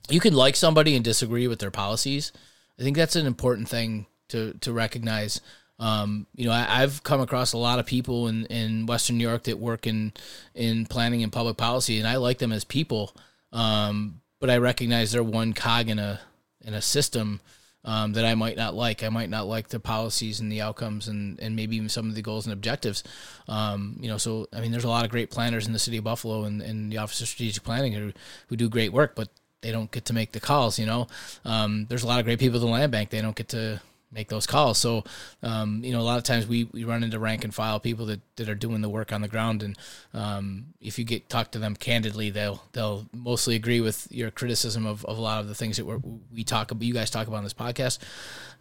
you 0.08 0.20
can 0.20 0.34
like 0.34 0.56
somebody 0.56 0.94
and 0.94 1.04
disagree 1.04 1.46
with 1.46 1.58
their 1.58 1.70
policies. 1.70 2.32
I 2.78 2.82
think 2.82 2.96
that's 2.96 3.16
an 3.16 3.26
important 3.26 3.68
thing 3.68 4.06
to 4.28 4.54
to 4.60 4.72
recognize. 4.72 5.40
Um, 5.78 6.26
you 6.34 6.46
know, 6.46 6.52
I, 6.52 6.82
I've 6.82 7.02
come 7.02 7.20
across 7.20 7.52
a 7.52 7.58
lot 7.58 7.78
of 7.78 7.86
people 7.86 8.28
in, 8.28 8.46
in 8.46 8.86
Western 8.86 9.18
New 9.18 9.28
York 9.28 9.44
that 9.44 9.58
work 9.58 9.86
in 9.86 10.12
in 10.54 10.86
planning 10.86 11.22
and 11.22 11.32
public 11.32 11.56
policy, 11.56 11.98
and 11.98 12.08
I 12.08 12.16
like 12.16 12.38
them 12.38 12.52
as 12.52 12.64
people. 12.64 13.14
Um, 13.52 14.20
but 14.40 14.50
I 14.50 14.58
recognize 14.58 15.12
they're 15.12 15.22
one 15.22 15.52
cog 15.52 15.88
in 15.88 15.98
a 15.98 16.20
in 16.64 16.74
a 16.74 16.82
system 16.82 17.40
um, 17.84 18.12
that 18.12 18.24
I 18.24 18.34
might 18.34 18.56
not 18.56 18.74
like. 18.74 19.02
I 19.02 19.08
might 19.08 19.30
not 19.30 19.46
like 19.46 19.68
the 19.68 19.80
policies 19.80 20.40
and 20.40 20.50
the 20.50 20.60
outcomes, 20.60 21.08
and 21.08 21.38
and 21.40 21.56
maybe 21.56 21.76
even 21.76 21.88
some 21.88 22.08
of 22.08 22.14
the 22.14 22.22
goals 22.22 22.46
and 22.46 22.52
objectives. 22.52 23.02
Um, 23.48 23.96
you 24.00 24.08
know, 24.08 24.18
so 24.18 24.48
I 24.52 24.60
mean, 24.60 24.72
there's 24.72 24.84
a 24.84 24.88
lot 24.88 25.04
of 25.04 25.10
great 25.10 25.30
planners 25.30 25.66
in 25.66 25.72
the 25.72 25.78
city 25.78 25.96
of 25.96 26.04
Buffalo 26.04 26.44
and, 26.44 26.62
and 26.62 26.92
the 26.92 26.98
Office 26.98 27.20
of 27.20 27.28
Strategic 27.28 27.62
Planning 27.62 27.92
who 27.92 28.12
who 28.48 28.56
do 28.56 28.68
great 28.68 28.92
work, 28.92 29.14
but 29.14 29.28
they 29.60 29.72
don't 29.72 29.90
get 29.90 30.04
to 30.06 30.12
make 30.12 30.32
the 30.32 30.40
calls. 30.40 30.78
You 30.78 30.86
know, 30.86 31.06
um, 31.44 31.86
there's 31.88 32.02
a 32.02 32.06
lot 32.06 32.18
of 32.18 32.24
great 32.24 32.38
people 32.38 32.56
at 32.56 32.60
the 32.60 32.66
land 32.66 32.92
bank. 32.92 33.10
They 33.10 33.20
don't 33.20 33.36
get 33.36 33.48
to 33.48 33.80
make 34.12 34.28
those 34.28 34.46
calls. 34.46 34.78
So, 34.78 35.04
um, 35.42 35.82
you 35.82 35.92
know, 35.92 36.00
a 36.00 36.02
lot 36.02 36.18
of 36.18 36.24
times 36.24 36.46
we, 36.46 36.64
we 36.64 36.84
run 36.84 37.02
into 37.02 37.18
rank 37.18 37.44
and 37.44 37.54
file 37.54 37.80
people 37.80 38.06
that, 38.06 38.20
that 38.36 38.48
are 38.48 38.54
doing 38.54 38.82
the 38.82 38.88
work 38.88 39.12
on 39.12 39.22
the 39.22 39.28
ground. 39.28 39.62
And 39.62 39.78
um, 40.12 40.66
if 40.80 40.98
you 40.98 41.04
get 41.04 41.28
talk 41.28 41.50
to 41.52 41.58
them 41.58 41.74
candidly, 41.74 42.30
they'll 42.30 42.62
they'll 42.72 43.06
mostly 43.12 43.56
agree 43.56 43.80
with 43.80 44.06
your 44.10 44.30
criticism 44.30 44.86
of, 44.86 45.04
of 45.06 45.18
a 45.18 45.20
lot 45.20 45.40
of 45.40 45.48
the 45.48 45.54
things 45.54 45.78
that 45.78 45.86
we're, 45.86 46.00
we 46.32 46.44
talk 46.44 46.70
about. 46.70 46.82
You 46.82 46.94
guys 46.94 47.10
talk 47.10 47.26
about 47.26 47.38
on 47.38 47.44
this 47.44 47.54
podcast. 47.54 47.98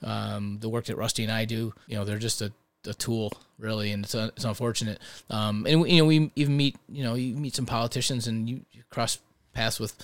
Um, 0.04 0.58
the 0.60 0.70
work 0.70 0.86
that 0.86 0.97
Rusty 0.97 1.24
and 1.24 1.32
I 1.32 1.45
do, 1.45 1.74
you 1.88 1.95
know, 1.95 2.06
they're 2.06 2.18
just 2.18 2.41
a 2.41 2.52
a 2.88 2.93
tool 2.95 3.32
really 3.60 3.91
and 3.91 4.06
it's, 4.06 4.16
uh, 4.16 4.32
it's 4.36 4.43
unfortunate 4.43 4.99
um 5.30 5.68
and 5.70 5.88
you 5.88 5.99
know 5.99 6.06
we 6.06 6.32
even 6.36 6.58
meet 6.58 6.76
you 6.89 7.04
know 7.04 7.14
you 7.14 7.36
meet 7.36 7.54
some 7.56 7.68
politicians 7.68 8.26
and 8.26 8.49
you, 8.49 8.66
you 8.72 8.82
cross 8.89 9.20
paths 9.54 9.80
with 9.80 9.95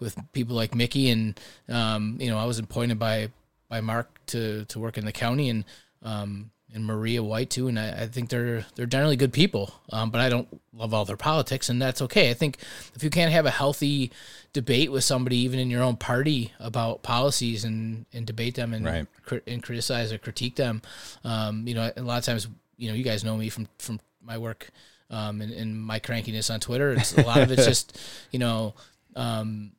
with 0.00 0.16
people 0.32 0.56
like 0.56 0.74
Mickey 0.74 1.10
and 1.10 1.38
um 1.68 2.16
you 2.20 2.30
know 2.30 2.38
I 2.38 2.46
was 2.46 2.58
appointed 2.58 2.98
by 2.98 3.28
by 3.72 3.80
Mark 3.80 4.08
to 4.26 4.66
to 4.66 4.78
work 4.78 4.98
in 4.98 5.04
the 5.06 5.12
county 5.24 5.48
and 5.48 5.64
um 6.02 6.50
and 6.74 6.84
Maria 6.84 7.22
Whyte 7.22 7.48
too 7.50 7.68
and 7.68 7.78
I, 7.78 8.02
I 8.02 8.06
think 8.06 8.28
they're 8.28 8.66
they're 8.74 8.84
generally 8.96 9.16
good 9.16 9.32
people 9.32 9.72
um 9.90 10.10
but 10.10 10.20
I 10.20 10.28
don't 10.28 10.48
love 10.74 10.92
all 10.92 11.06
their 11.06 11.16
politics 11.16 11.70
and 11.70 11.80
that's 11.80 12.02
okay 12.02 12.30
I 12.30 12.34
think 12.34 12.58
if 12.94 13.02
you 13.02 13.08
can't 13.10 13.32
have 13.32 13.46
a 13.46 13.50
healthy 13.50 14.10
debate 14.52 14.92
with 14.92 15.04
somebody 15.04 15.36
even 15.38 15.58
in 15.58 15.70
your 15.70 15.82
own 15.82 15.96
party 15.96 16.52
about 16.60 17.02
policies 17.02 17.64
and 17.64 18.04
and 18.12 18.26
debate 18.26 18.54
them 18.56 18.74
and 18.74 18.84
Right. 18.84 19.06
cri- 19.24 19.46
and 19.46 19.62
criticize 19.62 20.12
or 20.12 20.18
critique 20.18 20.56
them. 20.56 20.82
Um, 21.24 21.66
you 21.66 21.74
know, 21.74 21.90
a 21.96 22.02
lot 22.02 22.18
of 22.18 22.24
times, 22.26 22.48
you 22.76 22.88
know, 22.88 22.94
you 22.94 23.04
guys 23.04 23.24
know 23.24 23.36
me 23.38 23.48
from 23.48 23.68
from 23.78 24.00
my 24.20 24.36
work 24.36 24.68
um, 25.08 25.40
and, 25.40 25.50
and 25.60 25.80
my 25.80 25.98
crankiness 26.00 26.50
on 26.52 26.60
Twitter. 26.60 26.92
It's 26.92 27.16
a 27.16 27.22
lot 27.22 27.40
of 27.40 27.50
it's 27.50 27.64
just, 27.72 27.98
you 28.32 28.38
know, 28.38 28.74
um, 29.16 29.72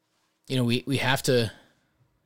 you 0.48 0.58
know, 0.58 0.64
we 0.64 0.84
we 0.88 0.98
have 0.98 1.22
to. 1.30 1.52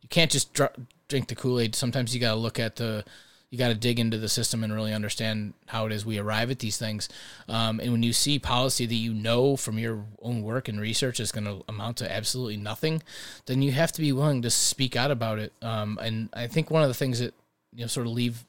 You 0.01 0.09
can't 0.09 0.31
just 0.31 0.53
dr- 0.53 0.75
drink 1.07 1.27
the 1.27 1.35
Kool 1.35 1.59
Aid. 1.59 1.75
Sometimes 1.75 2.13
you 2.13 2.21
got 2.21 2.33
to 2.33 2.39
look 2.39 2.59
at 2.59 2.75
the. 2.77 3.03
You 3.49 3.57
got 3.57 3.69
to 3.69 3.75
dig 3.75 3.97
into 3.97 4.17
the 4.17 4.27
system 4.27 4.61
and 4.61 4.73
really 4.73 4.93
understand 4.93 5.53
how 5.67 5.85
it 5.85 5.93
is 5.93 6.05
we 6.05 6.19
arrive 6.19 6.51
at 6.51 6.59
these 6.59 6.77
things. 6.77 7.07
Um, 7.47 7.79
and 7.79 7.93
when 7.93 8.03
you 8.03 8.11
see 8.11 8.39
policy 8.39 8.85
that 8.85 8.93
you 8.93 9.13
know 9.13 9.55
from 9.55 9.79
your 9.79 10.03
own 10.21 10.41
work 10.41 10.67
and 10.67 10.81
research 10.81 11.21
is 11.21 11.31
going 11.31 11.45
to 11.45 11.63
amount 11.69 11.95
to 11.97 12.11
absolutely 12.11 12.57
nothing, 12.57 13.01
then 13.45 13.61
you 13.61 13.71
have 13.71 13.93
to 13.93 14.01
be 14.01 14.11
willing 14.11 14.41
to 14.41 14.49
speak 14.49 14.97
out 14.97 15.11
about 15.11 15.39
it. 15.39 15.53
Um, 15.61 15.97
and 16.01 16.27
I 16.33 16.47
think 16.47 16.69
one 16.69 16.83
of 16.83 16.89
the 16.89 16.93
things 16.93 17.19
that 17.19 17.33
you 17.73 17.81
know 17.81 17.87
sort 17.87 18.05
of 18.05 18.11
leave 18.11 18.43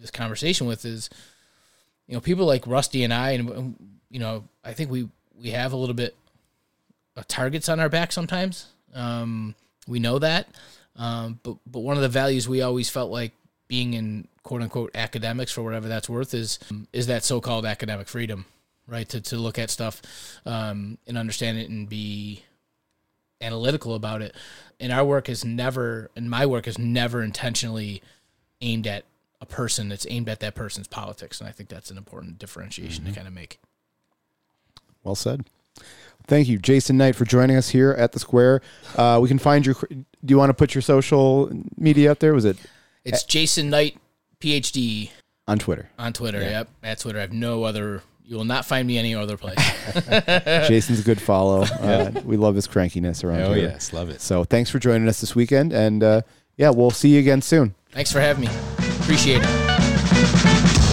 this 0.00 0.10
conversation 0.10 0.66
with 0.66 0.84
is, 0.84 1.10
you 2.08 2.14
know, 2.14 2.20
people 2.20 2.44
like 2.44 2.66
Rusty 2.66 3.04
and 3.04 3.14
I, 3.14 3.30
and 3.30 3.76
you 4.10 4.18
know, 4.18 4.44
I 4.64 4.72
think 4.72 4.90
we 4.90 5.08
we 5.40 5.50
have 5.50 5.72
a 5.72 5.76
little 5.76 5.94
bit 5.94 6.16
of 7.16 7.28
targets 7.28 7.68
on 7.68 7.80
our 7.80 7.88
back 7.88 8.12
sometimes. 8.12 8.66
Um, 8.94 9.54
we 9.86 9.98
know 9.98 10.18
that, 10.18 10.48
um, 10.96 11.40
but 11.42 11.56
but 11.66 11.80
one 11.80 11.96
of 11.96 12.02
the 12.02 12.08
values 12.08 12.48
we 12.48 12.62
always 12.62 12.88
felt 12.90 13.10
like 13.10 13.32
being 13.68 13.94
in 13.94 14.28
quote 14.42 14.62
unquote 14.62 14.90
academics 14.94 15.52
for 15.52 15.62
whatever 15.62 15.88
that's 15.88 16.08
worth 16.08 16.34
is 16.34 16.58
is 16.92 17.06
that 17.06 17.24
so 17.24 17.40
called 17.40 17.66
academic 17.66 18.08
freedom, 18.08 18.44
right? 18.86 19.08
To 19.08 19.20
to 19.20 19.36
look 19.36 19.58
at 19.58 19.70
stuff 19.70 20.02
um, 20.46 20.98
and 21.06 21.18
understand 21.18 21.58
it 21.58 21.68
and 21.68 21.88
be 21.88 22.42
analytical 23.40 23.94
about 23.94 24.22
it. 24.22 24.34
And 24.80 24.92
our 24.92 25.04
work 25.04 25.28
is 25.28 25.44
never, 25.44 26.10
and 26.16 26.28
my 26.28 26.46
work 26.46 26.66
is 26.66 26.78
never 26.78 27.22
intentionally 27.22 28.02
aimed 28.60 28.86
at 28.86 29.04
a 29.40 29.46
person. 29.46 29.92
It's 29.92 30.06
aimed 30.08 30.28
at 30.28 30.40
that 30.40 30.54
person's 30.54 30.88
politics, 30.88 31.40
and 31.40 31.48
I 31.48 31.52
think 31.52 31.68
that's 31.68 31.90
an 31.90 31.98
important 31.98 32.38
differentiation 32.38 33.04
to 33.04 33.12
kind 33.12 33.26
of 33.26 33.32
make. 33.32 33.58
Well 35.02 35.14
said. 35.14 35.44
Thank 36.26 36.48
you, 36.48 36.58
Jason 36.58 36.96
Knight, 36.96 37.14
for 37.16 37.24
joining 37.24 37.56
us 37.56 37.68
here 37.68 37.92
at 37.92 38.12
the 38.12 38.18
Square. 38.18 38.62
Uh, 38.96 39.18
we 39.22 39.28
can 39.28 39.38
find 39.38 39.64
your. 39.66 39.74
Do 39.90 40.04
you 40.32 40.38
want 40.38 40.50
to 40.50 40.54
put 40.54 40.74
your 40.74 40.80
social 40.82 41.50
media 41.76 42.10
out 42.10 42.20
there? 42.20 42.32
Was 42.32 42.44
it 42.46 42.56
It's 43.04 43.24
Jason 43.24 43.68
Knight, 43.70 43.98
PhD, 44.40 45.10
on 45.46 45.58
Twitter? 45.58 45.90
on 45.98 46.12
Twitter. 46.14 46.40
Yep, 46.40 46.68
at 46.82 46.98
Twitter. 47.00 47.18
I 47.18 47.22
have 47.22 47.32
no 47.32 47.64
other. 47.64 48.02
You 48.26 48.36
will 48.36 48.46
not 48.46 48.64
find 48.64 48.88
me 48.88 48.96
any 48.96 49.14
other 49.14 49.36
place. 49.36 49.58
Jason's 50.66 51.00
a 51.00 51.04
good 51.04 51.20
follow. 51.20 51.66
Uh, 51.84 52.10
we 52.24 52.38
love 52.38 52.54
his 52.54 52.66
crankiness 52.66 53.22
around 53.22 53.42
Oh 53.42 53.52
here. 53.52 53.68
yes, 53.68 53.92
love 53.92 54.08
it. 54.08 54.22
So 54.22 54.44
thanks 54.44 54.70
for 54.70 54.78
joining 54.78 55.06
us 55.08 55.20
this 55.20 55.34
weekend, 55.34 55.74
and 55.74 56.02
uh, 56.02 56.22
yeah, 56.56 56.70
we'll 56.70 56.90
see 56.90 57.10
you 57.10 57.18
again 57.20 57.42
soon. 57.42 57.74
Thanks 57.92 58.10
for 58.10 58.20
having 58.20 58.46
me. 58.46 58.50
Appreciate 59.02 59.42
it. 59.44 60.83